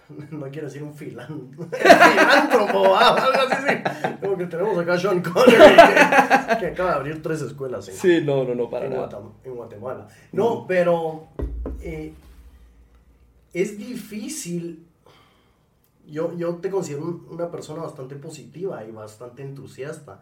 no 0.30 0.46
quiero 0.50 0.66
decir 0.68 0.82
un 0.82 0.94
filan, 0.94 1.50
filántropo, 1.56 2.94
ah, 2.96 3.14
algo 3.16 3.54
así, 3.54 3.62
sí. 3.68 4.14
Como 4.20 4.36
que 4.36 4.46
tenemos 4.46 4.78
acá 4.78 4.94
a 4.94 4.98
Sean 4.98 5.22
Connery, 5.22 5.56
que, 5.58 6.58
que 6.58 6.66
acaba 6.68 6.90
de 6.90 6.96
abrir 6.96 7.22
tres 7.22 7.40
escuelas 7.42 7.88
en, 7.88 7.94
Sí, 7.94 8.20
no, 8.24 8.44
no, 8.44 8.54
no, 8.54 8.68
para 8.70 8.86
en, 8.86 8.92
nada. 8.92 9.20
En 9.44 9.54
Guatemala. 9.54 10.08
No, 10.32 10.66
pero 10.66 11.28
eh, 11.80 12.12
es 13.52 13.78
difícil. 13.78 14.86
Yo, 16.06 16.36
yo 16.36 16.56
te 16.56 16.68
considero 16.70 17.02
un- 17.04 17.26
una 17.30 17.50
persona 17.50 17.82
bastante 17.82 18.16
positiva 18.16 18.84
y 18.84 18.90
bastante 18.90 19.42
entusiasta. 19.42 20.20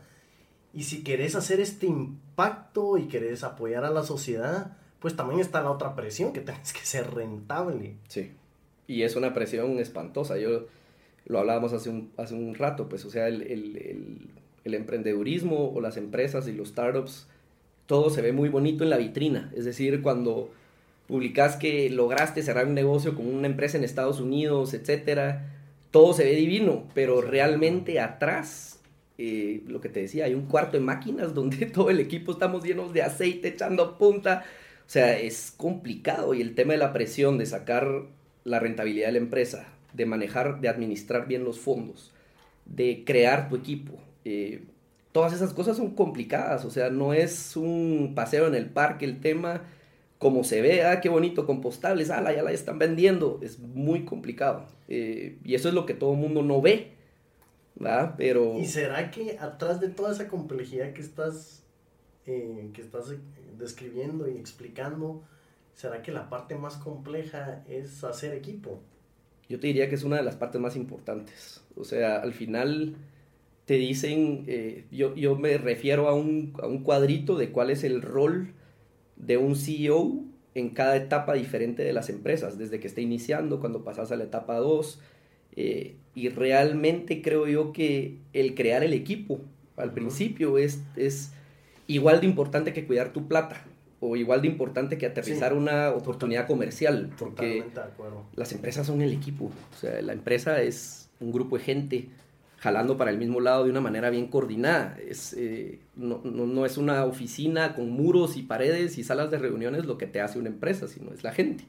Y 0.72 0.84
si 0.84 1.02
querés 1.02 1.34
hacer 1.34 1.58
este 1.60 1.86
impacto 1.86 2.96
y 2.98 3.08
querés 3.08 3.42
apoyar 3.42 3.84
a 3.84 3.90
la 3.90 4.04
sociedad, 4.04 4.76
pues 5.00 5.16
también 5.16 5.40
está 5.40 5.62
la 5.62 5.70
otra 5.70 5.96
presión, 5.96 6.32
que 6.32 6.40
tenés 6.40 6.72
que 6.72 6.84
ser 6.84 7.12
rentable. 7.12 7.96
Sí. 8.08 8.32
Y 8.90 9.02
es 9.04 9.16
una 9.16 9.32
presión 9.34 9.78
espantosa. 9.78 10.36
Yo 10.38 10.66
lo 11.26 11.38
hablábamos 11.38 11.72
hace 11.72 11.90
un, 11.90 12.10
hace 12.16 12.34
un 12.34 12.54
rato, 12.54 12.88
pues, 12.88 13.04
o 13.04 13.10
sea, 13.10 13.28
el, 13.28 13.42
el- 13.42 13.76
el- 13.76 14.18
el 14.64 14.74
emprendedurismo 14.74 15.70
o 15.72 15.80
las 15.80 15.96
empresas 15.96 16.46
y 16.48 16.52
los 16.52 16.68
startups, 16.68 17.26
todo 17.86 18.10
se 18.10 18.20
ve 18.22 18.32
muy 18.32 18.48
bonito 18.50 18.84
en 18.84 18.90
la 18.90 18.96
vitrina. 18.98 19.50
Es 19.56 19.64
decir, 19.64 20.02
cuando 20.02 20.50
publicás 21.06 21.56
que 21.56 21.88
lograste 21.90 22.42
cerrar 22.42 22.66
un 22.66 22.74
negocio 22.74 23.14
con 23.14 23.26
una 23.26 23.46
empresa 23.46 23.78
en 23.78 23.84
Estados 23.84 24.20
Unidos, 24.20 24.74
etcétera, 24.74 25.50
todo 25.90 26.12
se 26.14 26.24
ve 26.24 26.34
divino, 26.36 26.84
pero 26.94 27.20
realmente 27.20 28.00
atrás, 28.00 28.80
eh, 29.18 29.62
lo 29.66 29.80
que 29.80 29.88
te 29.88 30.00
decía, 30.02 30.26
hay 30.26 30.34
un 30.34 30.46
cuarto 30.46 30.76
de 30.78 30.82
máquinas 30.84 31.34
donde 31.34 31.66
todo 31.66 31.90
el 31.90 32.00
equipo 32.00 32.32
estamos 32.32 32.62
llenos 32.64 32.92
de 32.92 33.02
aceite 33.02 33.48
echando 33.48 33.98
punta, 33.98 34.44
o 34.86 34.90
sea, 34.90 35.18
es 35.18 35.52
complicado 35.56 36.34
y 36.34 36.42
el 36.42 36.54
tema 36.54 36.72
de 36.74 36.78
la 36.78 36.92
presión 36.92 37.38
de 37.38 37.46
sacar 37.46 38.02
la 38.44 38.58
rentabilidad 38.60 39.06
de 39.08 39.12
la 39.12 39.18
empresa, 39.18 39.66
de 39.92 40.06
manejar, 40.06 40.60
de 40.60 40.68
administrar 40.68 41.26
bien 41.26 41.44
los 41.44 41.58
fondos, 41.58 42.12
de 42.66 43.04
crear 43.04 43.48
tu 43.48 43.56
equipo. 43.56 43.98
eh, 44.24 44.64
todas 45.12 45.32
esas 45.32 45.52
cosas 45.52 45.76
son 45.76 45.94
complicadas, 45.96 46.64
o 46.64 46.70
sea, 46.70 46.90
no 46.90 47.12
es 47.12 47.56
un 47.56 48.12
paseo 48.14 48.46
en 48.46 48.54
el 48.54 48.66
parque 48.66 49.04
el 49.04 49.20
tema, 49.20 49.62
como 50.18 50.44
se 50.44 50.60
ve, 50.60 50.84
ah, 50.84 51.00
qué 51.00 51.08
bonito, 51.08 51.46
compostables, 51.46 52.10
ah, 52.10 52.22
ya 52.32 52.42
la 52.42 52.52
están 52.52 52.78
vendiendo, 52.78 53.40
es 53.42 53.58
muy 53.58 54.04
complicado. 54.04 54.66
eh, 54.88 55.38
y 55.44 55.54
eso 55.54 55.68
es 55.68 55.74
lo 55.74 55.86
que 55.86 55.94
todo 55.94 56.12
el 56.12 56.18
mundo 56.18 56.42
no 56.42 56.60
ve. 56.60 56.92
Pero... 58.16 58.58
¿Y 58.58 58.66
será 58.66 59.10
que 59.10 59.38
atrás 59.38 59.80
de 59.80 59.88
toda 59.88 60.12
esa 60.12 60.28
complejidad 60.28 60.92
que 60.92 61.00
estás, 61.00 61.62
eh, 62.26 62.70
que 62.74 62.82
estás 62.82 63.14
describiendo 63.58 64.28
y 64.28 64.36
explicando, 64.36 65.22
será 65.80 66.02
que 66.02 66.12
la 66.12 66.28
parte 66.28 66.56
más 66.56 66.76
compleja 66.76 67.64
es 67.66 68.04
hacer 68.04 68.34
equipo? 68.34 68.80
Yo 69.48 69.58
te 69.58 69.68
diría 69.68 69.88
que 69.88 69.94
es 69.94 70.04
una 70.04 70.16
de 70.16 70.22
las 70.22 70.36
partes 70.36 70.60
más 70.60 70.76
importantes. 70.76 71.62
O 71.74 71.84
sea, 71.84 72.16
al 72.16 72.34
final 72.34 72.96
te 73.64 73.74
dicen, 73.74 74.44
eh, 74.46 74.84
yo, 74.90 75.14
yo 75.14 75.36
me 75.36 75.56
refiero 75.56 76.08
a 76.08 76.14
un, 76.14 76.52
a 76.62 76.66
un 76.66 76.82
cuadrito 76.82 77.38
de 77.38 77.50
cuál 77.50 77.70
es 77.70 77.82
el 77.82 78.02
rol 78.02 78.52
de 79.16 79.38
un 79.38 79.56
CEO 79.56 80.20
en 80.54 80.70
cada 80.70 80.96
etapa 80.96 81.32
diferente 81.32 81.82
de 81.82 81.94
las 81.94 82.10
empresas, 82.10 82.58
desde 82.58 82.78
que 82.78 82.86
está 82.86 83.00
iniciando, 83.00 83.58
cuando 83.58 83.82
pasas 83.82 84.12
a 84.12 84.16
la 84.16 84.24
etapa 84.24 84.56
2. 84.56 85.00
eh, 85.56 85.96
y 86.14 86.28
realmente 86.28 87.22
creo 87.22 87.46
yo 87.46 87.72
que 87.72 88.18
el 88.34 88.54
crear 88.54 88.82
el 88.84 88.92
equipo 88.92 89.40
al 89.76 89.94
principio 89.94 90.58
es, 90.58 90.82
es 90.96 91.32
igual 91.86 92.20
de 92.20 92.26
importante 92.26 92.72
que 92.74 92.86
cuidar 92.86 93.12
tu 93.12 93.28
plata 93.28 93.64
o 94.00 94.16
igual 94.16 94.40
de 94.42 94.48
importante 94.48 94.96
que 94.98 95.06
aterrizar 95.06 95.52
Sí. 95.52 95.58
una 95.58 95.90
oportunidad 95.90 96.46
comercial. 96.46 97.10
Porque 97.18 97.64
las 98.34 98.52
empresas 98.52 98.86
son 98.86 99.02
el 99.02 99.12
equipo. 99.12 99.46
O 99.46 99.76
sea, 99.78 100.00
la 100.02 100.12
empresa 100.14 100.62
es 100.62 101.10
un 101.20 101.32
grupo 101.32 101.58
de 101.58 101.64
gente 101.64 102.08
jalando 102.58 102.96
para 102.96 103.10
el 103.10 103.18
mismo 103.18 103.40
lado 103.40 103.64
de 103.64 103.70
una 103.70 103.80
manera 103.80 104.10
bien 104.10 104.26
coordinada. 104.28 104.96
Es, 105.06 105.34
eh, 105.34 105.80
no, 105.96 106.20
no- 106.24 106.46
no 106.46 106.66
es 106.66 106.76
una 106.78 107.04
oficina 107.04 107.74
con 107.74 107.90
muros 107.90 108.36
y 108.36 108.42
paredes 108.42 108.98
y 108.98 109.04
salas 109.04 109.30
de 109.30 109.38
reuniones 109.38 109.84
lo 109.86 109.96
que 109.98 110.06
te 110.06 110.20
hace 110.20 110.38
una 110.38 110.48
empresa, 110.48 110.86
sino 110.88 111.12
es 111.12 111.22
la 111.24 111.32
gente. 111.32 111.64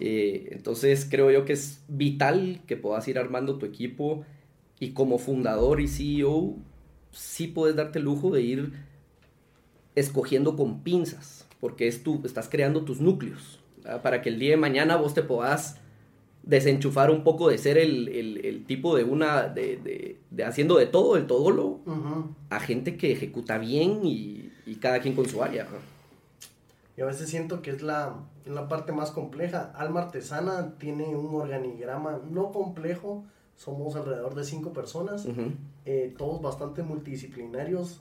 Eh, 0.00 0.48
entonces 0.52 1.06
creo 1.10 1.30
yo 1.30 1.44
que 1.44 1.52
es 1.52 1.82
vital 1.88 2.60
que 2.66 2.76
puedas 2.76 3.06
ir 3.08 3.18
armando 3.18 3.58
tu 3.58 3.66
equipo 3.66 4.24
y 4.80 4.90
como 4.90 5.18
fundador 5.18 5.80
y 5.80 5.88
CEO 5.88 6.56
sí 7.12 7.46
puedes 7.46 7.76
darte 7.76 7.98
el 8.00 8.04
lujo 8.06 8.30
de 8.30 8.42
ir 8.42 8.72
escogiendo 9.94 10.56
con 10.56 10.80
pinzas, 10.80 11.46
porque 11.60 11.88
es 11.88 12.02
tu, 12.02 12.20
estás 12.24 12.48
creando 12.48 12.84
tus 12.84 13.00
núcleos, 13.00 13.60
¿verdad? 13.82 14.02
para 14.02 14.22
que 14.22 14.28
el 14.28 14.38
día 14.38 14.50
de 14.50 14.56
mañana 14.56 14.96
vos 14.96 15.14
te 15.14 15.22
puedas 15.22 15.78
desenchufar 16.42 17.10
un 17.10 17.24
poco 17.24 17.48
de 17.48 17.56
ser 17.58 17.78
el, 17.78 18.08
el- 18.08 18.44
el 18.44 18.64
tipo 18.66 18.94
de 18.96 19.04
una, 19.04 19.44
de, 19.48 19.76
de- 19.78 20.18
de 20.30 20.44
haciendo 20.44 20.76
de 20.76 20.86
todo, 20.86 21.16
el 21.16 21.26
todolo, 21.26 21.80
Ujú. 21.86 22.34
a 22.50 22.60
gente 22.60 22.96
que 22.98 23.12
ejecuta 23.12 23.56
bien 23.58 24.00
y, 24.04 24.52
y 24.66 24.74
cada 24.76 25.00
quien 25.00 25.14
con 25.14 25.26
su 25.28 25.42
área. 25.42 25.66
Y 26.96 27.00
a 27.00 27.06
veces 27.06 27.28
siento 27.30 27.62
que 27.62 27.70
es 27.70 27.82
la, 27.82 28.14
la 28.44 28.68
parte 28.68 28.92
más 28.92 29.10
compleja. 29.10 29.72
Alma 29.76 30.02
Artesana 30.02 30.74
tiene 30.78 31.16
un 31.16 31.34
organigrama 31.34 32.20
no 32.30 32.52
complejo. 32.52 33.24
Somos 33.56 33.96
alrededor 33.96 34.34
de 34.34 34.44
cinco 34.44 34.72
personas, 34.72 35.26
eh, 35.86 36.14
todos 36.18 36.40
bastante 36.42 36.82
multidisciplinarios. 36.82 38.00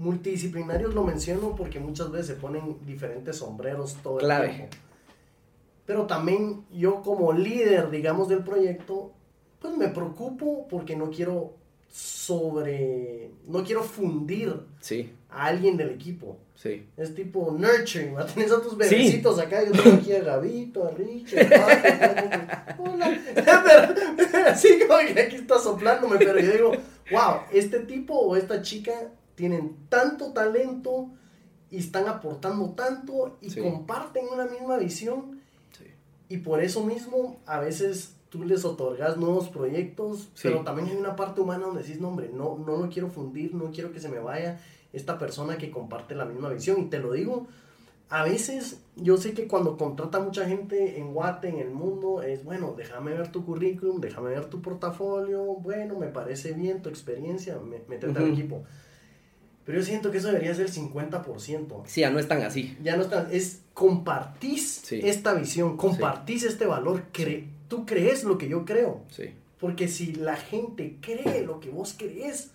Multidisciplinarios 0.00 0.94
lo 0.94 1.04
menciono 1.04 1.54
porque 1.54 1.78
muchas 1.78 2.10
veces 2.10 2.28
se 2.28 2.34
ponen 2.34 2.78
diferentes 2.86 3.36
sombreros 3.36 3.96
todo 4.02 4.18
el 4.20 4.26
tiempo. 4.50 4.76
Pero 5.86 6.06
también 6.06 6.64
yo 6.72 7.02
como 7.02 7.32
líder, 7.32 7.90
digamos, 7.90 8.28
del 8.28 8.42
proyecto, 8.44 9.12
pues 9.60 9.76
me 9.76 9.88
preocupo 9.88 10.66
porque 10.68 10.96
no 10.96 11.10
quiero 11.10 11.52
sobre, 11.88 13.30
no 13.46 13.64
quiero 13.64 13.82
fundir 13.82 14.54
Sí, 14.80 15.10
a 15.28 15.46
alguien 15.46 15.76
del 15.76 15.90
equipo. 15.90 16.36
sí. 16.54 16.86
Es 16.96 17.14
tipo 17.14 17.50
nurturing, 17.50 18.16
¿va? 18.16 18.24
Tienes 18.34 18.52
a 18.52 18.62
tus 18.62 18.76
bebecitos 18.76 19.38
acá, 19.38 19.64
yo 19.64 19.72
tengo 19.72 19.96
aquí 19.96 20.12
a 20.12 20.20
Gabito, 20.22 20.86
a 20.86 20.90
Richard, 20.92 21.52
a 21.52 22.76
hola. 22.78 23.18
Pero, 23.34 24.46
Así 24.48 24.78
como 24.86 24.98
que 25.12 25.20
aquí 25.20 25.36
está 25.36 25.58
soplándome, 25.58 26.16
pero 26.18 26.38
yo 26.40 26.52
digo, 26.52 26.70
wow, 27.10 27.40
este 27.52 27.80
tipo 27.80 28.14
o 28.14 28.36
esta 28.36 28.62
chica 28.62 28.92
tienen 29.34 29.76
tanto 29.88 30.32
talento 30.32 31.08
y 31.70 31.78
están 31.78 32.08
aportando 32.08 32.70
tanto 32.70 33.38
y 33.40 33.50
Sí. 33.50 33.60
comparten 33.60 34.24
una 34.32 34.46
misma 34.46 34.76
visión 34.76 35.40
sí. 35.76 35.84
y 36.28 36.38
por 36.38 36.62
eso 36.62 36.84
mismo 36.84 37.38
a 37.46 37.60
veces 37.60 38.14
tú 38.28 38.44
les 38.44 38.64
otorgas 38.64 39.16
nuevos 39.16 39.48
proyectos, 39.48 40.30
Sí. 40.34 40.42
pero 40.48 40.60
también 40.62 40.88
hay 40.88 40.96
una 40.96 41.16
parte 41.16 41.40
humana 41.40 41.66
donde 41.66 41.82
decís, 41.82 42.00
no 42.00 42.08
hombre, 42.08 42.30
no, 42.32 42.56
no 42.58 42.76
lo 42.76 42.88
quiero 42.88 43.08
fundir, 43.08 43.54
no 43.54 43.70
quiero 43.72 43.92
que 43.92 44.00
se 44.00 44.08
me 44.08 44.18
vaya 44.20 44.60
esta 44.92 45.18
persona 45.18 45.58
que 45.58 45.70
comparte 45.70 46.14
la 46.14 46.24
misma 46.24 46.48
visión. 46.48 46.80
Y 46.80 46.84
te 46.86 46.98
lo 47.00 47.12
digo, 47.12 47.46
a 48.08 48.22
veces 48.24 48.80
yo 48.96 49.16
sé 49.16 49.34
que 49.34 49.46
cuando 49.48 49.76
contrata 49.76 50.18
mucha 50.20 50.46
gente 50.46 50.98
en 50.98 51.12
Guate, 51.12 51.48
en 51.48 51.58
el 51.58 51.70
mundo, 51.70 52.22
es 52.22 52.44
bueno, 52.44 52.74
déjame 52.76 53.12
ver 53.12 53.30
tu 53.32 53.44
currículum, 53.44 54.00
déjame 54.00 54.30
ver 54.30 54.46
tu 54.46 54.60
portafolio, 54.62 55.44
bueno, 55.44 55.96
me 55.98 56.08
parece 56.08 56.52
bien 56.52 56.82
tu 56.82 56.88
experiencia, 56.88 57.58
me- 57.58 57.82
métete 57.88 58.16
al 58.18 58.24
Ujú. 58.24 58.32
equipo. 58.32 58.64
Pero 59.70 59.82
yo 59.82 59.86
siento 59.86 60.10
que 60.10 60.18
eso 60.18 60.26
debería 60.32 60.52
ser 60.52 60.66
el 60.66 60.72
50%. 60.72 61.82
Sí, 61.86 62.00
ya 62.00 62.10
no 62.10 62.18
es 62.18 62.26
tan 62.26 62.42
así. 62.42 62.76
Ya 62.82 62.96
no 62.96 63.02
está, 63.04 63.28
es 63.30 63.60
compartís 63.72 64.80
Sí. 64.82 64.98
esta 65.04 65.32
visión, 65.34 65.76
compartís 65.76 66.42
este 66.42 66.66
valor, 66.66 67.04
cre- 67.12 67.44
tú 67.68 67.86
crees 67.86 68.24
lo 68.24 68.36
que 68.36 68.48
yo 68.48 68.64
creo. 68.64 69.02
Sí. 69.10 69.26
Porque 69.60 69.86
si 69.86 70.12
la 70.14 70.34
gente 70.34 70.96
cree 71.00 71.44
lo 71.46 71.60
que 71.60 71.70
vos 71.70 71.94
crees, 71.96 72.50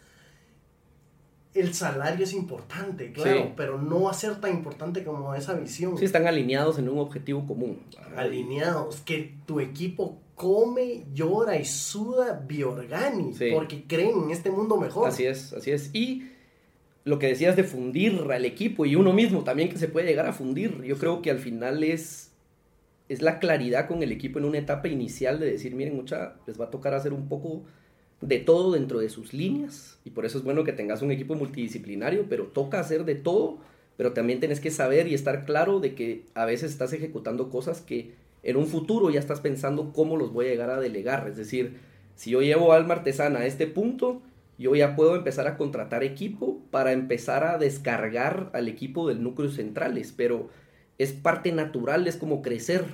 el 1.54 1.74
salario 1.74 2.26
es 2.26 2.34
importante, 2.34 3.14
claro, 3.14 3.44
Sí. 3.44 3.50
pero 3.56 3.82
no 3.82 4.02
va 4.04 4.12
a 4.12 4.14
ser 4.14 4.42
tan 4.42 4.52
importante 4.52 5.06
como 5.06 5.34
esa 5.36 5.54
visión. 5.54 5.98
Sí, 5.98 6.04
están 6.04 6.28
alineados 6.28 6.78
en 6.80 6.90
un 6.90 7.00
objetivo 7.00 7.48
común. 7.48 7.80
Alineados, 8.18 8.98
que 9.06 9.36
tu 9.46 9.62
equipo 9.62 10.18
come, 10.36 11.06
llora 11.14 11.56
y 11.58 11.64
suda 11.64 12.44
biorgani, 12.46 13.34
Sí. 13.34 13.52
porque 13.54 13.86
creen 13.88 14.24
en 14.26 14.32
este 14.32 14.52
mundo 14.52 14.76
mejor. 14.76 15.08
Así 15.08 15.26
es, 15.26 15.54
así 15.54 15.72
es. 15.72 15.92
Y 15.96 16.28
lo 17.06 17.20
que 17.20 17.28
decías 17.28 17.56
de 17.56 17.64
fundir 17.64 18.20
al 18.32 18.46
equipo 18.46 18.86
y 18.86 18.96
uno 18.96 19.14
mismo 19.14 19.44
también 19.44 19.70
que 19.70 19.78
se 19.78 19.88
puede 19.88 20.08
llegar 20.08 20.26
a 20.26 20.34
fundir, 20.34 20.82
yo 20.82 20.98
creo 20.98 21.22
que 21.22 21.30
al 21.30 21.38
final 21.38 21.84
es, 21.84 22.32
es 23.08 23.22
la 23.22 23.40
claridad 23.40 23.88
con 23.88 24.02
el 24.02 24.12
equipo 24.12 24.40
en 24.40 24.46
una 24.46 24.58
etapa 24.58 24.88
inicial 24.88 25.40
de 25.40 25.52
decir, 25.52 25.76
miren, 25.76 25.96
mucha, 25.96 26.34
les 26.48 26.60
va 26.60 26.66
a 26.66 26.72
tocar 26.72 26.96
hacer 26.96 27.14
un 27.14 27.30
poco 27.30 27.64
de 28.22 28.40
todo 28.40 28.72
dentro 28.72 29.00
de 29.00 29.10
sus 29.10 29.34
líneas 29.34 30.00
y 30.04 30.10
por 30.10 30.26
eso 30.26 30.40
es 30.40 30.44
bueno 30.44 30.64
que 30.64 30.74
tengas 30.74 31.04
un 31.04 31.12
equipo 31.12 31.36
multidisciplinario, 31.36 32.26
pero 32.28 32.46
toca 32.46 32.80
hacer 32.80 33.06
de 33.06 33.14
todo, 33.14 33.60
pero 33.98 34.14
también 34.14 34.40
tienes 34.40 34.60
que 34.60 34.72
saber 34.72 35.08
y 35.08 35.14
estar 35.14 35.46
claro 35.46 35.80
de 35.80 35.94
que 35.94 36.26
a 36.34 36.46
veces 36.46 36.72
estás 36.72 36.92
ejecutando 36.92 37.52
cosas 37.52 37.82
que 37.82 38.14
en 38.42 38.56
un 38.56 38.66
futuro 38.66 39.12
ya 39.12 39.20
estás 39.20 39.42
pensando 39.42 39.94
cómo 39.94 40.18
los 40.18 40.34
voy 40.34 40.48
a 40.48 40.50
llegar 40.50 40.72
a 40.72 40.80
delegar, 40.80 41.28
es 41.28 41.38
decir, 41.38 41.78
si 42.16 42.32
yo 42.32 42.42
llevo 42.42 42.74
alma 42.74 42.96
artesana 42.96 43.40
a 43.40 43.46
este 43.46 43.68
punto, 43.68 44.22
yo 44.58 44.76
ya 44.76 44.96
puedo 44.96 45.16
empezar 45.16 45.48
a 45.48 45.58
contratar 45.58 46.04
equipo 46.04 46.62
para 46.72 46.92
empezar 46.92 47.44
a 47.44 47.58
descargar 47.58 48.50
al 48.54 48.68
equipo 48.68 49.08
del 49.08 49.22
núcleo 49.22 49.50
centrales, 49.50 50.14
pero 50.16 50.50
es 50.98 51.12
parte 51.12 51.52
natural, 51.52 52.08
es 52.08 52.16
como 52.16 52.42
crecer, 52.42 52.86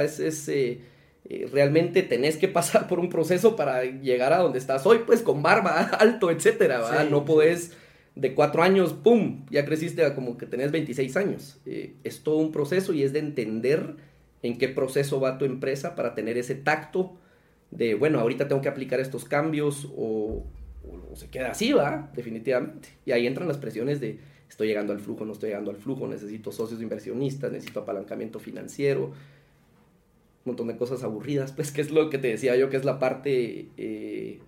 es, 0.00 0.20
es, 0.20 0.48
eh, 0.48 0.80
eh, 1.28 1.48
realmente 1.52 2.02
tenés 2.02 2.36
que 2.36 2.48
pasar 2.48 2.88
por 2.88 2.98
un 2.98 3.08
proceso 3.08 3.56
para 3.56 3.84
llegar 3.84 4.32
a 4.32 4.38
donde 4.38 4.58
estás 4.58 4.86
hoy, 4.86 5.00
pues 5.06 5.22
con 5.22 5.42
barba, 5.42 5.80
alto, 5.98 6.30
etcétera, 6.30 7.06
no 7.10 7.24
podés 7.24 7.72
de 8.14 8.34
cuatro 8.34 8.62
años, 8.62 8.92
¡pum!, 8.92 9.46
ya 9.50 9.64
creciste 9.64 10.04
a 10.04 10.14
como 10.14 10.36
que 10.36 10.46
tenés 10.46 10.70
26 10.70 11.16
años. 11.16 11.60
Eh, 11.64 11.94
es 12.04 12.22
todo 12.22 12.36
un 12.36 12.52
proceso 12.52 12.92
y 12.92 13.02
es 13.02 13.12
de 13.12 13.20
entender 13.20 13.96
en 14.42 14.58
qué 14.58 14.68
proceso 14.68 15.20
va 15.20 15.38
tu 15.38 15.44
empresa 15.44 15.94
para 15.94 16.14
tener 16.14 16.36
ese 16.36 16.54
tacto 16.54 17.16
de, 17.70 17.94
bueno, 17.94 18.20
ahorita 18.20 18.48
tengo 18.48 18.60
que 18.60 18.68
aplicar 18.68 19.00
estos 19.00 19.24
cambios 19.24 19.88
o, 19.96 20.44
o 21.10 21.16
se 21.16 21.28
queda 21.28 21.50
así, 21.50 21.72
va, 21.72 22.10
definitivamente. 22.14 22.88
Y 23.04 23.12
ahí 23.12 23.26
entran 23.26 23.48
las 23.48 23.58
presiones 23.58 24.00
de, 24.00 24.18
estoy 24.48 24.68
llegando 24.68 24.92
al 24.92 25.00
flujo, 25.00 25.24
no 25.24 25.32
estoy 25.32 25.50
llegando 25.50 25.70
al 25.70 25.76
flujo, 25.76 26.06
necesito 26.06 26.52
socios 26.52 26.82
inversionistas, 26.82 27.52
necesito 27.52 27.80
apalancamiento 27.80 28.38
financiero, 28.38 29.06
un 29.06 29.14
montón 30.44 30.68
de 30.68 30.76
cosas 30.76 31.04
aburridas, 31.04 31.52
pues 31.52 31.70
que 31.70 31.80
es 31.80 31.90
lo 31.90 32.10
que 32.10 32.18
te 32.18 32.28
decía 32.28 32.56
yo, 32.56 32.68
que 32.68 32.76
es 32.76 32.84
la 32.84 32.98
parte, 32.98 33.68
eh, 33.76 34.40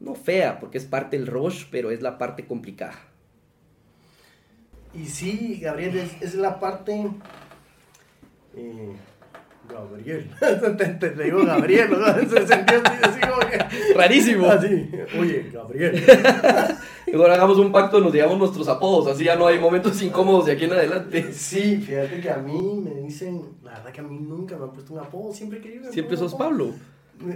no 0.00 0.14
fea, 0.14 0.58
porque 0.58 0.78
es 0.78 0.84
parte 0.84 1.16
del 1.16 1.26
rush, 1.26 1.66
pero 1.70 1.90
es 1.90 2.02
la 2.02 2.18
parte 2.18 2.46
complicada. 2.46 2.98
Y 4.94 5.04
sí, 5.06 5.58
Gabriel, 5.60 5.96
es, 6.20 6.34
la 6.34 6.58
parte 6.58 7.10
Y 8.56 8.92
Gabriel. 9.68 10.30
te, 10.76 10.84
te- 10.94 11.10
te 11.10 11.22
digo 11.24 11.44
Gabriel, 11.44 11.90
¿no? 11.90 12.06
Se 12.30 12.46
sentía 12.46 12.82
así, 12.84 12.98
así 13.02 13.20
como 13.20 13.38
que. 13.40 13.94
Rarísimo. 13.94 14.46
Así. 14.50 14.90
Oye, 15.18 15.50
Gabriel. 15.52 16.04
Mejor 17.06 17.30
hagamos 17.30 17.58
un 17.58 17.72
pacto, 17.72 18.00
nos 18.00 18.12
digamos 18.12 18.38
nuestros 18.38 18.68
apodos, 18.68 19.06
así 19.08 19.24
ya 19.24 19.34
no 19.36 19.46
hay 19.46 19.58
momentos 19.58 20.00
incómodos 20.02 20.46
de 20.46 20.52
aquí 20.52 20.64
en 20.64 20.72
adelante. 20.72 21.32
Sí, 21.32 21.76
fíjate 21.78 22.20
que 22.20 22.30
a 22.30 22.36
mí 22.38 22.80
me 22.84 23.00
dicen. 23.02 23.42
La 23.62 23.72
verdad 23.72 23.92
que 23.92 24.00
a 24.00 24.04
mí 24.04 24.18
nunca 24.20 24.56
me 24.56 24.64
han 24.64 24.72
puesto 24.72 24.92
un 24.94 25.00
apodo. 25.00 25.32
Siempre 25.32 25.60
que 25.60 25.74
yo 25.74 25.80
me 25.82 25.90
Siempre 25.92 26.16
sos. 26.16 26.34
Pablo. 26.34 26.72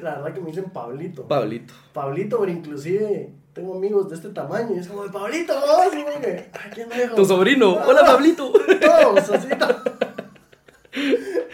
La 0.01 0.17
verdad 0.17 0.33
que 0.35 0.41
me 0.41 0.49
dicen 0.51 0.65
Pablito. 0.73 1.27
Pablito. 1.27 1.75
Pablito, 1.93 2.39
pero 2.39 2.53
inclusive 2.53 3.33
tengo 3.53 3.75
amigos 3.77 4.09
de 4.09 4.15
este 4.17 4.29
tamaño 4.29 4.77
y 4.77 4.79
es 4.79 4.87
como, 4.89 5.05
Pablito, 5.11 5.53
vamos, 5.55 5.93
y 5.95 6.21
que, 6.21 6.51
"Ah, 6.55 6.71
¿quién 6.73 6.89
me 6.89 7.03
dijo?" 7.03 7.15
Tu 7.17 7.25
sobrino. 7.25 7.77
Ah, 7.81 7.85
Hola, 7.89 8.01
Pablito. 8.05 8.53
Todos, 8.53 9.31
así. 9.31 9.49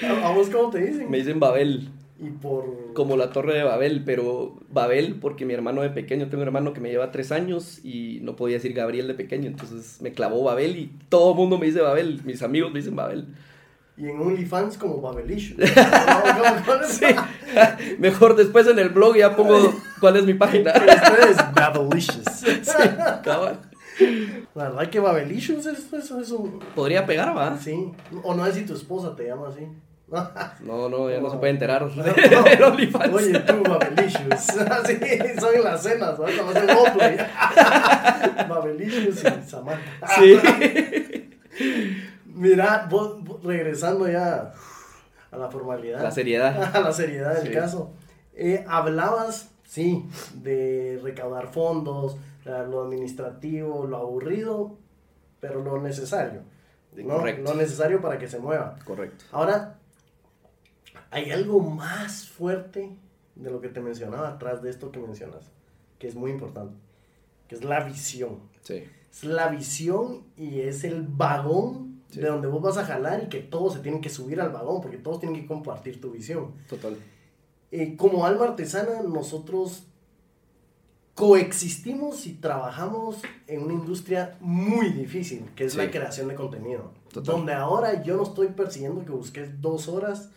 ¿A 0.25 0.31
vos 0.31 0.49
cómo 0.51 0.71
te 0.71 0.79
dicen? 0.81 1.11
Me 1.11 1.19
dicen 1.19 1.41
Babel. 1.41 1.89
Y 2.21 2.31
por... 2.31 2.95
como 2.95 3.17
la 3.17 3.31
torre 3.31 3.55
de 3.57 3.63
Babel, 3.63 4.03
pero 4.05 4.57
Babel 4.73 5.15
porque 5.21 5.45
mi 5.47 5.55
hermano 5.55 5.83
de 5.83 5.91
pequeño, 5.91 6.27
tengo 6.29 6.43
un 6.43 6.49
hermano 6.49 6.73
que 6.73 6.81
me 6.81 6.91
lleva 6.91 7.13
tres 7.13 7.31
años 7.31 7.79
y 7.85 8.19
no 8.23 8.35
podía 8.35 8.57
decir 8.57 8.73
Gabriel 8.73 9.07
de 9.07 9.15
pequeño, 9.15 9.47
entonces 9.47 10.03
me 10.03 10.11
clavó 10.13 10.43
Babel 10.43 10.77
y 10.77 10.91
todo 11.11 11.31
el 11.31 11.37
mundo 11.37 11.59
me 11.59 11.67
dice 11.67 11.81
Babel, 11.81 12.21
mis 12.25 12.43
amigos 12.43 12.73
me 12.73 12.81
dicen 12.81 12.97
Babel. 12.97 13.29
Y 13.97 14.07
en 14.09 14.21
OnlyFans 14.21 14.79
como 14.79 15.01
Babelicious. 15.01 15.59
¿Cómo- 15.75 16.43
cómo- 16.43 16.63
cómo 16.67 16.83
es? 16.83 16.89
Sí. 16.89 17.05
Mejor 18.01 18.35
después 18.35 18.67
en 18.67 18.81
el 18.81 18.89
blog 18.91 19.17
ya 19.17 19.37
pongo 19.37 19.73
cuál 20.01 20.17
es 20.17 20.25
mi 20.25 20.35
página. 20.35 20.71
Este 20.73 21.31
es 21.31 21.37
Babelicious. 21.55 22.25
Sí, 22.63 22.73
cabal. 23.25 23.61
La 24.57 24.71
verdad 24.71 24.91
que 24.91 24.99
Babelicious 25.01 25.67
es, 25.67 25.93
es, 25.93 26.11
es 26.11 26.31
un... 26.33 26.59
Podría 26.75 27.07
pegar, 27.07 27.37
¿va? 27.37 27.57
Sí. 27.59 27.93
O 28.25 28.35
no 28.35 28.45
es 28.47 28.55
si 28.57 28.65
tu 28.65 28.75
esposa 28.75 29.15
te 29.17 29.25
llama 29.27 29.49
así. 29.49 29.67
No, 30.61 30.89
no, 30.89 31.11
ya 31.11 31.21
no 31.21 31.31
se 31.31 31.37
puede 31.37 31.53
enterar 31.53 31.83
No. 31.83 32.03
OnlyFans. 32.69 33.13
Oye, 33.15 33.39
tú, 33.41 33.63
Babelicious. 33.63 34.49
Así 34.71 34.99
son 35.39 35.55
en 35.55 35.65
las 35.65 35.83
cenas, 35.83 36.19
¿no? 36.19 36.25
Cuando 36.25 36.49
hacen 36.49 36.69
roleplay. 36.69 37.17
Babelicious 38.49 39.23
y 39.25 39.49
Samantha. 39.51 40.07
Sí. 40.19 41.31
Mira, 42.25 42.87
vos, 42.91 43.23
vos- 43.25 43.43
regresando 43.45 44.09
ya 44.09 44.53
a 45.31 45.37
la 45.37 45.49
formalidad. 45.51 46.03
La 46.03 46.11
seriedad. 46.11 46.75
A 46.75 46.81
la 46.81 46.93
seriedad 46.93 47.35
del 47.35 47.49
Sí. 47.49 47.53
caso. 47.53 47.93
Eh, 48.35 48.65
hablabas, 48.69 49.51
sí, 49.65 50.07
de 50.35 51.01
recaudar 51.03 51.49
fondos, 51.49 52.17
lo 52.45 52.85
administrativo, 52.85 53.87
lo 53.87 53.97
aburrido, 53.99 54.79
pero 55.41 55.63
lo 55.63 55.81
necesario. 55.83 56.43
¿no? 56.97 57.17
Correcto. 57.17 57.43
Lo 57.53 57.57
necesario 57.61 58.01
para 58.01 58.19
que 58.19 58.29
se 58.29 58.39
mueva. 58.39 58.77
Correcto. 58.85 59.25
Ahora, 59.33 59.78
hay 61.11 61.31
algo 61.31 61.61
más 61.61 62.29
fuerte 62.29 62.91
de 63.35 63.51
lo 63.51 63.61
que 63.61 63.69
te 63.69 63.81
mencionaba 63.81 64.29
atrás 64.29 64.63
de 64.63 64.71
esto 64.71 64.91
que 64.93 64.99
mencionas, 64.99 65.45
que 65.99 66.09
es 66.09 66.15
muy 66.15 66.31
importante, 66.31 66.75
que 67.47 67.55
es 67.55 67.65
la 67.65 67.85
visión. 67.85 68.41
Sí. 68.63 68.85
Es 69.11 69.25
la 69.25 69.49
visión 69.49 70.25
y 70.37 70.61
es 70.61 70.85
el 70.85 71.03
vagón 71.07 72.03
Sí. 72.11 72.21
de 72.21 72.29
donde 72.29 72.49
vos 72.49 72.63
vas 72.63 72.79
a 72.79 72.85
jalar 72.87 73.25
y 73.25 73.29
que 73.29 73.41
todos 73.41 73.75
se 73.75 73.81
tienen 73.81 74.01
que 74.01 74.09
subir 74.09 74.41
al 74.41 74.51
vagón, 74.51 74.81
porque 74.81 74.97
todos 74.97 75.21
tienen 75.21 75.39
que 75.41 75.47
compartir 75.47 76.01
tu 76.01 76.11
visión. 76.11 76.53
Total. 76.69 76.97
Eh, 77.71 77.97
como 77.97 78.25
alma 78.25 78.47
artesana, 78.47 79.03
nosotros 79.03 79.85
coexistimos 81.15 82.27
y 82.27 82.35
trabajamos 82.35 83.19
en 83.47 83.63
una 83.63 83.75
industria 83.75 84.37
muy 84.41 84.91
difícil, 84.93 85.51
que 85.57 85.65
es 85.65 85.73
Sí. 85.73 85.79
la 85.79 85.91
creación 85.91 86.29
de 86.29 86.35
contenido. 86.35 86.93
Total. 87.13 87.35
Donde 87.37 87.53
ahora 87.55 88.03
yo 88.03 88.17
no 88.17 88.23
estoy 88.23 88.49
persiguiendo 88.49 89.05
que 89.05 89.11
busques 89.11 89.61
dos 89.61 89.89
horas 89.89 90.31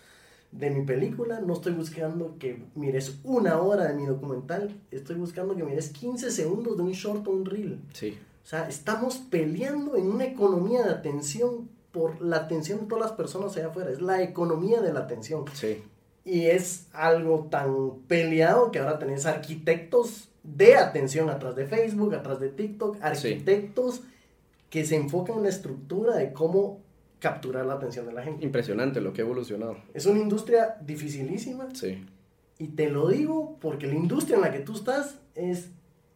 de 0.52 0.70
mi 0.70 0.86
película, 0.86 1.40
no 1.40 1.54
estoy 1.54 1.74
buscando 1.74 2.36
que 2.38 2.64
mires 2.76 3.20
una 3.24 3.60
hora 3.62 3.88
de 3.88 3.94
mi 3.94 4.06
documental, 4.06 4.76
estoy 4.92 5.16
buscando 5.16 5.56
que 5.56 5.64
mires 5.64 5.90
15 5.90 6.30
segundos 6.30 6.76
de 6.78 6.84
un 6.84 6.92
short 6.92 7.26
o 7.28 7.32
un 7.32 7.46
reel. 7.46 7.80
Sí. 7.94 8.18
O 8.44 8.48
sea, 8.48 8.68
estamos 8.68 9.18
peleando 9.18 9.96
en 9.96 10.08
una 10.08 10.26
economía 10.26 10.84
de 10.84 10.90
atención 10.90 11.70
por 11.92 12.22
la 12.22 12.38
atención 12.38 12.82
de 12.82 12.86
todas 12.88 13.06
las 13.06 13.12
personas 13.14 13.56
allá 13.56 13.68
afuera. 13.68 13.92
Es 13.92 14.02
la 14.02 14.22
economía 14.22 14.82
de 14.82 14.94
la 14.94 15.02
atención. 15.02 15.46
Sí. 15.54 15.84
Y 16.26 16.48
es 16.48 16.88
algo 16.94 17.48
tan 17.50 18.00
peleado 18.08 18.72
que 18.72 18.80
ahora 18.80 19.00
tenés 19.00 19.26
arquitectos 19.26 20.30
de 20.44 20.76
atención 20.76 21.30
atrás 21.30 21.56
de 21.56 21.66
Facebook, 21.66 22.14
atrás 22.14 22.40
de 22.40 22.50
TikTok, 22.50 22.98
arquitectos 23.02 24.02
que 24.70 24.86
se 24.86 24.96
enfocan 24.96 25.38
en 25.38 25.44
la 25.44 25.50
estructura 25.50 26.16
de 26.16 26.34
cómo 26.34 26.80
capturar 27.22 27.66
la 27.66 27.76
atención 27.76 28.06
de 28.06 28.12
la 28.12 28.24
gente. 28.24 28.44
Impresionante 28.44 29.00
lo 29.00 29.14
que 29.14 29.22
ha 29.22 29.26
evolucionado. 29.26 29.78
Es 29.94 30.06
una 30.06 30.20
industria 30.20 30.76
dificilísima 30.82 31.70
Sí. 31.74 32.06
y 32.58 32.68
te 32.70 32.90
lo 32.90 33.08
digo 33.08 33.58
porque 33.62 33.88
la 33.88 33.94
industria 33.96 34.36
en 34.36 34.42
la 34.42 34.52
que 34.52 34.60
tú 34.60 34.74
estás 34.74 35.20
es 35.36 35.70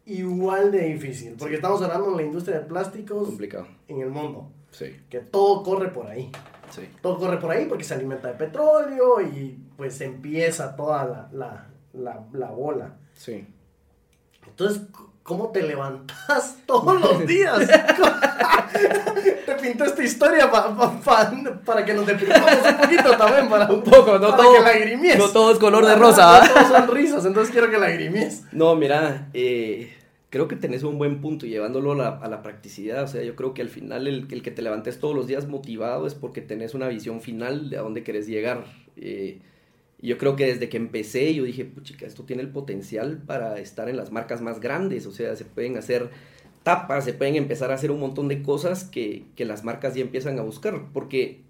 igual 0.06 0.72
de 0.72 0.86
difícil. 0.94 1.36
Porque 1.40 1.56
estamos 1.56 1.82
hablando 1.82 2.12
de 2.12 2.18
la 2.18 2.24
industria 2.24 2.60
de 2.60 2.66
plásticos 2.66 3.28
Complicado. 3.28 3.68
en 3.88 4.02
el 4.02 4.10
mundo, 4.10 4.52
Sí. 4.72 4.88
que 5.10 5.20
todo 5.20 5.64
corre 5.64 5.90
por 5.90 6.08
ahí. 6.08 6.30
Sí. 6.72 6.82
Todo 7.02 7.18
corre 7.20 7.38
por 7.38 7.52
ahí 7.52 7.68
porque 7.68 7.84
se 7.84 7.94
alimenta 7.94 8.28
de 8.28 8.34
petróleo 8.34 9.22
y 9.22 9.58
pues 9.78 10.02
empieza 10.02 10.76
toda 10.76 11.06
la, 11.06 11.30
la, 11.32 11.68
la, 11.94 12.26
la 12.34 12.50
bola. 12.52 12.98
Sí. 13.14 13.48
Entonces, 14.48 14.82
¿cómo 15.24 15.50
te 15.50 15.62
levantas 15.62 16.58
todos 16.66 17.00
los 17.00 17.26
días? 17.28 17.60
te 19.46 19.54
pinto 19.56 19.84
esta 19.86 20.04
historia 20.04 20.50
pa- 20.52 20.76
pa- 20.76 21.00
pa- 21.02 21.60
para 21.66 21.86
que 21.86 21.94
nos 21.94 22.06
deprimamos 22.06 22.52
un 22.70 22.78
poquito 22.78 23.18
también. 23.18 23.50
Para, 23.50 23.68
Un 23.72 23.84
poco, 23.84 24.18
no 24.20 24.30
para 24.32 24.38
todo- 24.44 24.54
que 24.56 24.62
lagrimies. 24.62 25.18
no 25.18 25.30
todo 25.30 25.52
es 25.52 25.60
color 25.60 25.86
de 25.86 25.94
No, 25.96 26.02
rosa, 26.02 26.22
No, 26.24 26.28
¿ah? 26.46 26.50
todos 26.54 26.68
son 26.68 26.96
risas, 26.96 27.26
entonces 27.26 27.52
quiero 27.52 27.70
que 27.70 27.78
lagrimies. 27.78 28.44
No, 28.52 28.76
mira, 28.76 29.30
eh, 29.34 29.94
creo 30.30 30.48
que 30.48 30.56
tenés 30.56 30.84
un 30.84 30.98
buen 30.98 31.22
punto 31.22 31.46
llevándolo 31.46 31.94
a 31.94 31.96
la, 31.96 32.08
a 32.18 32.28
la 32.28 32.42
practicidad. 32.42 33.04
O 33.04 33.08
sea, 33.08 33.24
yo 33.24 33.36
creo 33.36 33.54
que 33.54 33.62
al 33.62 33.70
final 33.70 34.08
el, 34.08 34.28
el 34.30 34.42
que 34.42 34.52
te 34.52 34.62
levantes 34.62 35.00
todos 35.00 35.16
los 35.16 35.28
días 35.28 35.48
motivado 35.48 36.08
es 36.08 36.14
porque 36.16 36.42
tenés 36.42 36.74
una 36.74 36.88
visión 36.88 37.22
final 37.22 37.70
de 37.70 37.78
a 37.78 37.82
dónde 37.82 38.04
querés 38.04 38.28
llegar. 38.28 38.66
Eh, 38.98 39.40
y 40.02 40.08
yo 40.10 40.18
creo 40.18 40.36
que 40.36 40.46
desde 40.46 40.68
que 40.70 40.78
empecé 40.78 41.34
yo 41.34 41.44
dije, 41.46 41.64
puchica, 41.66 42.06
esto 42.06 42.24
tiene 42.24 42.42
el 42.44 42.50
potencial 42.50 43.18
para 43.26 43.58
estar 43.60 43.88
en 43.90 43.96
las 43.98 44.12
marcas 44.12 44.42
más 44.42 44.60
grandes. 44.60 45.06
O 45.06 45.12
sea, 45.12 45.36
se 45.38 45.46
pueden 45.46 45.78
hacer 45.78 46.10
tapas, 46.66 47.06
se 47.06 47.14
pueden 47.14 47.36
empezar 47.36 47.70
a 47.70 47.76
hacer 47.76 47.92
un 47.92 48.00
montón 48.00 48.28
de 48.28 48.42
cosas 48.42 48.86
que, 48.86 49.24
que 49.36 49.46
las 49.46 49.64
marcas 49.64 49.94
ya 49.94 50.02
empiezan 50.02 50.40
a 50.40 50.42
buscar. 50.42 50.88
Porque 50.94 51.44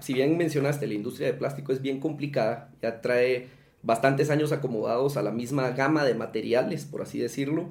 si 0.00 0.14
bien 0.14 0.38
mencionaste, 0.38 0.86
la 0.86 0.94
industria 0.94 1.26
de 1.28 1.34
plástico 1.34 1.72
es 1.72 1.82
bien 1.82 2.00
complicada, 2.00 2.70
ya 2.80 3.02
trae 3.02 3.48
bastantes 3.82 4.30
años 4.30 4.50
acomodados 4.50 5.18
a 5.18 5.22
la 5.22 5.30
misma 5.30 5.70
gama 5.70 6.04
de 6.04 6.14
materiales, 6.14 6.86
por 6.86 7.02
así 7.02 7.18
decirlo, 7.18 7.68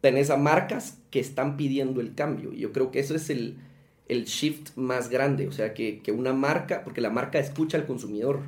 tenés 0.00 0.30
a 0.30 0.36
marcas 0.36 0.98
que 1.10 1.18
están 1.18 1.56
pidiendo 1.56 2.00
el 2.00 2.14
cambio. 2.14 2.52
Yo 2.52 2.72
creo 2.72 2.92
que 2.92 3.00
eso 3.00 3.16
es 3.16 3.30
el, 3.30 3.56
el 4.06 4.26
shift 4.26 4.76
más 4.76 5.08
grande, 5.08 5.48
o 5.48 5.52
sea, 5.52 5.74
que, 5.74 6.00
que 6.02 6.12
una 6.12 6.32
marca, 6.32 6.84
porque 6.84 7.00
la 7.00 7.10
marca 7.10 7.40
escucha 7.40 7.76
al 7.78 7.86
consumidor. 7.86 8.42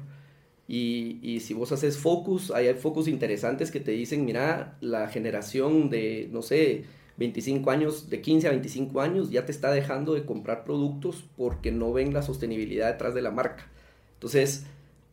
Y, 0.68 1.18
y 1.22 1.40
si 1.40 1.54
vos 1.54 1.72
haces 1.72 1.98
focus, 1.98 2.52
hay 2.52 2.72
focus 2.74 3.08
interesantes 3.08 3.72
que 3.72 3.80
te 3.80 3.90
dicen, 3.90 4.24
mira, 4.24 4.76
la 4.80 5.08
generación 5.08 5.90
de, 5.90 6.28
no 6.30 6.42
sé, 6.42 6.84
25 7.20 7.70
años, 7.70 8.08
de 8.08 8.22
15 8.22 8.48
a 8.48 8.50
25 8.50 9.00
años, 9.02 9.30
ya 9.30 9.44
te 9.44 9.52
está 9.52 9.70
dejando 9.70 10.14
de 10.14 10.24
comprar 10.24 10.64
productos 10.64 11.22
porque 11.36 11.70
no 11.70 11.92
ven 11.92 12.14
la 12.14 12.22
sostenibilidad 12.22 12.90
detrás 12.90 13.14
de 13.14 13.20
la 13.20 13.30
marca. 13.30 13.68
Entonces, 14.14 14.64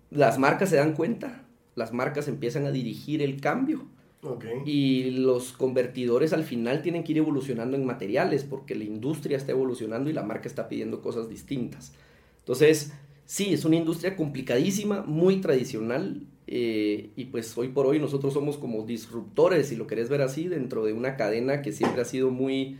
las 0.09 0.39
marcas 0.39 0.69
se 0.69 0.77
dan 0.77 0.93
cuenta, 0.93 1.43
las 1.75 1.91
marcas 1.91 2.29
empiezan 2.29 2.65
a 2.65 2.71
dirigir 2.71 3.21
el 3.21 3.41
cambio 3.41 3.87
Ok. 4.23 4.45
y 4.65 5.11
los 5.11 5.51
convertidores 5.51 6.31
al 6.31 6.45
final 6.45 6.81
tienen 6.81 7.03
que 7.03 7.11
ir 7.11 7.17
evolucionando 7.17 7.75
en 7.75 7.85
materiales 7.85 8.45
porque 8.45 8.73
la 8.73 8.85
industria 8.85 9.35
está 9.35 9.51
evolucionando 9.51 10.09
y 10.09 10.13
la 10.13 10.23
marca 10.23 10.47
está 10.47 10.69
pidiendo 10.69 11.01
cosas 11.01 11.27
distintas. 11.27 11.91
Entonces, 12.39 12.93
sí, 13.25 13.53
es 13.53 13.65
una 13.65 13.75
industria 13.75 14.15
complicadísima, 14.15 15.01
muy 15.01 15.41
tradicional 15.41 16.21
eh, 16.47 17.11
y 17.15 17.25
pues 17.25 17.57
hoy 17.57 17.67
por 17.67 17.85
hoy 17.85 17.99
nosotros 17.99 18.33
somos 18.33 18.57
como 18.57 18.83
disruptores, 18.83 19.67
si 19.67 19.75
lo 19.75 19.85
querés 19.85 20.09
ver 20.09 20.21
así, 20.21 20.47
dentro 20.47 20.85
de 20.85 20.93
una 20.93 21.17
cadena 21.17 21.61
que 21.61 21.73
siempre 21.73 22.01
ha 22.01 22.05
sido 22.05 22.31
muy, 22.31 22.77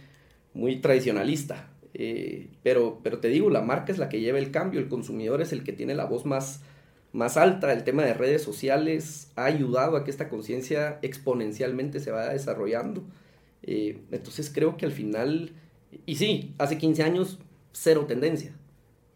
muy 0.54 0.78
tradicionalista. 0.78 1.70
Eh, 1.94 2.50
pero, 2.64 3.00
pero 3.04 3.20
te 3.20 3.28
digo, 3.28 3.50
la 3.50 3.62
marca 3.62 3.92
es 3.92 3.98
la 3.98 4.08
que 4.08 4.22
lleva 4.22 4.40
el 4.40 4.52
cambio, 4.52 4.80
el 4.80 4.88
consumidor 4.88 5.42
es 5.42 5.52
el 5.52 5.64
que 5.64 5.74
tiene 5.74 5.96
la 5.96 6.06
voz 6.06 6.26
más, 6.26 6.62
más 7.12 7.36
alta, 7.36 7.74
el 7.74 7.84
tema 7.84 8.04
de 8.06 8.14
redes 8.14 8.42
sociales 8.42 9.32
ha 9.36 9.46
ayudado 9.46 9.98
a 9.98 10.04
que 10.04 10.12
esta 10.12 10.30
conciencia 10.30 11.00
exponencialmente 11.02 12.00
se 12.00 12.12
vaya 12.12 12.32
desarrollando. 12.32 13.04
Eh, 13.64 14.00
entonces 14.12 14.50
creo 14.54 14.78
que 14.78 14.86
al 14.86 14.92
final, 14.94 15.52
y 16.06 16.16
sí, 16.16 16.54
hace 16.58 16.78
15 16.78 17.04
años, 17.04 17.40
cero 17.74 18.06
tendencia. 18.08 18.54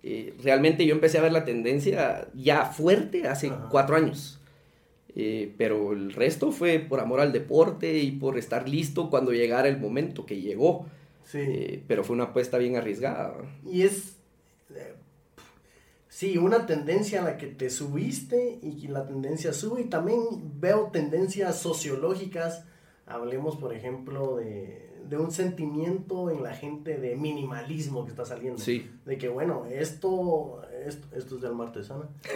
Eh, 0.03 0.33
realmente 0.43 0.85
yo 0.85 0.93
empecé 0.95 1.19
a 1.19 1.21
ver 1.21 1.31
la 1.31 1.45
tendencia 1.45 2.27
ya 2.33 2.65
fuerte 2.65 3.27
hace 3.27 3.47
Ajá. 3.47 3.67
cuatro 3.69 3.95
años. 3.95 4.40
Eh, 5.15 5.54
pero 5.58 5.91
el 5.93 6.13
resto 6.13 6.52
fue 6.52 6.80
por 6.80 7.00
amor 7.00 7.19
al 7.19 7.32
deporte 7.34 7.97
y 7.97 8.12
por 8.12 8.38
estar 8.38 8.67
listo 8.69 9.10
cuando 9.10 9.32
llegara 9.34 9.67
el 9.67 9.80
momento 9.80 10.26
que 10.26 10.41
llegó. 10.41 10.86
Sí. 11.26 11.39
Eh, 11.41 11.84
pero 11.88 12.04
fue 12.04 12.15
una 12.15 12.26
apuesta 12.26 12.58
bien 12.58 12.76
arriesgada. 12.78 13.36
Y 13.65 13.84
es. 13.84 14.17
eh, 14.74 14.95
Sí, 16.08 16.38
una 16.38 16.65
tendencia 16.65 17.21
a 17.21 17.26
la 17.26 17.38
que 17.38 17.47
te 17.47 17.69
subiste 17.69 18.60
y 18.62 18.88
la 18.89 19.08
tendencia 19.08 19.54
sube 19.54 19.82
y 19.82 19.86
también 19.86 20.19
veo 20.60 20.89
tendencias 20.91 21.58
sociológicas. 21.60 22.65
Hablemos, 23.06 23.56
por 23.56 23.74
ejemplo, 23.74 24.36
de, 24.36 24.90
de 25.07 25.17
un 25.17 25.31
sentimiento 25.31 26.29
en 26.29 26.41
la 26.43 26.53
gente 26.53 26.97
de 26.97 27.15
minimalismo 27.15 28.05
que 28.05 28.11
está 28.11 28.25
saliendo. 28.25 28.59
Sí. 28.61 28.89
De 29.05 29.17
que, 29.17 29.27
bueno, 29.29 29.65
esto, 29.69 30.61
esto, 30.85 31.07
esto 31.15 31.35
es 31.35 31.41
de 31.41 31.47
alma 31.47 31.65
artesana. 31.65 32.03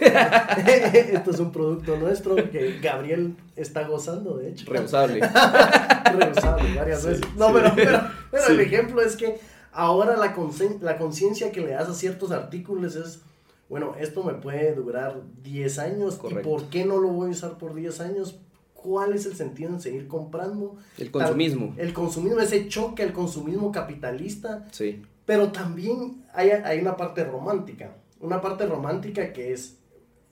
esto 1.12 1.30
es 1.30 1.40
un 1.40 1.52
producto 1.52 1.96
nuestro 1.96 2.34
que 2.50 2.78
Gabriel 2.82 3.36
está 3.56 3.86
gozando, 3.86 4.36
de 4.36 4.50
hecho. 4.50 4.70
Reusable. 4.72 5.20
Reusable 5.20 6.74
varias 6.74 7.02
Sí, 7.02 7.08
veces. 7.08 7.24
No, 7.36 7.48
sí. 7.48 7.52
pero, 7.54 7.72
pero, 7.74 8.00
pero 8.30 8.46
el 8.48 8.60
ejemplo 8.60 9.00
es 9.02 9.16
que 9.16 9.38
ahora 9.72 10.16
la 10.16 10.34
concien- 10.34 10.80
la 10.80 10.98
conciencia 10.98 11.52
que 11.52 11.60
le 11.60 11.70
das 11.72 11.88
a 11.88 11.94
ciertos 11.94 12.30
artículos 12.30 12.96
es, 12.96 13.20
bueno, 13.68 13.94
esto 13.98 14.22
me 14.22 14.34
puede 14.34 14.74
durar 14.74 15.22
10 15.42 15.78
años. 15.78 16.16
Correcto. 16.16 16.40
¿Y 16.40 16.52
por 16.52 16.64
qué 16.68 16.84
no 16.84 16.98
lo 16.98 17.08
voy 17.08 17.28
a 17.28 17.32
usar 17.32 17.58
por 17.58 17.74
10 17.74 18.00
años? 18.00 18.40
¿Cuál 18.86 19.14
es 19.14 19.26
el 19.26 19.34
sentido 19.34 19.70
en 19.70 19.80
seguir 19.80 20.06
comprando? 20.06 20.76
El 20.96 21.10
consumismo. 21.10 21.74
El 21.76 21.92
consumismo, 21.92 22.38
ese 22.38 22.68
choque 22.68 23.02
al 23.02 23.12
consumismo 23.12 23.72
capitalista, 23.72 24.64
Sí. 24.70 25.02
pero 25.24 25.50
también 25.50 26.22
hay, 26.32 26.50
hay 26.50 26.78
una 26.78 26.96
parte 26.96 27.24
romántica. 27.24 27.96
Una 28.20 28.40
parte 28.40 28.64
romántica 28.64 29.32
que 29.32 29.52
es. 29.52 29.78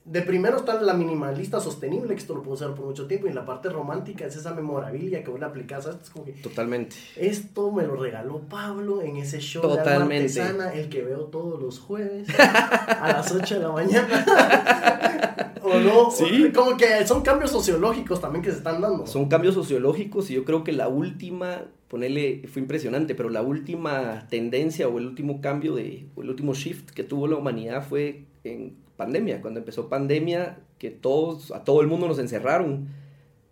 De 0.05 0.21
primero 0.21 0.59
está 0.59 0.81
la 0.83 0.93
minimalista 0.93 1.61
sostenible, 1.61 2.09
que 2.15 2.21
esto 2.21 2.35
lo 2.35 2.43
puedo 2.43 2.55
usar 2.57 2.75
por 2.75 2.85
mucho 2.85 3.07
tiempo, 3.07 3.27
y 3.27 3.33
la 3.33 3.47
parte 3.47 3.71
romántica 3.71 4.27
es 4.27 4.37
esa 4.37 4.53
memorabilia 4.53 5.25
que 5.25 5.31
vos 5.31 5.41
le 5.41 5.47
aplicas. 5.47 5.85
¿sabes? 5.85 6.03
Es 6.03 6.11
como 6.11 6.27
que 6.27 6.33
Totalmente. 6.33 6.95
esto 7.17 7.73
me 7.73 7.85
lo 7.87 7.97
regaló 7.97 8.41
Pablo 8.41 9.01
en 9.01 9.17
ese 9.17 9.41
show 9.41 9.63
de 9.63 9.79
Totalmente. 9.79 10.17
artesana, 10.41 10.75
el 10.75 10.91
que 10.91 11.03
veo 11.03 11.21
todos 11.25 11.61
los 11.61 11.79
jueves 11.79 12.29
a 12.39 13.13
las 13.17 13.33
8 13.33 13.55
de 13.55 13.61
la 13.63 13.73
mañana. 13.73 15.55
o 15.63 15.79
no, 15.81 16.11
Sí. 16.11 16.53
como 16.55 16.77
que 16.77 17.07
son 17.07 17.23
cambios 17.23 17.51
sociológicos 17.51 18.21
también 18.21 18.43
que 18.45 18.51
se 18.51 18.59
están 18.59 18.83
dando. 18.83 19.07
Son 19.07 19.27
cambios 19.31 19.55
sociológicos 19.55 20.31
y 20.31 20.35
yo 20.35 20.45
creo 20.45 20.65
que 20.65 20.73
la 20.73 20.89
última, 20.89 21.63
ponerle, 21.89 22.43
fue 22.53 22.61
impresionante, 22.61 23.15
pero 23.15 23.31
la 23.31 23.41
última 23.41 24.27
tendencia 24.29 24.87
o 24.87 24.99
el 24.99 25.07
último 25.07 25.41
cambio 25.41 25.75
de, 25.75 26.07
o 26.15 26.23
el 26.23 26.29
último 26.29 26.53
shift 26.53 26.91
que 26.91 27.05
tuvo 27.05 27.27
la 27.27 27.37
humanidad 27.37 27.87
fue 27.89 28.25
en 28.45 28.84
pandemia. 28.97 29.41
Cuando 29.41 29.61
empezó 29.61 29.89
pandemia, 29.89 30.59
que 30.79 30.91
todos, 30.91 31.51
a 31.53 31.65
todo 31.65 31.81
el 31.81 31.87
mundo 31.87 32.09
nos 32.09 32.19
encerraron. 32.19 32.89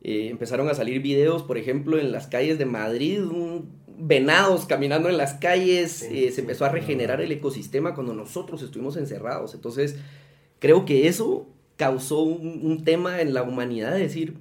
Eh, 0.03 0.29
empezaron 0.31 0.69
a 0.69 0.75
salir 0.75 1.01
videos, 1.03 1.43
por 1.45 1.59
ejemplo, 1.59 1.99
en 1.99 2.11
las 2.13 2.27
calles 2.27 2.59
de 2.59 2.65
Madrid, 2.67 3.23
un- 3.25 3.71
venados 4.05 4.67
caminando 4.67 5.09
en 5.09 5.17
las 5.17 5.35
calles, 5.35 5.93
Sí, 6.09 6.25
eh, 6.27 6.33
se 6.33 6.41
empezó 6.41 6.65
a 6.65 6.71
regenerar 6.71 7.21
el 7.21 7.31
ecosistema 7.31 7.95
cuando 7.95 8.15
nosotros 8.15 8.63
estuvimos 8.63 8.97
encerrados. 8.97 9.55
Entonces, 9.55 9.97
creo 10.59 10.85
que 10.85 11.07
eso 11.07 11.47
causó 11.77 12.23
un, 12.23 12.61
un 12.65 12.85
tema 12.85 13.21
en 13.21 13.33
la 13.35 13.43
humanidad 13.43 13.93
de 13.93 14.01
decir, 14.01 14.35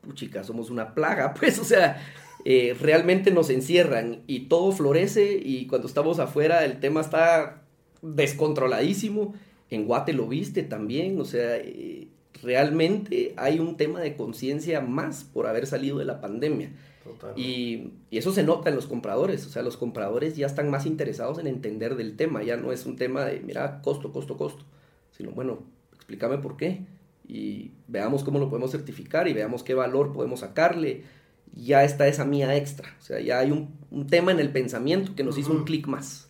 puchica, 0.00 0.42
somos 0.44 0.70
una 0.70 0.94
plaga, 0.94 1.34
pues, 1.38 1.58
o 1.60 1.64
sea, 1.64 2.02
eh, 2.44 2.74
realmente 2.80 3.30
nos 3.30 3.50
encierran 3.50 4.22
y 4.26 4.40
todo 4.48 4.72
florece 4.72 5.40
y 5.44 5.66
cuando 5.66 5.86
estamos 5.86 6.18
afuera 6.18 6.64
el 6.64 6.80
tema 6.80 7.00
está 7.02 7.62
descontroladísimo. 8.02 9.34
En 9.70 9.86
Guate 9.86 10.12
lo 10.12 10.26
viste 10.26 10.62
también, 10.62 11.20
o 11.20 11.24
sea, 11.24 11.56
eh, 11.56 12.08
realmente 12.42 13.34
hay 13.36 13.58
un 13.58 13.76
tema 13.76 14.00
de 14.00 14.16
conciencia 14.16 14.80
más 14.80 15.24
por 15.24 15.46
haber 15.46 15.66
salido 15.66 15.98
de 15.98 16.04
la 16.04 16.20
pandemia. 16.20 16.72
Y, 17.34 17.92
y 18.10 18.18
eso 18.18 18.32
se 18.32 18.42
nota 18.42 18.68
en 18.68 18.76
los 18.76 18.86
compradores, 18.86 19.46
o 19.46 19.50
sea, 19.50 19.62
los 19.62 19.76
compradores 19.76 20.36
ya 20.36 20.46
están 20.46 20.70
más 20.70 20.86
interesados 20.86 21.38
en 21.38 21.46
entender 21.46 21.96
del 21.96 22.16
tema, 22.16 22.42
ya 22.42 22.56
no 22.56 22.72
es 22.72 22.86
un 22.86 22.96
tema 22.96 23.24
de, 23.24 23.40
mira, 23.40 23.80
costo, 23.82 24.12
costo, 24.12 24.36
costo, 24.36 24.64
sino, 25.16 25.30
bueno, 25.30 25.62
explícame 25.94 26.38
por 26.38 26.56
qué 26.56 26.82
y 27.26 27.72
veamos 27.88 28.24
cómo 28.24 28.38
lo 28.38 28.48
podemos 28.48 28.70
certificar 28.70 29.28
y 29.28 29.32
veamos 29.32 29.62
qué 29.62 29.74
valor 29.74 30.12
podemos 30.12 30.40
sacarle. 30.40 31.04
Ya 31.52 31.84
está 31.84 32.06
esa 32.06 32.24
mía 32.24 32.56
extra, 32.56 32.94
o 32.98 33.02
sea, 33.02 33.20
ya 33.20 33.40
hay 33.40 33.50
un, 33.50 33.74
un 33.90 34.06
tema 34.06 34.30
en 34.30 34.38
el 34.38 34.50
pensamiento 34.50 35.14
que 35.16 35.24
nos 35.24 35.36
hizo 35.36 35.52
un 35.52 35.64
clic 35.64 35.86
más. 35.88 36.29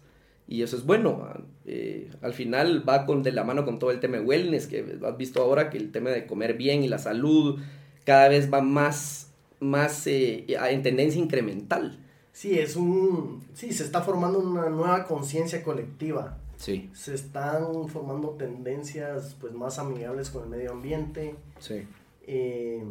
Y 0.50 0.62
eso 0.64 0.76
es 0.76 0.84
bueno, 0.84 1.22
ah, 1.22 1.40
eh, 1.64 2.10
al 2.22 2.34
final 2.34 2.86
va 2.86 3.06
con, 3.06 3.22
de 3.22 3.30
la 3.30 3.44
mano 3.44 3.64
con 3.64 3.78
todo 3.78 3.92
el 3.92 4.00
tema 4.00 4.16
de 4.16 4.24
wellness, 4.24 4.66
que 4.66 4.98
has 5.06 5.16
visto 5.16 5.40
ahora 5.40 5.70
que 5.70 5.78
el 5.78 5.92
tema 5.92 6.10
de 6.10 6.26
comer 6.26 6.54
bien 6.54 6.82
y 6.82 6.88
la 6.88 6.98
salud 6.98 7.60
cada 8.04 8.28
vez 8.28 8.52
va 8.52 8.60
más, 8.60 9.30
más 9.60 10.08
eh, 10.08 10.46
en 10.48 10.82
tendencia 10.82 11.20
incremental. 11.22 12.00
Sí, 12.32 12.58
es 12.58 12.74
un. 12.74 13.44
Sí, 13.54 13.72
se 13.72 13.84
está 13.84 14.00
formando 14.00 14.40
una 14.40 14.68
nueva 14.68 15.04
conciencia 15.04 15.62
colectiva. 15.62 16.36
Sí, 16.56 16.90
Se 16.92 17.14
están 17.14 17.88
formando 17.88 18.30
tendencias 18.30 19.36
pues 19.40 19.52
más 19.54 19.78
amigables 19.78 20.30
con 20.30 20.42
el 20.42 20.48
medio 20.50 20.72
ambiente. 20.72 21.36
sí. 21.60 21.86
Eh, 22.26 22.84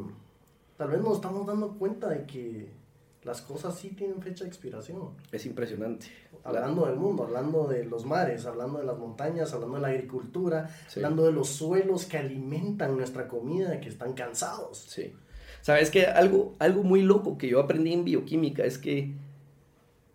tal 0.78 0.90
vez 0.90 1.02
nos 1.02 1.16
estamos 1.16 1.46
dando 1.46 1.74
cuenta 1.74 2.10
de 2.10 2.26
que 2.26 2.70
las 3.30 3.42
cosas 3.44 3.78
sí 3.78 3.90
tienen 3.90 4.22
fecha 4.24 4.44
de 4.44 4.50
expiración. 4.50 5.10
Es 5.32 5.46
impresionante. 5.46 6.08
Hablando 6.44 6.88
del 6.88 6.96
mundo, 6.96 7.24
hablando 7.24 7.68
de 7.68 7.86
los 7.86 8.04
mares, 8.06 8.48
hablando 8.48 8.80
de 8.80 8.86
las 8.86 8.98
montañas, 8.98 9.54
hablando 9.54 9.76
de 9.76 9.82
la 9.84 9.90
agricultura, 9.90 10.68
Sí. 10.88 11.00
hablando 11.00 11.26
de 11.26 11.32
los 11.32 11.48
suelos 11.50 12.06
que 12.06 12.18
alimentan 12.18 12.98
nuestra 12.98 13.28
comida, 13.28 13.80
que 13.80 13.88
están 13.88 14.14
cansados. 14.14 14.80
Sí. 14.80 15.14
Sabes 15.62 15.92
que 15.92 16.08
algo, 16.08 16.56
algo 16.58 16.82
muy 16.84 17.04
loco 17.04 17.38
que 17.38 17.48
yo 17.48 17.60
aprendí 17.60 17.94
en 17.94 18.04
bioquímica 18.04 18.64
es 18.66 18.80
que 18.80 19.14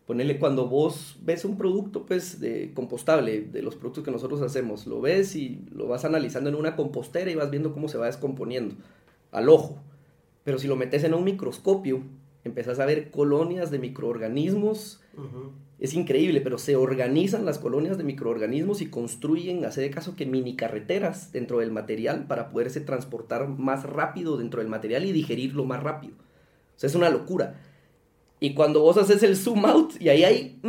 ponerle 0.07 0.39
cuando 0.41 0.67
vos 0.69 1.17
ves 1.23 1.45
un 1.45 1.57
producto 1.57 2.05
pues 2.05 2.41
de 2.41 2.73
compostable, 2.75 3.43
de 3.43 3.63
los 3.63 3.77
productos 3.77 4.03
que 4.05 4.11
nosotros 4.11 4.43
hacemos, 4.43 4.87
lo 4.89 5.01
ves 5.01 5.37
y 5.37 5.65
lo 5.73 5.87
vas 5.87 6.05
analizando 6.05 6.51
en 6.51 6.57
una 6.57 6.75
compostera 6.75 7.31
y 7.31 7.37
vas 7.37 7.51
viendo 7.51 7.73
cómo 7.73 7.87
se 7.89 7.97
va 7.97 8.07
descomponiendo 8.07 8.75
al 9.31 9.49
ojo. 9.49 9.79
Pero 10.43 10.59
si 10.59 10.67
lo 10.67 10.75
metes 10.77 11.05
en 11.05 11.15
un 11.15 11.23
microscopio, 11.25 12.03
empezás 12.45 12.79
a 12.79 12.87
ver 12.87 13.11
colonias 13.11 13.71
de 13.71 13.79
microorganismos 13.79 15.01
es 15.79 15.95
increíble, 15.95 16.41
pero 16.41 16.57
se 16.57 16.77
organizan 16.77 17.45
las 17.45 17.59
colonias 17.59 17.99
de 17.99 18.05
microorganismos 18.05 18.81
y 18.81 18.87
construyen, 18.87 19.65
hace 19.65 19.81
de 19.81 19.91
caso 19.91 20.15
que 20.15 20.25
mini 20.25 20.57
carreteras 20.57 21.33
dentro 21.33 21.59
del 21.59 21.73
material 21.73 22.27
para 22.27 22.49
poderse 22.51 22.81
transportar 22.81 23.49
más 23.49 23.83
rápido 23.85 24.37
dentro 24.37 24.61
del 24.61 24.69
material 24.69 25.05
y 25.05 25.13
digerirlo 25.13 25.65
más 25.65 25.83
rápido. 25.83 26.15
O 26.15 26.79
sea, 26.79 26.89
es 26.89 26.95
una 26.95 27.11
locura. 27.11 27.61
Y 28.41 28.55
cuando 28.55 28.81
vos 28.81 28.97
haces 28.97 29.23
el 29.25 29.37
zoom 29.37 29.65
out, 29.67 30.01
y 30.01 30.09
ahí 30.09 30.25
hay 30.25 30.61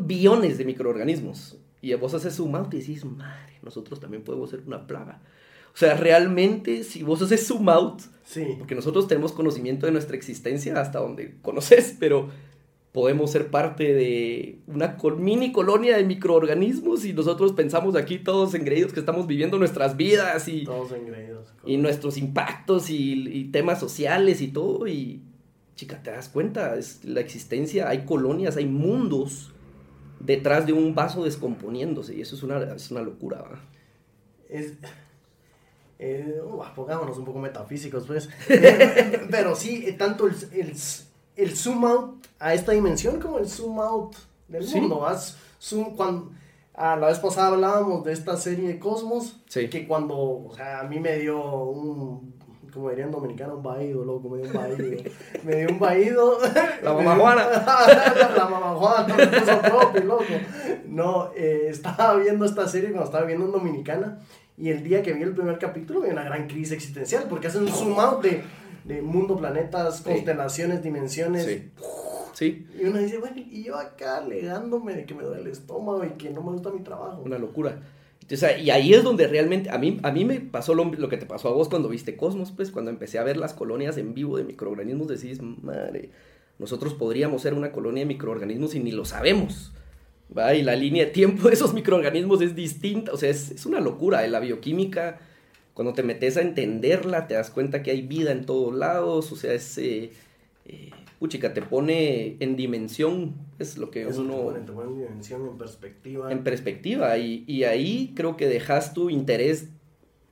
billones 0.00 0.58
de 0.58 0.64
microorganismos, 0.64 1.58
y 1.80 1.92
vos 1.94 2.14
haces 2.14 2.36
zoom 2.36 2.54
out 2.54 2.72
y 2.74 2.78
decís, 2.78 3.04
madre, 3.04 3.58
nosotros 3.62 4.00
también 4.00 4.22
podemos 4.22 4.50
ser 4.50 4.62
una 4.66 4.86
plaga. 4.86 5.20
O 5.74 5.76
sea, 5.76 5.96
realmente, 5.96 6.84
si 6.84 7.02
vos 7.02 7.22
haces 7.22 7.46
zoom 7.46 7.68
out, 7.68 8.02
Sí, 8.32 8.46
porque 8.58 8.74
nosotros 8.74 9.08
tenemos 9.08 9.32
conocimiento 9.32 9.84
de 9.84 9.92
nuestra 9.92 10.16
existencia 10.16 10.80
hasta 10.80 11.00
donde 11.00 11.34
conoces, 11.42 11.94
pero 12.00 12.30
podemos 12.90 13.30
ser 13.30 13.50
parte 13.50 13.92
de 13.92 14.58
una 14.66 14.96
mini 15.18 15.52
colonia 15.52 15.98
de 15.98 16.04
microorganismos 16.04 17.04
y 17.04 17.12
nosotros 17.12 17.52
pensamos 17.52 17.94
aquí 17.94 18.18
todos 18.18 18.54
engreídos 18.54 18.94
que 18.94 19.00
estamos 19.00 19.26
viviendo 19.26 19.58
nuestras 19.58 19.98
vidas 19.98 20.48
y, 20.48 20.64
todos 20.64 20.92
engreídos. 20.92 21.52
y 21.66 21.76
nuestros 21.76 22.16
impactos 22.16 22.88
y, 22.88 23.28
y 23.28 23.44
temas 23.44 23.78
sociales 23.78 24.40
y 24.40 24.48
todo 24.48 24.86
y 24.86 25.20
chica, 25.74 26.02
te 26.02 26.10
das 26.10 26.30
cuenta, 26.30 26.76
es 26.76 27.04
la 27.04 27.20
existencia, 27.20 27.88
hay 27.88 28.06
colonias, 28.06 28.56
hay 28.56 28.66
mundos 28.66 29.52
detrás 30.20 30.66
de 30.66 30.72
un 30.72 30.94
vaso 30.94 31.24
descomponiéndose 31.24 32.14
y 32.14 32.22
eso 32.22 32.34
es 32.34 32.42
una, 32.42 32.62
es 32.74 32.90
una 32.90 33.02
locura. 33.02 33.42
¿va? 33.42 33.60
Es, 34.48 34.74
eh, 36.04 36.40
uh, 36.44 36.60
pongámonos 36.74 37.16
un 37.16 37.24
poco 37.24 37.38
metafísicos, 37.38 38.06
pues. 38.06 38.28
Pero 39.30 39.54
sí, 39.54 39.84
eh, 39.86 39.92
tanto 39.92 40.26
el, 40.26 40.34
el, 40.52 40.74
el 41.36 41.56
zoom 41.56 41.84
out 41.84 42.26
a 42.38 42.54
esta 42.54 42.72
dimensión 42.72 43.20
como 43.20 43.38
el 43.38 43.48
zoom 43.48 43.78
out 43.80 44.16
del 44.48 44.64
Sí. 44.66 44.80
mundo. 44.80 44.98
¿vas? 45.00 45.36
Zoom, 45.60 45.94
cuando, 45.94 46.32
a 46.74 46.96
la 46.96 47.06
vez 47.06 47.18
pasada 47.20 47.48
hablábamos 47.48 48.04
de 48.04 48.12
esta 48.12 48.36
serie 48.36 48.66
de 48.68 48.78
Cosmos, 48.78 49.36
Sí. 49.48 49.68
que 49.70 49.86
cuando, 49.86 50.16
o 50.18 50.52
sea, 50.56 50.80
a 50.80 50.82
mí 50.84 50.98
me 50.98 51.18
dio 51.18 51.40
un, 51.40 52.34
como 52.72 52.88
dirían 52.90 53.08
en 53.08 53.12
dominicano, 53.12 53.56
un 53.56 53.62
vaído, 53.62 54.04
loco, 54.04 54.28
me 54.30 54.38
dio 54.38 54.46
un 54.48 54.52
vaído. 54.54 55.02
me 55.44 55.54
dio 55.56 55.68
un 55.68 55.78
vaído. 55.78 56.38
La 56.82 56.92
mamá 56.94 57.16
Juana. 57.16 57.44
la 58.36 58.48
mamá 58.50 58.74
Juana, 58.74 59.14
me 59.16 59.26
puso 59.28 59.60
propio, 59.60 60.04
loco. 60.04 60.24
No, 60.86 61.30
eh, 61.36 61.66
estaba 61.68 62.16
viendo 62.16 62.44
esta 62.44 62.66
serie 62.66 62.90
cuando 62.90 63.06
estaba 63.06 63.24
viendo 63.24 63.46
en 63.46 63.52
Dominicana 63.52 64.18
y 64.58 64.68
el 64.70 64.82
día 64.84 65.02
que 65.02 65.12
vi 65.12 65.22
el 65.22 65.34
primer 65.34 65.58
capítulo 65.58 66.02
vi 66.02 66.10
una 66.10 66.24
gran 66.24 66.46
crisis 66.46 66.72
existencial 66.72 67.24
porque 67.28 67.46
hacen 67.48 67.62
un 67.62 67.68
zoom 67.68 67.98
out 67.98 68.22
de, 68.22 68.42
de 68.84 69.02
mundo, 69.02 69.36
planetas, 69.38 69.98
Sí. 69.98 70.04
constelaciones, 70.04 70.82
dimensiones. 70.82 71.44
Sí. 71.44 71.70
Sí, 72.34 72.66
Y 72.80 72.84
uno 72.86 72.98
dice, 72.98 73.18
bueno, 73.18 73.36
y 73.36 73.62
yo 73.62 73.76
acá 73.76 74.16
alegándome 74.16 74.94
de 74.94 75.04
que 75.04 75.14
me 75.14 75.22
duele 75.22 75.42
el 75.42 75.48
estómago 75.48 76.02
y 76.04 76.10
que 76.16 76.30
no 76.30 76.42
me 76.42 76.52
gusta 76.52 76.70
mi 76.70 76.80
trabajo. 76.80 77.20
Una 77.22 77.38
locura. 77.38 77.82
Entonces, 78.22 78.62
y 78.62 78.70
ahí 78.70 78.94
es 78.94 79.02
donde 79.04 79.26
realmente, 79.26 79.68
a 79.68 79.76
mí, 79.76 80.00
a 80.02 80.10
mí 80.10 80.24
me 80.24 80.40
pasó 80.40 80.74
lo, 80.74 80.84
lo 80.84 81.08
que 81.10 81.18
te 81.18 81.26
pasó 81.26 81.48
a 81.48 81.52
vos 81.52 81.68
cuando 81.68 81.90
viste 81.90 82.16
Cosmos, 82.16 82.50
pues 82.50 82.70
cuando 82.70 82.90
empecé 82.90 83.18
a 83.18 83.22
ver 83.22 83.36
las 83.36 83.52
colonias 83.52 83.98
en 83.98 84.14
vivo 84.14 84.38
de 84.38 84.44
microorganismos, 84.44 85.08
decís, 85.08 85.42
madre, 85.42 86.08
nosotros 86.58 86.94
podríamos 86.94 87.42
ser 87.42 87.52
una 87.52 87.70
colonia 87.70 88.00
de 88.02 88.06
microorganismos 88.06 88.74
y 88.74 88.80
ni 88.80 88.92
lo 88.92 89.04
sabemos. 89.04 89.72
¿Va? 90.36 90.54
Y 90.54 90.62
la 90.62 90.76
línea 90.76 91.04
de 91.04 91.10
tiempo 91.10 91.48
de 91.48 91.54
esos 91.54 91.74
microorganismos 91.74 92.40
es 92.40 92.54
distinta, 92.54 93.12
o 93.12 93.16
sea, 93.16 93.30
es, 93.30 93.50
es 93.50 93.66
una 93.66 93.80
locura. 93.80 94.26
La 94.26 94.40
bioquímica, 94.40 95.20
cuando 95.74 95.92
te 95.92 96.02
metes 96.02 96.36
a 96.36 96.42
entenderla, 96.42 97.26
te 97.26 97.34
das 97.34 97.50
cuenta 97.50 97.82
que 97.82 97.90
hay 97.90 98.02
vida 98.02 98.32
en 98.32 98.46
todos 98.46 98.74
lados, 98.74 99.32
o 99.32 99.36
sea, 99.36 99.52
es... 99.54 99.78
Eh, 99.78 100.10
eh, 100.66 100.90
puchica, 101.18 101.54
te 101.54 101.62
pone 101.62 102.36
en 102.40 102.56
dimensión, 102.56 103.34
es 103.60 103.78
lo 103.78 103.92
que 103.92 104.02
Eso 104.02 104.22
uno... 104.22 104.34
te 104.34 104.42
pone, 104.42 104.60
te 104.60 104.72
pone 104.72 104.88
en 104.88 104.98
dimensión, 104.98 105.46
en 105.46 105.56
perspectiva. 105.56 106.32
en 106.32 106.42
perspectiva 106.42 107.16
y, 107.16 107.44
y 107.46 107.62
ahí 107.62 108.12
creo 108.16 108.36
que 108.36 108.48
dejas 108.48 108.92
tu 108.92 109.08
interés 109.08 109.68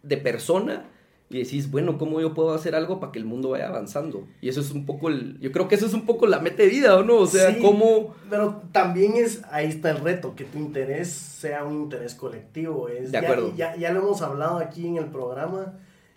de 0.03 0.17
persona 0.17 0.91
y 1.31 1.39
decís, 1.39 1.71
bueno, 1.71 1.97
¿cómo 1.97 2.21
yo 2.21 2.35
puedo 2.35 2.53
hacer 2.53 2.75
algo 2.75 2.99
para 2.99 3.13
que 3.13 3.21
el 3.21 3.25
mundo 3.25 3.51
vaya 3.51 3.69
avanzando? 3.69 4.27
Y 4.41 4.49
eso 4.49 4.61
es 4.61 4.73
un 4.73 4.85
poco 4.85 5.09
el, 5.09 5.39
yo 5.39 5.53
creo 5.53 5.69
que 5.69 5.77
eso 5.77 5.87
es 5.87 5.95
un 5.95 6.05
poco 6.05 6.27
la 6.27 6.41
meta 6.41 6.65
de 6.65 6.69
vida, 6.69 6.97
¿o 6.97 7.05
no? 7.05 7.19
O 7.19 7.27
sea, 7.27 7.55
Sí, 7.55 7.61
cómo... 7.63 8.17
Pero 8.29 8.63
también 8.73 9.15
es, 9.15 9.41
ahí 9.53 9.69
está 9.69 9.93
el 9.93 9.99
reto, 9.99 10.35
que 10.35 10.45
tu 10.45 10.59
interés 10.59 11.09
sea 11.09 11.65
un 11.65 11.83
interés 11.83 12.17
colectivo. 12.17 12.89
Es, 12.89 13.13
De 13.13 13.19
acuerdo. 13.19 13.55
Ya, 13.57 13.77
ya, 13.77 13.81
ya 13.81 13.93
lo 13.93 14.01
hemos 14.01 14.23
hablado 14.23 14.59
aquí 14.59 14.89
en 14.89 14.97
el 14.97 15.07
programa 15.07 15.75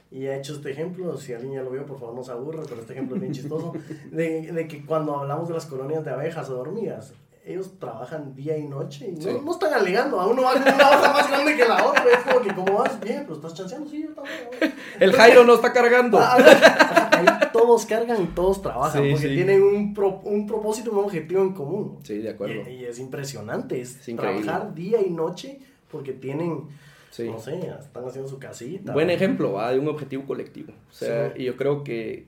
y 0.10 0.26
he 0.26 0.36
hecho 0.36 0.54
este 0.54 0.72
ejemplo, 0.72 1.16
si 1.18 1.34
alguien 1.34 1.54
ya 1.54 1.62
lo 1.62 1.70
vio, 1.70 1.86
por 1.86 2.00
favor 2.00 2.16
no 2.16 2.24
se 2.24 2.32
aburra, 2.32 2.64
pero 2.68 2.82
este 2.82 2.94
ejemplo 2.94 3.16
es 3.16 3.22
bien 3.22 3.34
chistoso, 3.34 3.74
de, 4.12 4.52
de 4.52 4.68
que 4.68 4.84
cuando 4.84 5.16
hablamos 5.16 5.48
de 5.48 5.54
las 5.54 5.68
colonias 5.68 6.04
de 6.04 6.10
abejas 6.12 6.50
o 6.50 6.56
de 6.56 6.60
hormigas, 6.60 7.14
ellos 7.46 7.78
trabajan 7.78 8.34
día 8.36 8.58
y 8.58 8.68
noche 8.68 9.08
y 9.10 9.12
no, 9.14 9.22
Sí. 9.22 9.30
no 9.44 9.52
están 9.52 9.74
alegando, 9.74 10.20
a 10.20 10.28
uno 10.28 10.44
va 10.44 10.54
con 10.54 10.62
una 10.62 10.90
hoja 10.90 11.12
más 11.14 11.30
grande 11.30 11.56
que 11.58 11.66
la 11.66 11.86
otra, 11.86 12.06
es 12.10 12.20
como 12.20 12.42
que, 12.42 12.56
¿cómo 12.56 12.74
vas? 12.80 13.00
Bien, 13.02 13.24
pero 13.24 13.36
estás 13.36 13.54
chanceando, 13.54 13.90
sí, 13.90 14.04
yo 14.04 14.14
también. 14.14 14.38
güey". 14.60 14.72
El 15.00 15.12
Jairo 15.14 15.44
no 15.44 15.56
está 15.56 15.74
cargando. 15.74 16.20
Ah, 16.20 16.38
ah, 16.40 17.10
Ahí 17.14 17.26
todos 17.52 17.86
cargan 17.86 18.22
y 18.24 18.28
todos 18.28 18.62
trabajan 18.62 19.04
Sí, 19.04 19.12
porque 19.12 19.28
sí. 19.28 19.36
tienen 19.36 19.62
un, 19.62 19.94
pro- 19.94 20.22
un 20.24 20.48
propósito, 20.48 20.92
un 20.92 21.00
objetivo 21.00 21.42
en 21.42 21.54
común. 21.54 22.00
Sí, 22.04 22.18
de 22.20 22.30
acuerdo. 22.30 22.70
Y, 22.70 22.76
y 22.76 22.86
es 22.86 22.98
impresionante, 23.00 23.82
es, 23.82 24.00
trabajar 24.16 24.74
día 24.74 25.00
y 25.06 25.10
noche 25.10 25.60
porque 25.92 26.14
tienen, 26.14 26.68
Sí. 27.12 27.30
no 27.30 27.40
sé, 27.40 27.58
están 27.80 28.06
haciendo 28.08 28.30
su 28.30 28.40
casita. 28.40 28.94
Buen 28.94 29.10
ejemplo, 29.10 29.52
¿va? 29.54 29.72
De 29.72 29.80
un 29.80 29.88
objetivo 29.90 30.26
colectivo. 30.26 30.72
O 30.90 30.94
sea, 30.94 31.34
Sí. 31.36 31.42
y 31.42 31.46
yo 31.46 31.58
creo 31.58 31.84
que 31.84 32.26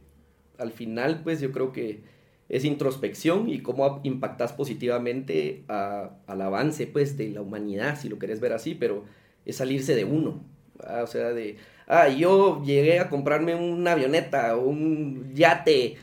al 0.58 0.72
final, 0.72 1.22
pues 1.24 1.40
yo 1.42 1.52
creo 1.52 1.72
que 1.72 2.04
es 2.50 2.64
introspección 2.66 3.50
y 3.50 3.60
cómo 3.62 4.02
impactas 4.04 4.54
positivamente 4.54 5.64
a- 5.68 6.12
al 6.28 6.42
avance, 6.42 6.86
pues, 6.88 7.18
de 7.18 7.30
la 7.30 7.42
humanidad, 7.42 8.00
si 8.00 8.08
lo 8.10 8.20
querés 8.20 8.40
ver 8.40 8.54
así, 8.54 8.76
pero 8.76 9.04
es 9.46 9.58
salirse 9.58 9.96
de 9.96 10.06
uno. 10.06 10.44
¿va? 10.80 11.04
O 11.04 11.08
sea, 11.08 11.30
de, 11.34 11.58
ah, 11.88 12.08
yo 12.10 12.62
llegué 12.64 13.00
a 13.00 13.10
comprarme 13.10 13.56
una 13.56 13.94
avioneta 13.94 14.56
o 14.58 14.68
un 14.68 15.34
yate. 15.34 15.98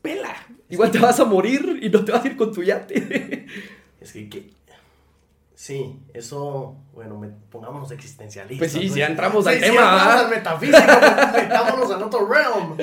Pela. 0.00 0.34
Igual 0.68 0.90
te 0.90 0.98
vas 0.98 1.18
a 1.20 1.24
morir 1.24 1.78
y 1.82 1.88
no 1.88 2.04
te 2.04 2.12
vas 2.12 2.24
a 2.24 2.28
ir 2.28 2.36
con 2.36 2.52
tu 2.52 2.62
yate. 2.62 3.46
Es 4.00 4.12
que, 4.12 4.28
que- 4.28 4.50
sí, 5.54 5.96
eso, 6.12 6.76
bueno, 6.92 7.16
me, 7.18 7.28
pongámonos 7.50 7.90
existencialistas. 7.92 8.58
Pues 8.58 8.72
sí, 8.72 8.88
ya 8.98 9.06
entramos 9.06 9.46
al 9.46 9.54
Sí, 9.54 9.60
tema, 9.60 9.72
sí, 9.74 9.78
entramos 9.78 10.24
al 10.24 10.30
metafísico, 10.30 10.78
pues, 11.32 11.42
metámonos 11.44 11.90
al 11.92 12.02
otro 12.02 12.26
realm. 12.28 12.76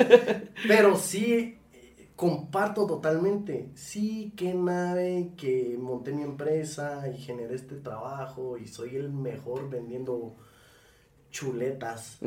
Pero 0.66 0.96
sí, 0.96 1.58
comparto 2.20 2.86
totalmente. 2.86 3.70
Sí, 3.74 4.34
qué 4.36 4.52
nave 4.52 5.30
que 5.38 5.78
monté 5.80 6.12
mi 6.12 6.22
empresa 6.22 7.08
y 7.08 7.16
generé 7.16 7.54
este 7.54 7.76
trabajo 7.76 8.58
y 8.58 8.66
soy 8.68 8.96
el 8.96 9.10
mejor 9.10 9.70
vendiendo 9.70 10.34
chuletas. 11.30 12.18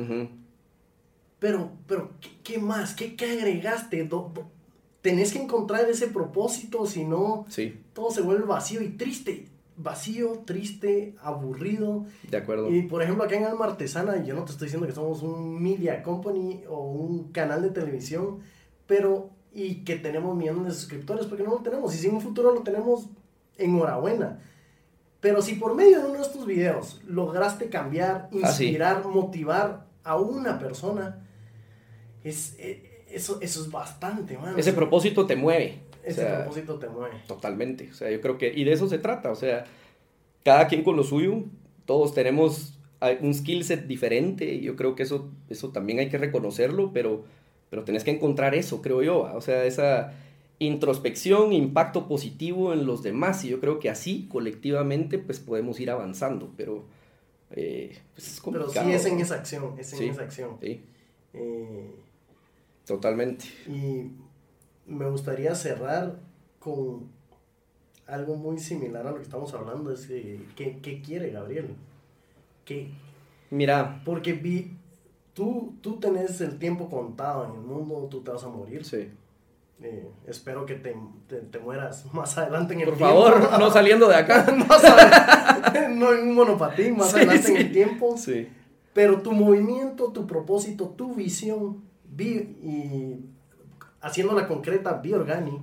Pero, 1.37 1.69
pero, 1.85 2.09
¿qué, 2.19 2.29
qué 2.43 2.57
más? 2.57 2.95
¿Qué, 2.95 3.15
qué 3.15 3.33
agregaste? 3.33 4.03
Do- 4.05 4.31
do- 4.33 4.49
tenés 5.03 5.31
que 5.31 5.43
encontrar 5.43 5.87
ese 5.87 6.07
propósito, 6.07 6.87
si 6.87 7.03
no, 7.05 7.45
Sí, 7.49 7.79
todo 7.93 8.09
se 8.09 8.21
vuelve 8.21 8.45
vacío 8.45 8.81
y 8.81 8.89
triste. 8.97 9.47
Vacío, 9.77 10.41
triste, 10.43 11.15
aburrido. 11.21 12.05
de 12.31 12.37
acuerdo. 12.37 12.71
Y 12.71 12.81
por 12.83 13.03
ejemplo, 13.03 13.23
acá 13.25 13.35
en 13.37 13.43
Alma 13.45 13.65
Artesana, 13.65 14.23
yo 14.23 14.33
no 14.33 14.43
te 14.45 14.53
estoy 14.53 14.65
diciendo 14.69 14.87
que 14.87 14.93
somos 14.93 15.21
un 15.21 15.61
media 15.61 16.01
company 16.01 16.63
o 16.67 16.79
un 16.93 17.31
canal 17.31 17.61
de 17.61 17.69
televisión, 17.69 18.39
pero 18.87 19.29
y 19.53 19.83
que 19.83 19.95
tenemos 19.97 20.35
millones 20.35 20.65
de 20.65 20.71
suscriptores, 20.73 21.25
porque 21.27 21.43
no 21.43 21.51
lo 21.51 21.57
tenemos. 21.59 21.93
Y 21.93 21.97
si 21.97 22.07
en 22.07 22.15
un 22.15 22.21
futuro 22.21 22.53
lo 22.53 22.61
tenemos, 22.61 23.07
enhorabuena. 23.57 24.39
Pero 25.19 25.41
si 25.41 25.55
por 25.55 25.75
medio 25.75 25.99
de 25.99 26.05
uno 26.05 26.15
de 26.15 26.21
estos 26.23 26.45
videos 26.45 27.01
lograste 27.07 27.69
cambiar, 27.69 28.29
Ah, 28.43 28.51
sí. 28.51 28.65
inspirar, 28.65 29.05
motivar 29.05 29.85
a 30.03 30.17
una 30.17 30.59
persona, 30.59 31.25
es, 32.23 32.55
eh, 32.59 33.05
eso, 33.09 33.39
eso 33.41 33.61
es 33.61 33.71
bastante, 33.71 34.37
mano. 34.37 34.57
Ese 34.57 34.73
propósito 34.73 35.25
te 35.25 35.35
mueve. 35.35 35.79
o 36.03 36.07
Ese 36.07 36.21
sea, 36.21 36.39
propósito 36.43 36.79
te 36.79 36.89
mueve. 36.89 37.15
Totalmente. 37.27 37.89
O 37.91 37.93
sea, 37.93 38.09
yo 38.11 38.19
creo 38.21 38.37
que. 38.37 38.51
Y 38.53 38.63
de 38.63 38.73
eso 38.73 38.89
se 38.89 38.97
trata. 38.97 39.31
O 39.31 39.35
sea, 39.35 39.65
cada 40.43 40.67
quien 40.67 40.83
con 40.83 40.95
lo 40.97 41.03
suyo. 41.03 41.43
Todos 41.85 42.13
tenemos 42.13 42.77
ah, 43.01 43.11
un 43.21 43.33
skill 43.33 43.63
set 43.63 43.85
diferente. 43.87 44.59
Yo 44.61 44.75
creo 44.75 44.95
que 44.95 45.03
eso, 45.03 45.29
eso 45.49 45.69
también 45.69 45.99
hay 45.99 46.09
que 46.09 46.17
reconocerlo, 46.17 46.91
pero, 46.93 47.23
pero 47.73 47.83
tenés 47.85 48.03
que 48.03 48.11
encontrar 48.11 48.53
eso, 48.53 48.83
creo 48.83 49.01
yo. 49.01 49.21
¿va? 49.23 49.35
O 49.35 49.41
sea, 49.41 49.65
esa 49.65 50.13
introspección, 50.59 51.51
impacto 51.53 52.07
positivo 52.07 52.71
en 52.71 52.85
los 52.85 53.01
demás. 53.01 53.43
Y 53.45 53.49
yo 53.49 53.59
creo 53.59 53.79
que 53.79 53.89
así, 53.89 54.27
colectivamente, 54.31 55.17
pues 55.17 55.39
podemos 55.39 55.79
ir 55.79 55.89
avanzando. 55.89 56.53
Pero. 56.55 56.85
eh, 57.49 57.97
pues 58.13 58.27
es 58.27 58.41
Pero 58.45 58.59
complicado. 58.65 58.85
sí 58.87 58.93
es 58.93 59.05
en 59.07 59.19
esa 59.19 59.33
acción, 59.35 59.73
es 59.79 59.91
en 59.93 59.97
Sí. 59.99 60.05
esa 60.09 60.21
acción. 60.21 60.57
Sí, 60.61 60.83
Eh, 61.33 61.95
totalmente. 62.85 63.45
Y 63.67 64.11
me 64.85 65.09
gustaría 65.09 65.55
cerrar 65.55 66.19
con 66.59 67.07
algo 68.05 68.35
muy 68.35 68.59
similar 68.59 69.07
a 69.07 69.11
lo 69.11 69.15
que 69.17 69.23
estamos 69.23 69.51
hablando. 69.55 69.91
Es 69.91 70.05
que, 70.05 70.41
¿qué, 70.55 70.77
qué 70.83 71.01
quiere 71.01 71.31
Gabriel? 71.31 71.69
¿Qué? 72.65 72.89
Mira, 73.49 74.01
Porque 74.05 74.33
vi, 74.33 74.77
tú, 75.33 75.73
tú 75.81 75.99
tenés 75.99 76.39
el 76.41 76.57
tiempo 76.59 76.89
contado 76.89 77.45
en 77.45 77.51
el 77.53 77.61
mundo, 77.61 78.07
tú 78.09 78.21
te 78.21 78.31
vas 78.31 78.43
a 78.43 78.47
morir. 78.49 78.85
sí. 78.85 79.09
Eh, 79.81 80.07
espero 80.27 80.65
que 80.65 80.75
te, 80.75 80.95
te, 81.27 81.37
te 81.37 81.59
mueras 81.59 82.05
más 82.13 82.37
adelante 82.37 82.73
en 82.73 82.81
el 82.81 82.89
Por 82.89 82.97
tiempo. 82.99 83.13
favor, 83.25 83.59
no 83.59 83.69
saliendo 83.71 84.07
de 84.07 84.15
acá. 84.15 84.45
No 85.89 86.13
en 86.13 86.29
un 86.29 86.35
monopatín, 86.35 86.95
más 86.97 87.11
Sí, 87.11 87.17
adelante 87.17 87.47
en 87.49 87.55
sí. 87.57 87.61
el 87.63 87.71
tiempo. 87.71 88.17
Sí. 88.17 88.47
Pero 88.93 89.21
tu 89.21 89.31
movimiento, 89.33 90.11
tu 90.13 90.25
propósito, 90.27 90.89
tu 90.89 91.15
visión, 91.15 91.81
vi- 92.05 92.55
y 92.61 93.25
haciéndola 94.01 94.47
concreta, 94.47 94.93
Biorgani, 94.93 95.59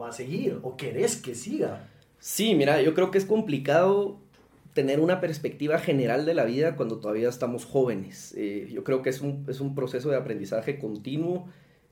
va 0.00 0.08
a 0.08 0.12
seguir 0.12 0.58
o 0.62 0.76
querés 0.76 1.16
que 1.16 1.34
siga. 1.34 1.88
Sí, 2.18 2.54
mira, 2.54 2.80
yo 2.82 2.94
creo 2.94 3.10
que 3.10 3.18
es 3.18 3.24
complicado 3.26 4.16
tener 4.74 5.00
una 5.00 5.20
perspectiva 5.20 5.78
general 5.78 6.26
de 6.26 6.34
la 6.34 6.44
vida 6.44 6.76
cuando 6.76 6.98
todavía 6.98 7.28
estamos 7.28 7.64
jóvenes. 7.64 8.34
Eh, 8.36 8.68
yo 8.72 8.84
creo 8.84 9.02
que 9.02 9.10
es 9.10 9.20
un, 9.20 9.44
es 9.48 9.60
un 9.60 9.74
proceso 9.74 10.10
de 10.10 10.16
aprendizaje 10.16 10.78
continuo 10.78 11.46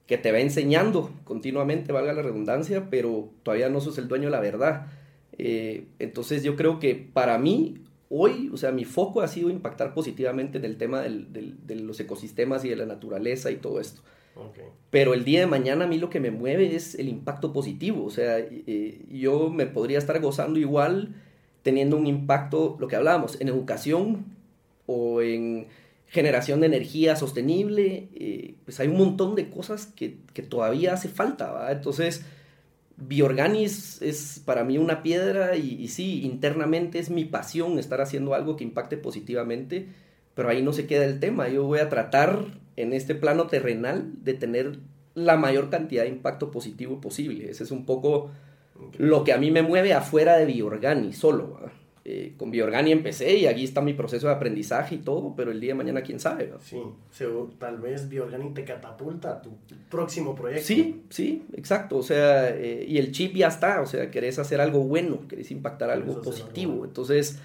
que 0.07 0.17
te 0.17 0.33
va 0.33 0.39
enseñando 0.39 1.11
continuamente, 1.25 1.93
valga 1.93 2.13
la 2.13 2.23
redundancia, 2.23 2.89
pero 2.89 3.31
todavía 3.43 3.69
no 3.69 3.81
sos 3.81 3.99
el 3.99 4.09
dueño 4.09 4.27
de 4.27 4.31
la 4.31 4.41
verdad. 4.41 4.87
Eh, 5.37 5.87
entonces 5.99 6.43
yo 6.43 6.57
creo 6.57 6.79
que 6.79 6.95
para 6.95 7.37
mí, 7.39 7.85
hoy, 8.09 8.49
o 8.53 8.57
sea, 8.57 8.73
mi 8.73 8.85
foco 8.85 9.21
ha 9.21 9.29
sido 9.29 9.51
impactar 9.51 9.93
positivamente 9.93 10.59
en 10.59 10.65
el 10.65 10.77
tema 10.79 11.03
del- 11.03 11.33
del- 11.33 11.67
de 11.67 11.75
los 11.77 12.01
ecosistemas 12.01 12.65
y 12.65 12.71
de 12.71 12.77
la 12.77 12.87
naturaleza 12.87 13.51
y 13.51 13.57
todo 13.57 13.81
esto. 13.81 14.01
Pero 14.91 15.15
el 15.15 15.25
día 15.25 15.41
de 15.41 15.47
mañana 15.47 15.85
a 15.85 15.89
mí 15.89 15.99
lo 15.99 16.09
que 16.11 16.21
me 16.21 16.31
mueve 16.31 16.75
es 16.75 16.95
el 16.95 17.09
impacto 17.09 17.53
positivo. 17.53 18.05
O 18.05 18.11
sea, 18.11 18.39
eh, 18.39 19.05
yo 19.11 19.51
me 19.51 19.67
podría 19.67 19.99
estar 19.99 20.19
gozando 20.21 20.59
igual 20.59 21.15
teniendo 21.69 21.99
un 21.99 22.07
impacto, 22.07 22.79
lo 22.81 22.89
que 22.89 22.97
hablábamos, 22.97 23.39
en 23.43 23.49
educación 23.49 24.25
o 24.87 25.21
en 25.21 25.67
generación 26.07 26.61
de 26.61 26.67
energía 26.69 27.15
sostenible. 27.15 28.09
eh, 28.15 28.55
pues 28.65 28.81
hay 28.81 28.89
un 28.89 28.97
montón 28.97 29.35
de 29.35 29.51
cosas 29.51 29.85
que, 29.85 30.17
que 30.33 30.41
todavía 30.41 30.95
hace 30.95 31.11
falta. 31.11 31.53
¿va? 31.53 31.71
Entonces, 31.71 32.25
Biorganis 32.97 34.01
es 34.01 34.41
para 34.47 34.65
mí 34.65 34.79
una 34.79 35.03
piedra 35.03 35.57
y, 35.57 35.75
y 35.75 35.89
sí, 35.89 36.23
internamente 36.25 36.99
es 37.01 37.11
mi 37.11 37.27
pasión 37.27 37.79
estar 37.79 38.01
haciendo 38.01 38.33
algo 38.33 38.57
que 38.57 38.65
impacte 38.65 38.97
positivamente, 38.97 39.89
pero 40.35 40.49
ahí 40.49 40.63
no 40.63 40.73
se 40.73 40.87
queda 40.87 41.05
el 41.05 41.21
tema. 41.21 41.51
Yo 41.51 41.65
voy 41.65 41.81
a 41.81 41.91
tratar 41.91 42.47
en 42.77 42.95
este 42.95 43.15
plano 43.15 43.47
terrenal 43.47 44.11
de 44.25 44.33
tener 44.33 44.79
la 45.13 45.37
mayor 45.37 45.69
cantidad 45.69 46.05
de 46.05 46.09
impacto 46.09 46.51
positivo 46.51 46.99
posible. 46.99 47.51
Ese 47.51 47.65
es 47.65 47.73
un 47.73 47.85
poco 47.85 48.31
lo 48.99 49.25
que 49.25 49.33
a 49.33 49.39
mí 49.39 49.51
me 49.51 49.63
mueve 49.63 49.93
afuera 49.95 50.37
de 50.37 50.47
Biorgani 50.47 51.13
solo. 51.13 51.59
Eh, 52.11 52.33
con 52.39 52.51
Biorgani 52.51 52.91
empecé 52.91 53.37
y 53.37 53.45
aquí 53.47 53.65
está 53.65 53.83
mi 53.83 53.93
proceso 53.93 54.29
de 54.29 54.33
aprendizaje 54.33 54.95
y 54.95 54.99
todo, 54.99 55.35
pero 55.37 55.51
el 55.51 55.61
día 55.61 55.73
de 55.73 55.75
mañana 55.75 56.01
quién 56.01 56.19
sabe. 56.19 56.47
¿va? 56.47 56.59
Sí, 56.59 56.81
seguro, 57.11 57.51
tal 57.59 57.79
vez 57.81 58.09
Biorgani 58.09 58.55
te 58.55 58.65
catapulta 58.65 59.33
a 59.33 59.43
tu 59.43 59.51
próximo 59.91 60.35
proyecto. 60.35 60.67
Sí, 60.67 61.03
sí, 61.11 61.45
exacto. 61.55 61.99
O 61.99 62.03
sea, 62.03 62.49
eh, 62.49 62.87
y 62.89 62.97
el 62.97 63.13
chip 63.13 63.37
ya 63.37 63.49
está. 63.49 63.83
O 63.83 63.87
sea, 63.87 64.11
querés 64.11 64.39
hacer 64.39 64.59
algo 64.63 64.81
bueno, 64.81 65.29
querés 65.29 65.51
impactar 65.51 65.91
algo 65.91 66.21
Querés 66.23 66.25
positivo. 66.41 66.71
algo 66.73 66.79
bueno. 66.79 66.91
Entonces, 66.93 67.41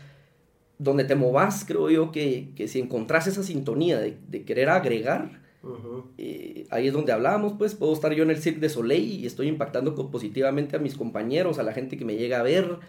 donde 0.78 1.04
te 1.04 1.16
movas, 1.16 1.66
creo 1.68 1.90
yo 1.90 2.12
que, 2.14 2.52
que 2.56 2.70
si 2.70 2.80
encontrás 2.80 3.28
esa 3.28 3.44
sintonía 3.44 4.00
de, 4.00 4.16
de 4.30 4.46
querer 4.46 4.70
agregar, 4.70 5.43
Ujú. 5.64 6.04
eh, 6.18 6.68
ahí 6.72 6.88
es 6.88 6.94
donde 6.94 7.12
hablábamos, 7.14 7.54
pues 7.58 7.74
puedo 7.74 7.94
estar 7.94 8.14
yo 8.14 8.24
en 8.24 8.30
el 8.32 8.38
Cirque 8.42 8.60
de 8.60 8.70
Soleil 8.70 9.22
y 9.22 9.26
estoy 9.26 9.48
impactando 9.48 9.96
positivamente 10.12 10.76
a 10.76 10.80
mis 10.80 10.96
compañeros, 10.96 11.58
a 11.58 11.64
la 11.64 11.72
gente 11.74 11.98
que 11.98 12.06
me 12.06 12.16
llega 12.18 12.40
a 12.40 12.44
ver. 12.44 12.80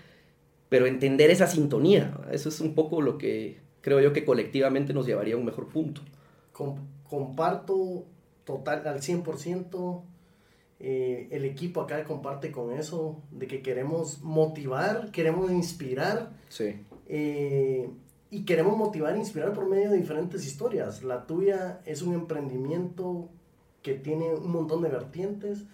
pero 0.70 0.86
entender 0.86 1.30
esa 1.30 1.46
sintonía. 1.46 2.18
Eso 2.32 2.48
es 2.48 2.60
un 2.60 2.74
poco 2.74 3.00
lo 3.00 3.16
que 3.16 3.58
creo 3.80 4.00
yo 4.00 4.12
que 4.12 4.24
colectivamente 4.24 4.92
nos 4.92 5.06
llevaría 5.06 5.34
a 5.34 5.36
un 5.36 5.44
mejor 5.44 5.68
punto. 5.68 6.00
Com- 6.52 6.78
comparto 7.08 8.04
total 8.44 8.84
al 8.88 9.00
100%. 9.00 10.02
eh, 10.80 11.28
el 11.30 11.44
equipo 11.44 11.80
acá 11.82 12.02
comparte 12.04 12.50
con 12.50 12.72
eso, 12.76 13.22
de 13.30 13.46
que 13.46 13.62
queremos 13.62 14.20
motivar, 14.22 15.10
queremos 15.12 15.50
inspirar 15.52 16.30
Sí. 16.48 16.74
eh, 17.06 17.88
y 18.36 18.44
queremos 18.44 18.76
motivar 18.76 19.14
e 19.14 19.18
inspirar 19.18 19.52
por 19.52 19.66
medio 19.68 19.90
de 19.90 19.96
diferentes 19.96 20.44
historias. 20.46 21.02
La 21.02 21.26
tuya 21.26 21.80
es 21.86 22.02
un 22.02 22.14
emprendimiento 22.14 23.28
que 23.82 23.94
tiene 23.94 24.34
un 24.34 24.50
montón 24.50 24.82
de 24.82 24.88
vertientes, 24.88 25.64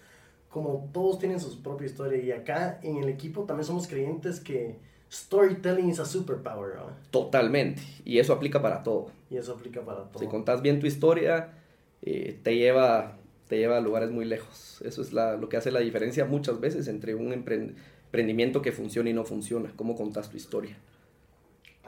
como 0.49 0.89
todos 0.93 1.17
tienen 1.19 1.39
su 1.39 1.61
propia 1.63 1.87
historia. 1.87 2.21
Y 2.23 2.31
acá 2.31 2.79
en 2.83 2.97
el 2.97 3.09
equipo 3.09 3.43
también 3.45 3.65
somos 3.65 3.87
creyentes 3.87 4.39
que 4.39 4.75
storytelling 5.11 5.89
is 5.89 5.99
a 5.99 6.05
superpower, 6.05 6.75
¿no? 6.75 6.85
Totalmente. 7.09 7.81
Y 8.05 8.19
eso 8.19 8.33
aplica 8.33 8.61
para 8.61 8.83
todo. 8.83 9.07
y 9.29 9.37
eso 9.37 9.53
aplica 9.53 9.79
para 9.81 10.03
todo. 10.11 10.19
Si 10.19 10.27
contás 10.27 10.61
bien 10.61 10.79
tu 10.81 10.87
historia, 10.87 11.53
eh, 12.01 12.37
te, 12.43 12.57
lleva, 12.57 13.17
te 13.47 13.57
lleva 13.57 13.77
a 13.77 13.81
lugares 13.81 14.11
muy 14.11 14.25
lejos. 14.25 14.81
Eso 14.85 15.01
es 15.01 15.13
la- 15.13 15.37
lo 15.37 15.47
que 15.47 15.55
hace 15.55 15.71
la 15.71 15.79
diferencia 15.79 16.25
muchas 16.25 16.59
veces 16.59 16.87
entre 16.89 17.15
un 17.15 17.31
empren- 17.31 17.75
emprendimiento 18.07 18.61
que 18.61 18.73
funciona 18.73 19.09
y 19.09 19.13
no 19.13 19.23
funciona. 19.23 19.71
Cómo 19.77 19.95
contás 19.95 20.29
tu 20.29 20.35
historia. 20.35 20.77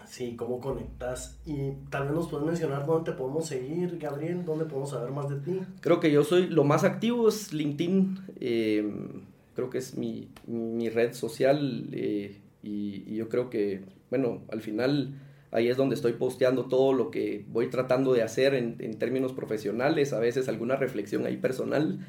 Sí, 0.05 0.35
cómo 0.35 0.59
conectas. 0.59 1.39
Y 1.45 1.71
tal 1.89 2.03
vez 2.05 2.13
nos 2.13 2.29
puedes 2.29 2.45
mencionar 2.45 2.85
dónde 2.85 3.11
te 3.11 3.17
podemos 3.17 3.45
seguir, 3.47 3.97
Gabriel, 3.97 4.45
dónde 4.45 4.65
podemos 4.65 4.91
saber 4.91 5.11
más 5.11 5.29
de 5.29 5.37
ti. 5.37 5.59
Creo 5.81 5.99
que 5.99 6.11
yo 6.11 6.23
soy 6.23 6.47
lo 6.47 6.63
más 6.63 6.83
activo 6.83 7.27
es 7.29 7.53
LinkedIn. 7.53 8.19
eh, 8.39 8.91
creo 9.55 9.69
que 9.69 9.77
es 9.77 9.97
mi, 9.97 10.29
mi 10.47 10.89
red 10.89 11.13
social 11.13 11.87
eh, 11.91 12.41
y, 12.63 13.03
y 13.07 13.15
yo 13.15 13.29
creo 13.29 13.49
que, 13.49 13.81
bueno, 14.09 14.41
al 14.51 14.61
final 14.61 15.13
ahí 15.51 15.67
es 15.67 15.77
donde 15.77 15.93
estoy 15.95 16.13
posteando 16.13 16.65
todo 16.65 16.93
lo 16.93 17.11
que 17.11 17.45
voy 17.49 17.69
tratando 17.69 18.13
de 18.13 18.23
hacer 18.23 18.55
en, 18.55 18.77
en 18.79 18.97
términos 18.97 19.33
profesionales, 19.33 20.11
a 20.13 20.19
veces 20.19 20.49
alguna 20.49 20.75
reflexión 20.75 21.25
ahí 21.27 21.37
personal, 21.37 21.99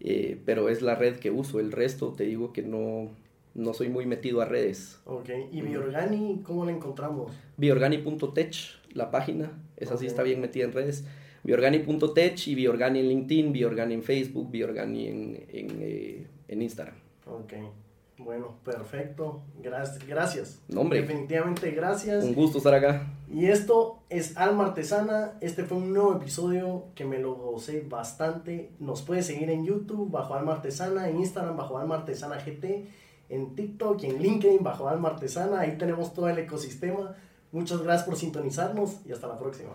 eh, 0.00 0.40
pero 0.46 0.70
es 0.70 0.80
la 0.80 0.94
red 0.94 1.16
que 1.16 1.30
uso. 1.30 1.60
El 1.60 1.72
resto 1.72 2.12
te 2.16 2.24
digo 2.24 2.52
que 2.54 2.62
no, 2.62 3.10
no 3.56 3.72
soy 3.72 3.88
muy 3.88 4.06
metido 4.06 4.40
a 4.40 4.44
redes. 4.44 5.00
Ok, 5.06 5.30
y 5.50 5.62
Biorgani, 5.62 6.42
¿cómo 6.44 6.64
la 6.64 6.72
encontramos? 6.72 7.32
Biorgani.tech, 7.56 8.54
la 8.92 9.10
página, 9.10 9.50
esa 9.76 9.96
sí 9.96 10.06
está 10.06 10.22
bien 10.22 10.40
metida 10.40 10.64
en 10.64 10.72
redes. 10.72 11.04
Biorgani.tech 11.42 12.46
y 12.48 12.54
Biorgani 12.54 13.00
en 13.00 13.08
LinkedIn, 13.08 13.52
Biorgani 13.52 13.94
en 13.94 14.02
Facebook, 14.02 14.50
Biorgani 14.50 15.08
en, 15.08 15.46
en, 15.48 15.78
eh, 15.80 16.26
en 16.48 16.62
Instagram. 16.62 16.96
Ok, 17.26 17.54
bueno, 18.18 18.56
perfecto. 18.64 19.42
Gracias. 19.62 20.06
gracias. 20.06 20.62
No, 20.68 20.80
hombre. 20.82 21.02
Definitivamente 21.02 21.70
gracias. 21.70 22.24
Un 22.24 22.34
gusto 22.34 22.58
estar 22.58 22.74
acá. 22.74 23.06
Y 23.30 23.46
esto 23.46 24.02
es 24.08 24.36
Alma 24.36 24.66
Artesana. 24.66 25.32
Este 25.40 25.64
fue 25.64 25.78
un 25.78 25.92
nuevo 25.92 26.16
episodio 26.16 26.84
que 26.94 27.04
me 27.04 27.18
lo 27.18 27.34
gocé 27.34 27.84
bastante. 27.88 28.72
Nos 28.78 29.02
puedes 29.02 29.26
seguir 29.26 29.50
en 29.50 29.66
YouTube 29.66 30.10
bajo 30.10 30.34
Alma 30.34 30.52
Artesana, 30.52 31.08
en 31.08 31.18
Instagram 31.18 31.56
bajo 31.56 31.78
Alma 31.78 31.96
Artesana 31.96 32.36
GT, 32.36 32.86
en 33.28 33.54
TikTok 33.54 34.02
y 34.02 34.06
en 34.06 34.22
LinkedIn 34.22 34.62
bajo 34.62 34.88
Alma 34.88 35.10
Artesana. 35.10 35.60
Ahí 35.60 35.76
tenemos 35.78 36.12
todo 36.14 36.28
el 36.28 36.38
ecosistema. 36.38 37.14
Muchas 37.52 37.82
gracias 37.82 38.06
por 38.06 38.16
sintonizarnos 38.16 39.00
y 39.06 39.12
hasta 39.12 39.28
la 39.28 39.38
próxima. 39.38 39.70